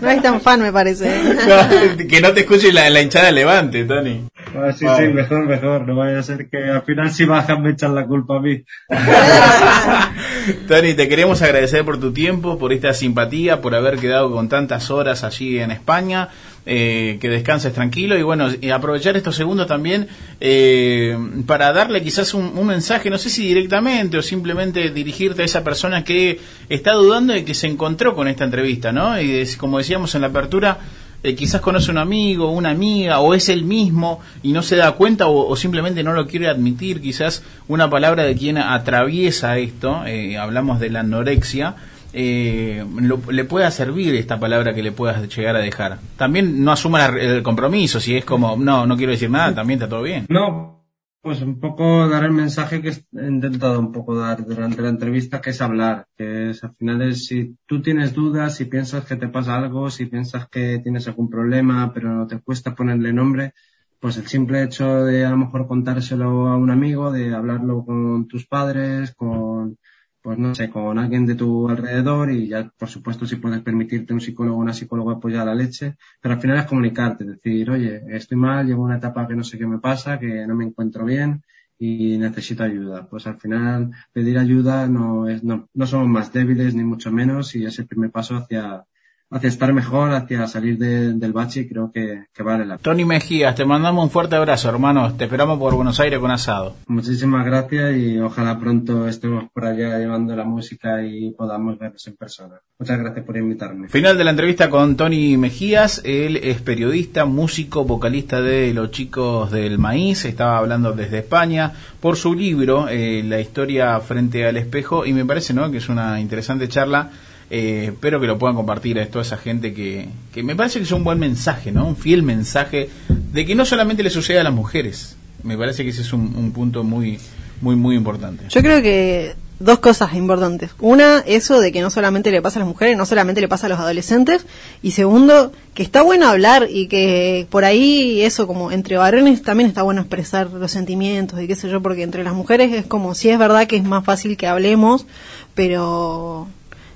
[0.00, 1.10] No es tan fan, me parece.
[1.50, 4.24] No, que no te escuche la, la hinchada Levante, Tony.
[4.62, 5.86] Ah, sí, sí, mejor, mejor.
[5.86, 8.62] No vaya a ser que al final si bajan me echan la culpa a mí.
[10.68, 14.90] Tony, te queremos agradecer por tu tiempo, por esta simpatía, por haber quedado con tantas
[14.90, 16.28] horas allí en España.
[16.66, 20.08] eh, que descanses tranquilo y bueno, y aprovechar estos segundos también
[20.40, 21.16] eh,
[21.46, 25.64] para darle quizás un, un mensaje, no sé si directamente o simplemente dirigirte a esa
[25.64, 26.38] persona que
[26.68, 29.18] está dudando de que se encontró con esta entrevista, ¿no?
[29.20, 30.78] Y es- como decíamos en la apertura,
[31.22, 34.92] eh, quizás conoce un amigo, una amiga, o es el mismo y no se da
[34.92, 37.00] cuenta o, simplemente no lo quiere admitir.
[37.00, 41.74] Quizás una palabra de quien atraviesa esto, eh, hablamos de la anorexia,
[42.12, 45.98] eh, lo- le pueda servir esta palabra que le puedas llegar a dejar.
[46.16, 49.88] También no asuma el compromiso, si es como, no, no quiero decir nada, también está
[49.88, 50.26] todo bien.
[50.28, 50.79] No,
[51.22, 55.40] pues un poco dar el mensaje que he intentado un poco dar durante la entrevista,
[55.40, 59.16] que es hablar, que es al final es si tú tienes dudas, si piensas que
[59.16, 63.52] te pasa algo, si piensas que tienes algún problema, pero te cuesta ponerle nombre,
[63.98, 68.26] pues el simple hecho de a lo mejor contárselo a un amigo, de hablarlo con
[68.26, 69.76] tus padres, con,
[70.22, 74.12] pues no sé, con alguien de tu alrededor y ya, por supuesto, si puedes permitirte
[74.12, 78.02] un psicólogo o una psicóloga apoyar la leche, pero al final es comunicarte, decir, oye,
[78.08, 81.04] estoy mal, llevo una etapa que no sé qué me pasa, que no me encuentro
[81.04, 81.42] bien
[81.78, 83.08] y necesito ayuda.
[83.08, 87.56] Pues al final pedir ayuda no es, no, no somos más débiles ni mucho menos
[87.56, 88.84] y es el primer paso hacia,
[89.32, 92.82] hacia estar mejor, hacia salir de- del bache creo que, que vale la pena.
[92.82, 95.12] Tony Mejías, te mandamos un fuerte abrazo, hermano.
[95.14, 96.74] Te esperamos por Buenos Aires con asado.
[96.88, 102.16] Muchísimas gracias y ojalá pronto estemos por allá llevando la música y podamos vernos en
[102.16, 102.56] persona.
[102.78, 103.88] Muchas gracias por invitarme.
[103.88, 106.00] Final de la entrevista con Tony Mejías.
[106.04, 110.24] Él es periodista, músico, vocalista de Los Chicos del Maíz.
[110.24, 115.06] Estaba hablando desde España por su libro, eh, La historia frente al espejo.
[115.06, 115.70] Y me parece ¿no?
[115.70, 117.10] que es una interesante charla.
[117.50, 120.84] Eh, espero que lo puedan compartir a toda esa gente que, que me parece que
[120.84, 121.86] es un buen mensaje, ¿no?
[121.86, 125.16] Un fiel mensaje de que no solamente le sucede a las mujeres.
[125.42, 127.18] Me parece que ese es un, un punto muy,
[127.60, 128.44] muy, muy importante.
[128.48, 130.70] Yo creo que dos cosas importantes.
[130.80, 133.66] Una, eso de que no solamente le pasa a las mujeres, no solamente le pasa
[133.66, 134.46] a los adolescentes.
[134.82, 139.68] Y segundo, que está bueno hablar y que por ahí eso, como entre varones, también
[139.68, 143.14] está bueno expresar los sentimientos y qué sé yo, porque entre las mujeres es como,
[143.14, 145.06] sí es verdad que es más fácil que hablemos,
[145.54, 146.48] pero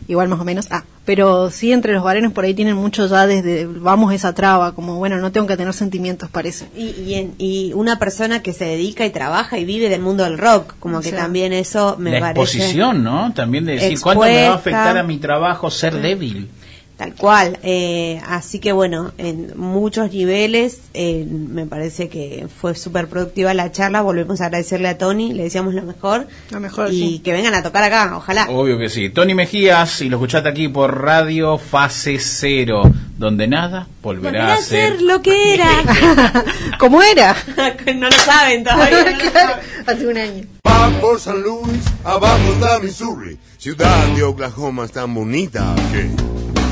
[0.09, 0.67] igual más o menos.
[0.71, 4.75] Ah, pero sí entre los varones por ahí tienen mucho ya desde, vamos, esa traba,
[4.75, 6.69] como, bueno, no tengo que tener sentimientos, parece.
[6.77, 10.25] Y, y, en- y una persona que se dedica y trabaja y vive del mundo
[10.25, 13.33] del rock, como que también eso me la parece exposición, ¿no?
[13.35, 16.49] También de decir, ¿cuánto me va a afectar a mi trabajo ser débil?
[16.97, 17.59] Tal cual.
[17.63, 23.73] Eh, así que bueno, en muchos niveles eh, me parece que fue súper productiva la
[23.73, 24.03] charla.
[24.03, 26.27] Volvemos a agradecerle a Tony, le decíamos lo mejor.
[26.51, 27.19] Lo mejor, y sí.
[27.19, 28.47] que vengan a tocar acá, ojalá.
[28.51, 29.11] Obvio que sí.
[29.11, 32.83] Tony Mejías, si lo escuchaste aquí por Radio Fase Cero,
[33.19, 35.03] donde nada volverá, Volverá a ser.
[35.03, 35.69] lo que era.
[36.79, 37.37] ¿Cómo era?
[37.97, 39.05] no lo saben todavía.
[39.05, 39.57] no lo saben.
[39.87, 40.45] Hace un año.
[40.67, 46.11] Va por San Luis, abajo está Missouri, ciudad de Oklahoma es tan bonita que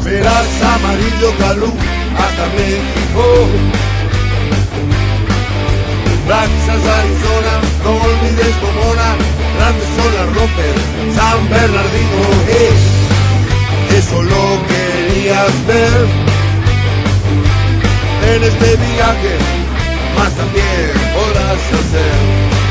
[0.04, 1.72] verás amarillo calú
[2.16, 3.24] hasta México.
[6.26, 7.54] Texas, Arizona,
[7.84, 9.08] no olvides Pomona,
[9.56, 10.76] grandes son las Roper,
[11.14, 12.22] San Bernardino,
[13.98, 16.06] eso lo querías ver
[18.34, 19.34] en este viaje,
[20.16, 22.62] más también podrás hacer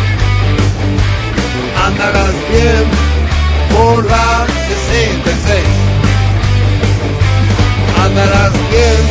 [1.85, 2.85] andarás bien
[3.75, 5.80] por la 66.
[8.03, 9.01] Andarás bien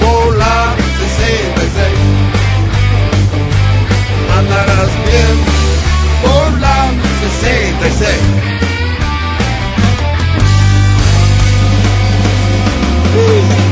[0.00, 1.82] por la 66.
[4.38, 5.36] Andarás bien
[6.22, 6.90] por la
[7.40, 8.52] 66.
[13.14, 13.71] Y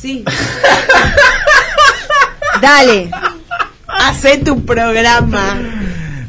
[0.00, 0.24] Sí.
[2.62, 3.10] Dale.
[3.86, 5.58] Hacé tu programa.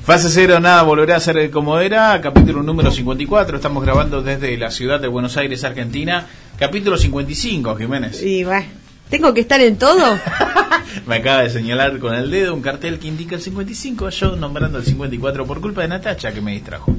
[0.03, 2.19] Fase Cero, nada, volverá a ser como era.
[2.19, 3.55] Capítulo número 54.
[3.55, 6.25] Estamos grabando desde la ciudad de Buenos Aires, Argentina.
[6.59, 8.21] Capítulo 55, Jiménez.
[8.21, 8.65] Y bueno,
[9.09, 10.19] ¿tengo que estar en todo?
[11.07, 14.79] Me acaba de señalar con el dedo un cartel que indica el 55, yo nombrando
[14.79, 16.93] el 54 por culpa de Natacha que me distrajo.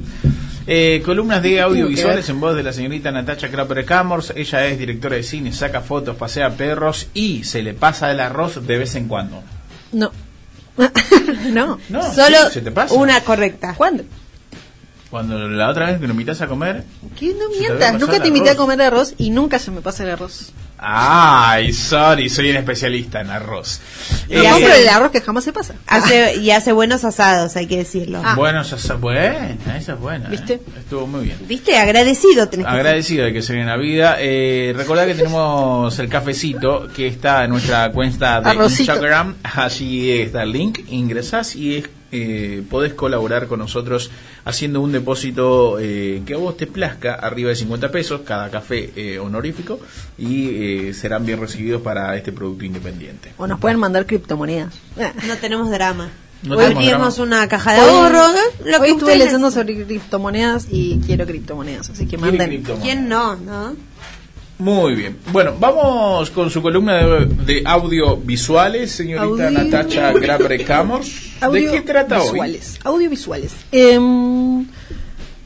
[0.65, 4.33] Eh, columnas de audiovisuales en voz de la señorita Natacha Kraper Camors.
[4.35, 8.65] Ella es directora de cine, saca fotos, pasea perros y se le pasa el arroz
[8.65, 9.43] de vez en cuando.
[9.91, 10.11] No.
[11.51, 11.79] no.
[11.89, 12.93] No, Solo sí, se te pasa.
[12.95, 13.73] una correcta.
[13.75, 14.03] ¿Cuándo?
[15.13, 16.85] Cuando la otra vez que nos invitas a comer,
[17.15, 20.09] Que no mientas, nunca te invité a comer arroz y nunca se me pasa el
[20.09, 20.51] arroz.
[20.79, 23.79] Ay, sorry, soy un especialista en arroz.
[24.27, 25.75] Y Eh, compro el arroz que jamás se pasa.
[25.85, 28.23] Hace, y hace buenos asados, hay que decirlo.
[28.35, 30.29] Bueno, esa es buena, esa es buena.
[30.29, 30.59] ¿Viste?
[30.79, 31.37] Estuvo muy bien.
[31.47, 31.77] ¿Viste?
[31.77, 32.71] Agradecido tenés que.
[32.71, 34.15] Agradecido de que se en la vida.
[34.17, 38.93] Eh, recordad que tenemos el cafecito que está en nuestra cuenta de Arrocito.
[38.93, 39.35] Instagram.
[39.43, 40.79] Allí está el link.
[40.89, 44.11] Ingresás y es, eh, podés colaborar con nosotros
[44.45, 48.91] haciendo un depósito eh, que a vos te plazca arriba de 50 pesos, cada café
[48.95, 49.79] eh, honorífico,
[50.17, 50.49] y
[50.89, 53.33] eh, serán bien recibidos para este producto independiente.
[53.37, 54.73] O nos pueden mandar criptomonedas.
[55.27, 56.09] No tenemos drama.
[56.43, 58.27] No Hoy tenemos una caja de ahorro.
[58.65, 62.63] Lo Hoy que estuve leyendo sobre criptomonedas y quiero criptomonedas, así que manden.
[62.81, 63.35] ¿Quién no?
[63.37, 63.75] ¿No?
[64.63, 65.17] Muy bien.
[65.33, 71.31] Bueno, vamos con su columna de, de audiovisuales, señorita Audio- Natacha Grabre Camors.
[71.51, 72.27] ¿De qué trata hoy?
[72.39, 72.79] Audiovisuales.
[72.85, 73.51] Audiovisuales.
[73.73, 74.65] Em,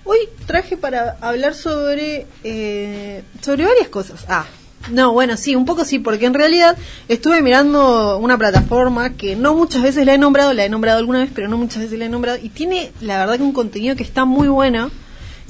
[0.03, 4.23] hoy traje para hablar sobre eh, sobre varias cosas.
[4.29, 4.45] Ah,
[4.91, 6.77] no, bueno, sí, un poco sí, porque en realidad
[7.07, 11.21] estuve mirando una plataforma que no muchas veces la he nombrado, la he nombrado alguna
[11.21, 13.95] vez, pero no muchas veces la he nombrado, y tiene la verdad que un contenido
[13.95, 14.91] que está muy bueno,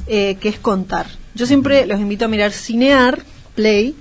[0.08, 1.08] eh, que es contar.
[1.36, 3.24] Yo siempre los invito a mirar Cinear
[3.58, 3.96] Play,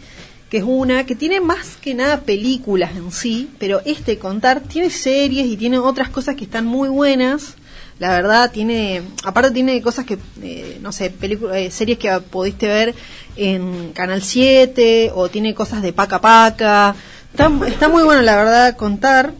[0.50, 4.90] que es una que tiene más que nada películas en sí, pero este contar tiene
[4.90, 7.54] series y tiene otras cosas que están muy buenas.
[7.98, 11.12] La verdad tiene, aparte tiene cosas que, eh, no sé,
[11.54, 12.94] eh, series que pudiste ver
[13.36, 16.94] en Canal 7 o tiene cosas de Paca Paca.
[17.32, 19.32] Está, está muy bueno la verdad contar,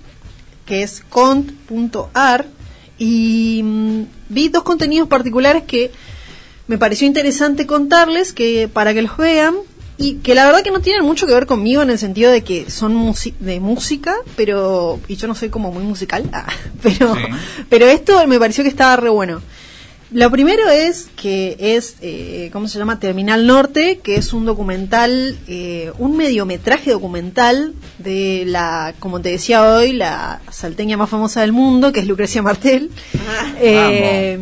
[0.65, 2.47] que es cont.ar
[2.99, 5.93] y mm, vi dos contenidos particulares que
[6.67, 9.55] me pareció interesante contarles que para que los vean
[9.99, 12.43] y que la verdad que no tienen mucho que ver conmigo en el sentido de
[12.43, 16.47] que son de música, pero y yo no soy como muy musical, ah,
[16.83, 17.15] pero
[17.69, 19.41] pero esto me pareció que estaba re bueno.
[20.13, 23.01] Lo primero es que es, eh, ¿cómo se llama?
[23.01, 29.65] Terminal Norte, que es un documental, eh, un mediometraje documental de la, como te decía
[29.65, 32.93] hoy, la salteña más famosa del mundo, que es Lucrecia Martel.
[33.61, 34.39] Eh,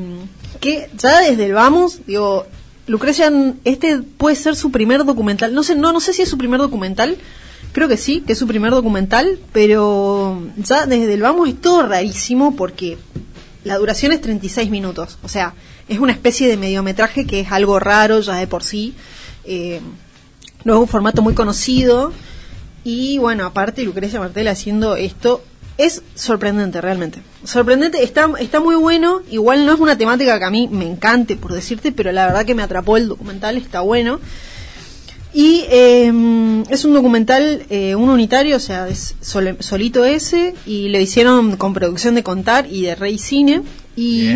[0.61, 2.47] que ya desde el vamos, digo,
[2.87, 3.33] Lucrecia,
[3.65, 5.55] este puede ser su primer documental.
[5.55, 7.17] No sé, no, no sé si es su primer documental.
[7.73, 11.87] Creo que sí, que es su primer documental, pero ya desde el vamos es todo
[11.87, 12.99] rarísimo porque
[13.65, 15.19] la duración es 36 minutos.
[15.23, 15.55] O sea,
[15.89, 18.95] es una especie de mediometraje que es algo raro ya de por sí.
[19.45, 19.81] Eh,
[20.65, 22.13] no es un formato muy conocido.
[22.85, 25.43] Y bueno, aparte Lucrecia Martel haciendo esto
[25.77, 27.21] es sorprendente realmente.
[27.45, 29.23] Sorprendente, está, está muy bueno.
[29.31, 32.45] Igual no es una temática que a mí me encante, por decirte, pero la verdad
[32.47, 34.21] que me atrapó el documental, está bueno.
[35.33, 36.13] Y eh,
[36.71, 41.57] es un documental, eh, un unitario, o sea, es sole- solito ese, y lo hicieron
[41.57, 43.63] con producción de Contar y de Rey Cine.
[43.97, 44.29] Y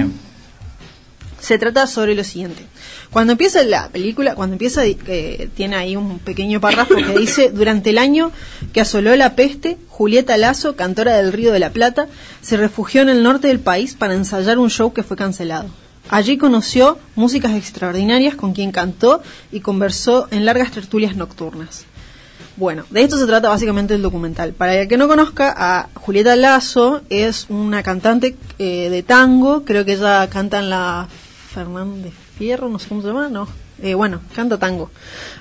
[1.41, 2.65] se trata sobre lo siguiente.
[3.11, 7.91] Cuando empieza la película, cuando empieza, eh, tiene ahí un pequeño párrafo que dice, durante
[7.91, 8.33] el año
[8.73, 12.07] que asoló la peste, Julieta Lazo, cantora del Río de la Plata,
[12.43, 15.69] se refugió en el norte del país para ensayar un show que fue cancelado.
[16.11, 19.23] Allí conoció músicas extraordinarias con quien cantó
[19.53, 21.85] y conversó en largas tertulias nocturnas.
[22.57, 24.53] Bueno, de esto se trata básicamente el documental.
[24.53, 29.85] Para el que no conozca, a Julieta Lazo es una cantante eh, de tango, creo
[29.85, 31.09] que ella canta en la
[31.55, 33.49] Fernández Fierro, no sé cómo se llama, no.
[33.83, 34.91] Eh, bueno, canta tango.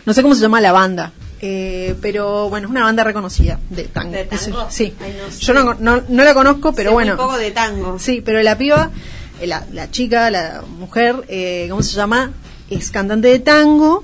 [0.05, 1.11] No sé cómo se llama la banda,
[1.41, 4.11] eh, pero bueno, es una banda reconocida de tango.
[4.11, 4.67] ¿De Eso- tango?
[4.69, 4.93] sí.
[4.99, 5.45] Ay, no sé.
[5.45, 7.13] Yo no, no, no la conozco, pero bueno.
[7.13, 7.97] Un poco de tango.
[7.99, 8.91] Sí, pero la piba,
[9.41, 12.31] eh, la, la chica, la mujer, eh, ¿cómo se llama?
[12.69, 14.03] Es cantante de tango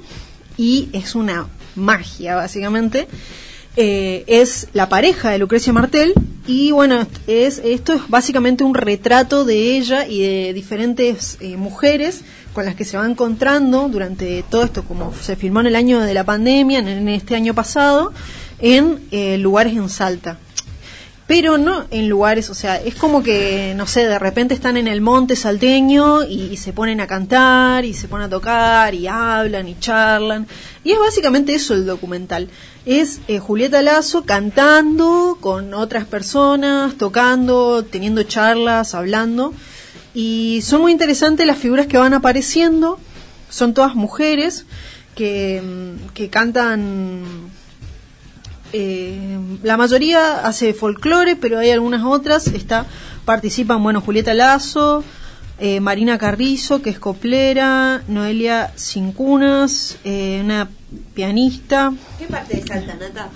[0.57, 3.07] y es una magia, básicamente.
[3.75, 6.13] Eh, es la pareja de Lucrecia Martel
[6.45, 12.21] y bueno, es esto es básicamente un retrato de ella y de diferentes eh, mujeres
[12.53, 15.99] con las que se va encontrando durante todo esto, como se filmó en el año
[15.99, 18.13] de la pandemia, en, en este año pasado,
[18.59, 20.38] en eh, lugares en Salta
[21.25, 24.88] pero no en lugares, o sea, es como que, no sé, de repente están en
[24.88, 29.07] el monte salteño y, y se ponen a cantar y se ponen a tocar y
[29.07, 30.47] hablan y charlan.
[30.84, 32.49] Y es básicamente eso el documental.
[32.85, 39.53] Es eh, Julieta Lazo cantando con otras personas, tocando, teniendo charlas, hablando.
[40.14, 42.99] Y son muy interesantes las figuras que van apareciendo.
[43.49, 44.65] Son todas mujeres
[45.15, 47.52] que, mm, que cantan
[48.76, 52.48] eh, la mayoría hace folclore, pero hay algunas otras.
[52.48, 52.88] Está,
[53.23, 55.03] participan, bueno, Julieta Lazo,
[55.60, 60.69] eh, Marina Carrizo, que es coplera, Noelia Cincunas, eh, una
[61.14, 61.94] pianista.
[62.18, 63.30] ¿Qué parte de Salta, Nata?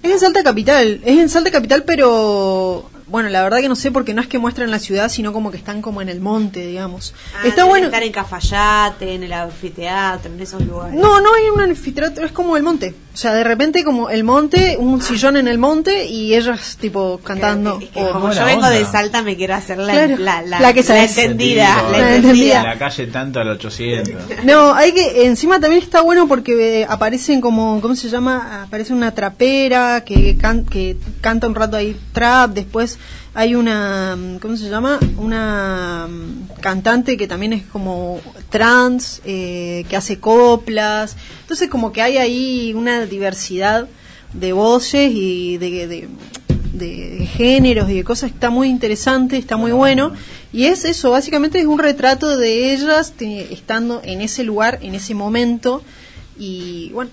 [0.00, 3.90] Es en Salta Capital, es en Salta Capital, pero bueno, la verdad que no sé
[3.90, 6.66] porque no es que muestran la ciudad, sino como que están como en el monte,
[6.66, 7.14] digamos.
[7.34, 7.86] Ah, Está bueno.
[7.86, 10.94] Estar en Cafayate, en el anfiteatro, en esos lugares.
[10.94, 12.94] No, no hay un anfiteatro, es como el monte.
[13.12, 17.18] O sea, de repente como el monte, un sillón en el monte y ellas tipo
[17.24, 17.80] cantando.
[17.80, 20.72] Que o- como yo vengo de Salta, me quiero hacer la, Claro, la, la, la
[20.72, 21.82] que la entendida.
[21.90, 22.58] La La entendida.
[22.60, 24.44] En la calle tanto al 800.
[24.44, 28.62] No, hay que encima también está bueno porque eh, aparecen como ¿cómo se llama?
[28.62, 32.97] Aparece una trapera que can- que canta un rato ahí trap, después
[33.34, 34.98] hay una mm, ¿cómo se llama?
[35.16, 38.20] Una mm, cantante que también es como
[38.50, 41.16] trans eh, que hace coplas.
[41.42, 43.88] Entonces como que hay ahí una diversidad
[44.32, 46.08] de voces y de, de,
[46.72, 50.12] de géneros y de cosas está muy interesante, está muy bueno.
[50.52, 55.14] Y es eso, básicamente es un retrato de ellas estando en ese lugar, en ese
[55.14, 55.82] momento
[56.38, 57.10] y bueno,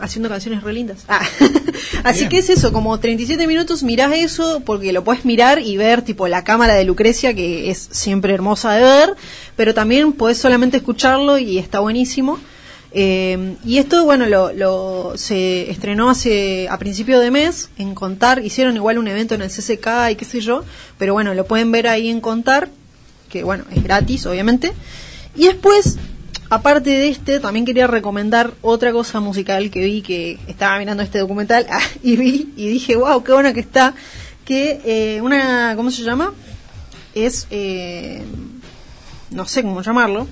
[0.00, 1.04] haciendo canciones re lindas.
[1.08, 1.20] Ah.
[2.04, 2.30] Así Bien.
[2.30, 6.28] que es eso, como 37 minutos mirás eso porque lo puedes mirar y ver tipo
[6.28, 9.14] la cámara de Lucrecia que es siempre hermosa de ver,
[9.56, 12.38] pero también puedes solamente escucharlo y está buenísimo.
[12.98, 18.42] Eh, y esto, bueno, lo, lo- se estrenó hace a principio de mes en Contar.
[18.44, 20.64] Hicieron igual un evento en el CCK y qué sé yo,
[20.96, 22.70] pero bueno, lo pueden ver ahí en Contar,
[23.28, 24.72] que bueno, es gratis, obviamente.
[25.34, 25.98] Y después,
[26.50, 31.18] aparte de este, también quería recomendar otra cosa musical que vi, que estaba mirando este
[31.18, 33.94] documental ah, y vi y dije, wow, qué bueno que está.
[34.44, 36.32] Que eh, una, ¿cómo se llama?
[37.14, 38.22] Es, eh,
[39.30, 40.26] no sé cómo llamarlo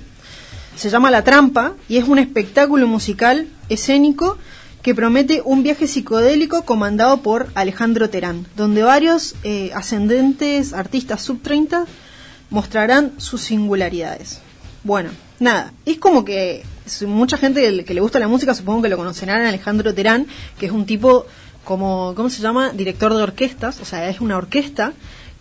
[0.75, 4.37] se llama La Trampa y es un espectáculo musical escénico
[4.81, 11.41] que promete un viaje psicodélico comandado por Alejandro Terán, donde varios eh, ascendentes artistas sub
[11.41, 11.85] 30
[12.49, 14.41] mostrarán sus singularidades.
[14.83, 15.09] Bueno,
[15.39, 16.63] nada, es como que
[17.07, 20.27] mucha gente que le- gusta la música supongo que lo conocerán a Alejandro Terán,
[20.59, 21.25] que es un tipo
[21.63, 22.69] como, ¿cómo se llama?
[22.71, 24.93] Director de orquestas, o sea, es una orquesta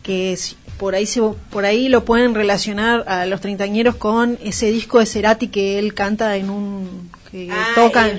[0.03, 4.71] que es- por ahí se, por ahí lo pueden relacionar a los treintañeros con ese
[4.71, 8.11] disco de Cerati que él canta en un que toca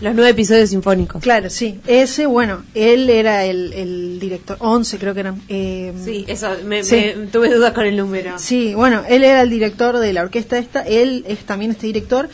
[0.00, 1.20] los nueve episodios sinfónicos.
[1.22, 1.80] Claro, sí.
[1.86, 5.42] Ese, bueno, él era el, el director, 11 creo que eran.
[5.48, 6.94] eh, Sí, eso, me, sí.
[7.16, 8.38] me- tuve dudas con el número.
[8.38, 12.28] Sí, bueno, él era el director de la orquesta esta, él es también este director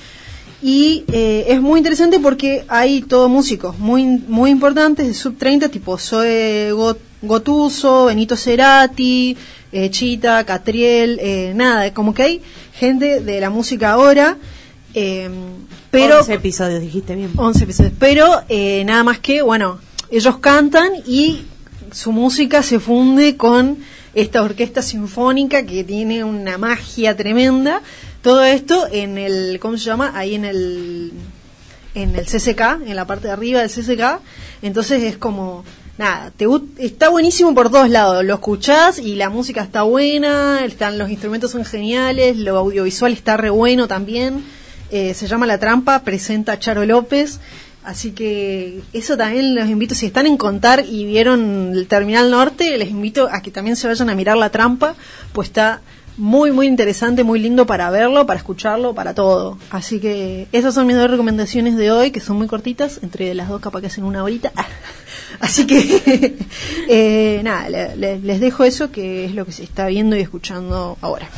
[0.63, 5.69] y eh, es muy interesante porque hay todo músicos muy muy importantes de sub 30
[5.69, 9.37] tipo Zoe Got- Gotuso, Benito Cerati,
[9.73, 12.43] eh, Chita, Catriel, eh, nada, como que hay
[12.75, 14.37] gente de la música ahora,
[14.95, 15.29] eh,
[15.95, 17.33] pero 11 episodios, dijiste bien.
[17.37, 17.93] 11 episodios.
[17.99, 19.79] Pero eh, nada más que, bueno,
[20.11, 21.45] ellos cantan y
[21.93, 23.79] su música se funde con
[24.15, 27.83] esta orquesta sinfónica que tiene una magia tremenda.
[28.23, 30.13] Todo esto en el, ¿cómo se llama?
[30.15, 31.13] Ahí en el,
[31.95, 34.21] en el CCK, en la parte de arriba del CCK.
[34.63, 35.65] Entonces es como,
[35.99, 36.47] nada, te,
[36.79, 38.25] está buenísimo por todos lados.
[38.25, 43.37] Lo escuchás y la música está buena, están, los instrumentos son geniales, lo audiovisual está
[43.37, 44.45] re bueno también.
[44.91, 47.41] Eh, se llama La Trampa, presenta a Charo López.
[47.85, 52.79] Así que eso también los invito, si están en Contar y vieron el Terminal Norte,
[52.79, 54.95] les invito a que también se vayan a mirar La Trampa,
[55.35, 55.83] pues está
[56.17, 59.59] muy, muy interesante, muy lindo para verlo, para escucharlo, para todo.
[59.69, 63.51] Así que esas son mis dos recomendaciones de hoy, que son muy cortitas, entre las
[63.51, 64.51] dos capaz que hacen una horita.
[65.41, 66.37] Así que,
[66.89, 70.21] eh, nada, le- le- les dejo eso, que es lo que se está viendo y
[70.21, 71.29] escuchando ahora.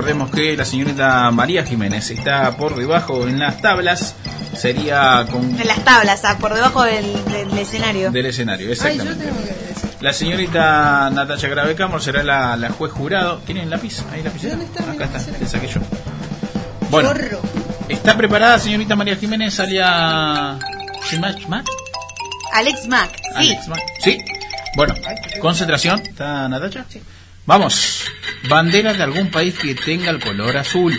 [0.00, 4.14] Recordemos que la señorita María Jiménez está por debajo en las tablas.
[4.56, 8.10] Sería con En las tablas, ah, por debajo del, del escenario.
[8.10, 9.28] del escenario, exactamente.
[10.00, 13.40] La señorita Natacha Grave Camor será la, la juez jurado.
[13.44, 14.02] ¿Tienen lápiz?
[14.10, 14.46] ¿Ahí lápiz?
[14.46, 15.80] Acá está, le saqué yo.
[16.88, 17.12] Bueno,
[17.90, 19.60] ¿está preparada señorita María Jiménez?
[19.60, 20.58] Alia...
[21.10, 21.66] Shimak- Mac?
[22.54, 23.22] Alex Mack, sí.
[23.34, 23.82] Alex Mac.
[24.02, 24.16] ¿Sí?
[24.76, 24.94] Bueno,
[25.42, 26.00] concentración.
[26.00, 26.86] ¿Está Natacha?
[27.44, 28.04] Vamos.
[28.48, 30.98] Bandera de algún país que tenga el color azul.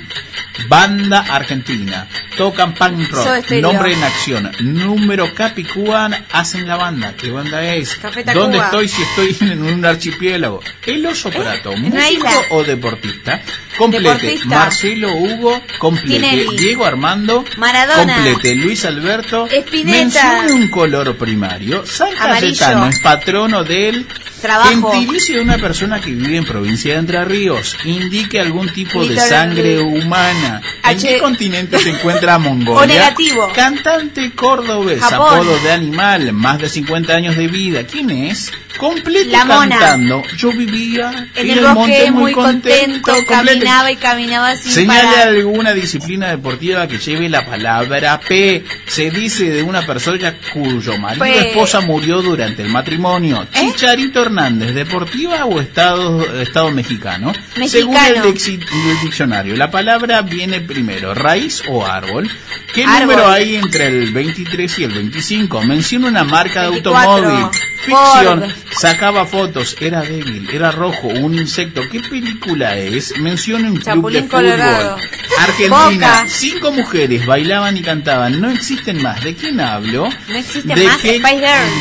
[0.67, 2.07] Banda argentina.
[2.37, 3.51] Tocan punk rock.
[3.61, 4.51] Nombre en acción.
[4.61, 7.13] Número Capicúan hacen la banda.
[7.17, 7.99] ¿Qué banda es?
[8.33, 10.61] ¿Dónde estoy si estoy en un archipiélago?
[10.85, 11.71] El oso prato.
[11.71, 13.41] una ¿Músico o deportista?
[13.77, 14.09] Complete.
[14.09, 14.47] Deportista.
[14.47, 15.61] Marcelo Hugo.
[15.79, 16.19] Complete.
[16.19, 16.57] Tinelli.
[16.57, 17.43] Diego Armando.
[17.57, 18.15] Maradona.
[18.15, 18.55] Complete.
[18.55, 19.47] Luis Alberto.
[19.47, 19.97] Spinetta.
[19.97, 21.85] Mencione un color primario.
[21.85, 22.57] San Amarillo.
[22.59, 24.05] Cayetano es patrono del
[24.41, 24.91] Trabajo.
[24.91, 27.75] Gentilicio de una persona que vive en provincia de Entre Ríos.
[27.85, 30.61] Indique algún tipo de sangre humana.
[30.83, 32.81] ¿En H- qué continente se encuentra Mongolia?
[32.81, 33.51] O negativo.
[33.53, 35.35] Cantante cordobés, Japón.
[35.35, 37.83] apodo de animal, más de 50 años de vida.
[37.85, 38.51] ¿Quién es?
[38.77, 39.77] Completo La mona.
[39.77, 40.23] cantando.
[40.37, 43.25] Yo vivía En el el monte muy contento, Complete.
[43.27, 45.27] caminaba y caminaba sin Señale parar.
[45.27, 48.63] alguna disciplina deportiva que lleve la palabra P.
[48.87, 51.49] Se dice de una persona cuyo marido P.
[51.49, 53.45] esposa murió durante el matrimonio.
[53.53, 53.71] ¿Eh?
[53.73, 57.33] Chicharito Hernández, ¿deportiva o estado, estado mexicano?
[57.57, 57.67] Mexicano.
[57.67, 62.31] Según el, diccionario, la palabra viene primero, raíz o árbol.
[62.73, 63.01] ¿Qué Árbol.
[63.01, 65.61] número hay entre el 23 y el 25?
[65.63, 67.11] Menciona una marca de 24.
[67.11, 67.59] automóvil.
[67.81, 68.41] Ficción.
[68.41, 68.51] Ford.
[68.71, 69.75] Sacaba fotos.
[69.79, 70.49] Era débil.
[70.51, 71.07] Era rojo.
[71.07, 71.81] Un insecto.
[71.91, 73.17] ¿Qué película es?
[73.19, 74.97] Menciona un club de fútbol.
[75.39, 75.85] Argentina.
[75.85, 76.25] Boca.
[76.27, 78.39] Cinco mujeres bailaban y cantaban.
[78.39, 79.23] No existen más.
[79.23, 80.09] ¿De quién hablo?
[80.29, 81.21] No existe ¿De más qué-.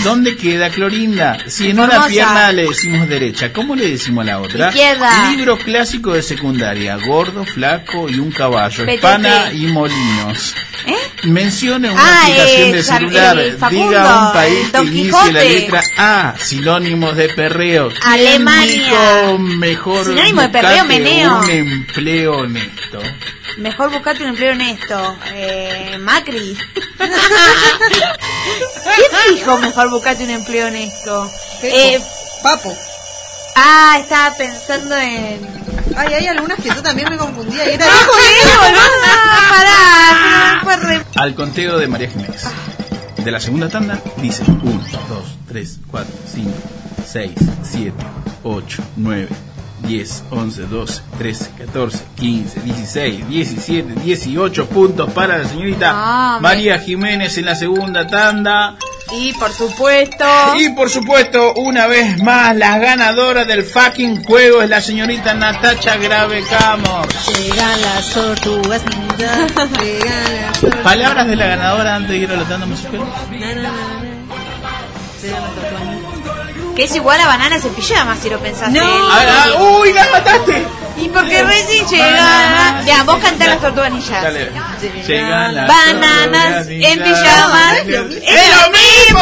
[0.03, 1.39] ¿Dónde queda Clorinda?
[1.47, 4.69] Si en una pierna le decimos derecha, ¿cómo le decimos a la otra?
[4.69, 5.31] Izquierda.
[5.31, 6.97] Libro clásico de secundaria.
[6.97, 8.79] Gordo, flaco y un caballo.
[8.85, 8.95] Petete.
[8.95, 10.55] Espana y molinos.
[10.87, 10.95] ¿Eh?
[11.25, 13.39] Mencione una Ah, aplicación eh, de celular.
[13.39, 16.35] el Facundo, Diga un país que inicie la letra A.
[16.39, 17.89] Sinónimos de perreo.
[17.91, 19.37] ¿Quién Alemania.
[19.39, 21.39] mejor Sinónimo de perreo, buscate meneo.
[21.41, 23.03] Un empleo honesto.
[23.59, 25.17] Mejor buscarte un empleo honesto.
[25.35, 26.57] Eh, Macri.
[28.85, 31.31] ¿Quién dijo mejor buscarte un empleo honesto?
[31.63, 31.99] Eh,
[32.43, 32.75] Papo.
[33.57, 35.41] ah, estaba pensando en...
[35.97, 37.71] Ay, hay algunas que yo también me confundía.
[37.71, 39.49] Y era ¡Ah, viejo joder, boluda!
[39.51, 42.43] Pará, fue re- Al conteo de María Jiménez.
[43.17, 46.51] De la segunda tanda dice 1, 2, 3, 4, 5,
[47.07, 47.31] 6,
[47.63, 47.93] 7,
[48.45, 49.29] 8, 9,
[49.91, 56.43] 10, 11, 12, 13, 14, 15, 16, 17, 18 puntos para la señorita Ah, me-
[56.49, 58.77] María Jiménez en la segunda tanda.
[59.13, 60.25] Y por supuesto...
[60.57, 65.97] Y por supuesto, una vez más, la ganadora del fucking juego es la señorita Natacha
[65.97, 66.45] Grave.
[67.37, 69.71] Llegan las tortugas ninjas.
[69.83, 70.85] Llegan las tortugas.
[70.85, 73.01] Palabras de la ganadora antes de ir a la tanda musical.
[76.77, 78.71] Que es igual a bananas en pijama, si lo pensás.
[78.71, 78.81] No.
[78.83, 80.67] Ah, ah, ¡Uy, la mataste!
[80.97, 82.83] Y porque recién llega.
[82.85, 84.23] Ya, vos cantás las tortugas ninjas.
[84.23, 84.53] Dale.
[85.07, 87.77] Llegan las Bananas en pijama.
[87.77, 89.21] ¡Es lo mismo.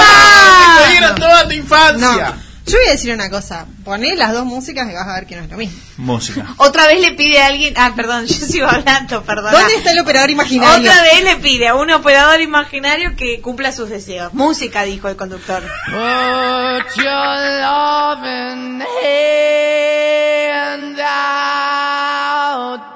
[0.89, 2.35] ¡Te toda tu infancia!
[2.69, 3.67] Yo voy a decir una cosa.
[3.83, 5.79] Poné las dos músicas y vas a ver que no es lo mismo.
[5.97, 6.47] Música.
[6.59, 7.73] Otra vez le pide a alguien.
[7.77, 9.53] Ah, perdón, yo sigo hablando, perdón.
[9.53, 10.91] ¿Dónde está el operador imaginario?
[10.91, 14.35] Otra vez le pide a un operador imaginario que cumpla sus deseos.
[14.35, 15.63] Música, dijo el conductor.
[15.87, 21.89] Put your loving hand out,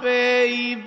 [0.02, 0.82] baby.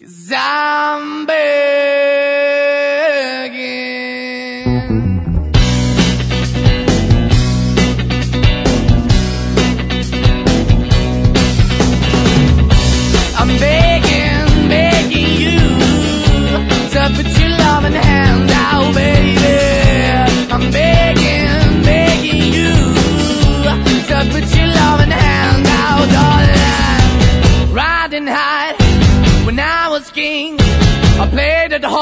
[0.00, 1.71] Cause I'm begging.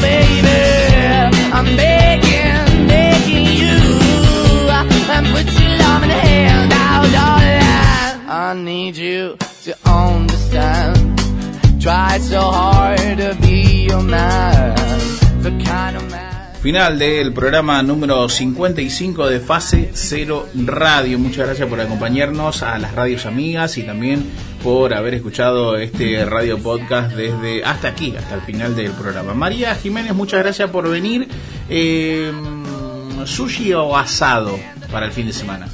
[0.00, 0.48] Baby,
[1.52, 1.96] I'm you.
[6.72, 7.06] Out.
[8.28, 11.18] I need you to understand.
[11.80, 14.76] Try so hard to be your man,
[15.42, 16.15] the kind of man.
[16.66, 21.16] Final del programa número 55 de Fase Cero Radio.
[21.16, 24.24] Muchas gracias por acompañarnos a las radios amigas y también
[24.64, 29.32] por haber escuchado este radio podcast desde hasta aquí, hasta el final del programa.
[29.32, 31.28] María Jiménez, muchas gracias por venir.
[31.70, 32.32] Eh,
[33.26, 34.58] sushi o asado
[34.90, 35.68] para el fin de semana.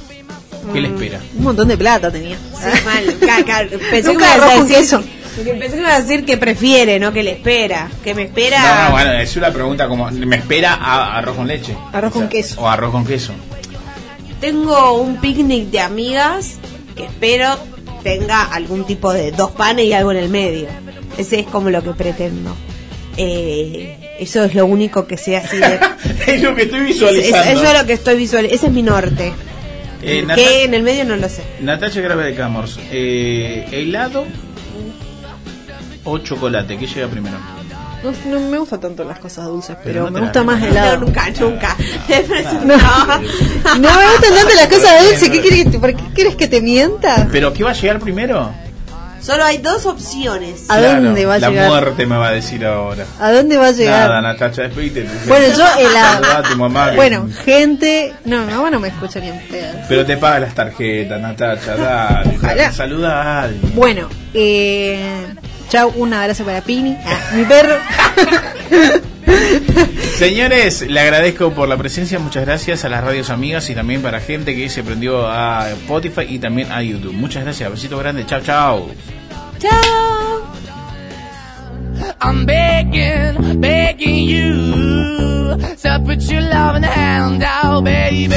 [0.71, 1.19] ¿Qué le espera?
[1.35, 2.37] Un montón de plata tenía.
[2.37, 3.03] Sí, mal.
[3.89, 5.03] Pensé que con decir- queso.
[5.35, 7.89] Porque Pensé que iba a decir que prefiere, no que le espera.
[8.03, 8.59] Que me espera.
[8.61, 11.75] No, no, bueno, es una pregunta como, ¿me espera a- arroz con leche?
[11.91, 12.61] Arroz con queso.
[12.61, 13.33] O arroz con queso.
[14.39, 16.55] Tengo un picnic de amigas
[16.95, 17.57] que espero
[18.03, 20.67] tenga algún tipo de dos panes y algo en el medio.
[21.17, 22.53] Ese es como lo que pretendo.
[23.15, 25.79] Eh, eso es lo único que sé así de...
[26.27, 27.51] es lo que estoy Es- visualizando.
[27.51, 28.55] Eso es lo que estoy visualizando.
[28.55, 29.27] Ese es mi norte.
[30.01, 31.43] Eh, ¿Qué Nata- en el medio no lo sé?
[31.61, 34.25] Natalia Grave de Camors, eh, helado
[36.03, 37.37] o chocolate, ¿qué llega primero?
[38.03, 40.43] No, no me gustan tanto las cosas dulces, Pero pero, no te me la gusta
[40.43, 40.97] más helado.
[40.99, 41.77] No, nunca, nunca.
[42.65, 42.77] No,
[43.79, 45.29] no me gustan tanto las cosas dulces.
[45.29, 47.27] ¿Qué quieres, que te- ¿Por qué quieres que te mienta?
[47.31, 48.51] ¿Pero qué va a llegar primero?
[49.21, 50.65] Solo hay dos opciones.
[50.67, 51.69] ¿A dónde va a la llegar?
[51.69, 53.05] muerte me va a decir ahora.
[53.21, 54.09] ¿A dónde va a llegar?
[54.09, 55.07] Nada, Natacha, despedite.
[55.25, 56.23] Bueno, yo helado.
[56.25, 56.89] Saludá a tu mamá.
[56.89, 58.13] que- Bueno, gente.
[58.25, 59.75] No, mi mamá no me escucha ni en pedo.
[59.87, 62.35] Pero te paga las tarjetas, Natacha, dale.
[62.35, 62.71] Ojalá.
[62.73, 63.71] Saluda a alguien.
[63.75, 65.25] Bueno, eh.
[65.69, 67.75] Chau, un abrazo para Pini, ah, mi perro.
[70.17, 74.19] Señores, le agradezco por la presencia, muchas gracias a las radios amigas y también para
[74.19, 77.13] gente que se prendió a Spotify y también a YouTube.
[77.13, 78.89] Muchas gracias, besito grande, chao, chao.
[79.59, 80.23] Chao.
[82.21, 88.35] I'm begging, begging you to put your loving hand out, baby.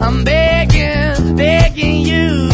[0.00, 2.53] I'm begging, begging you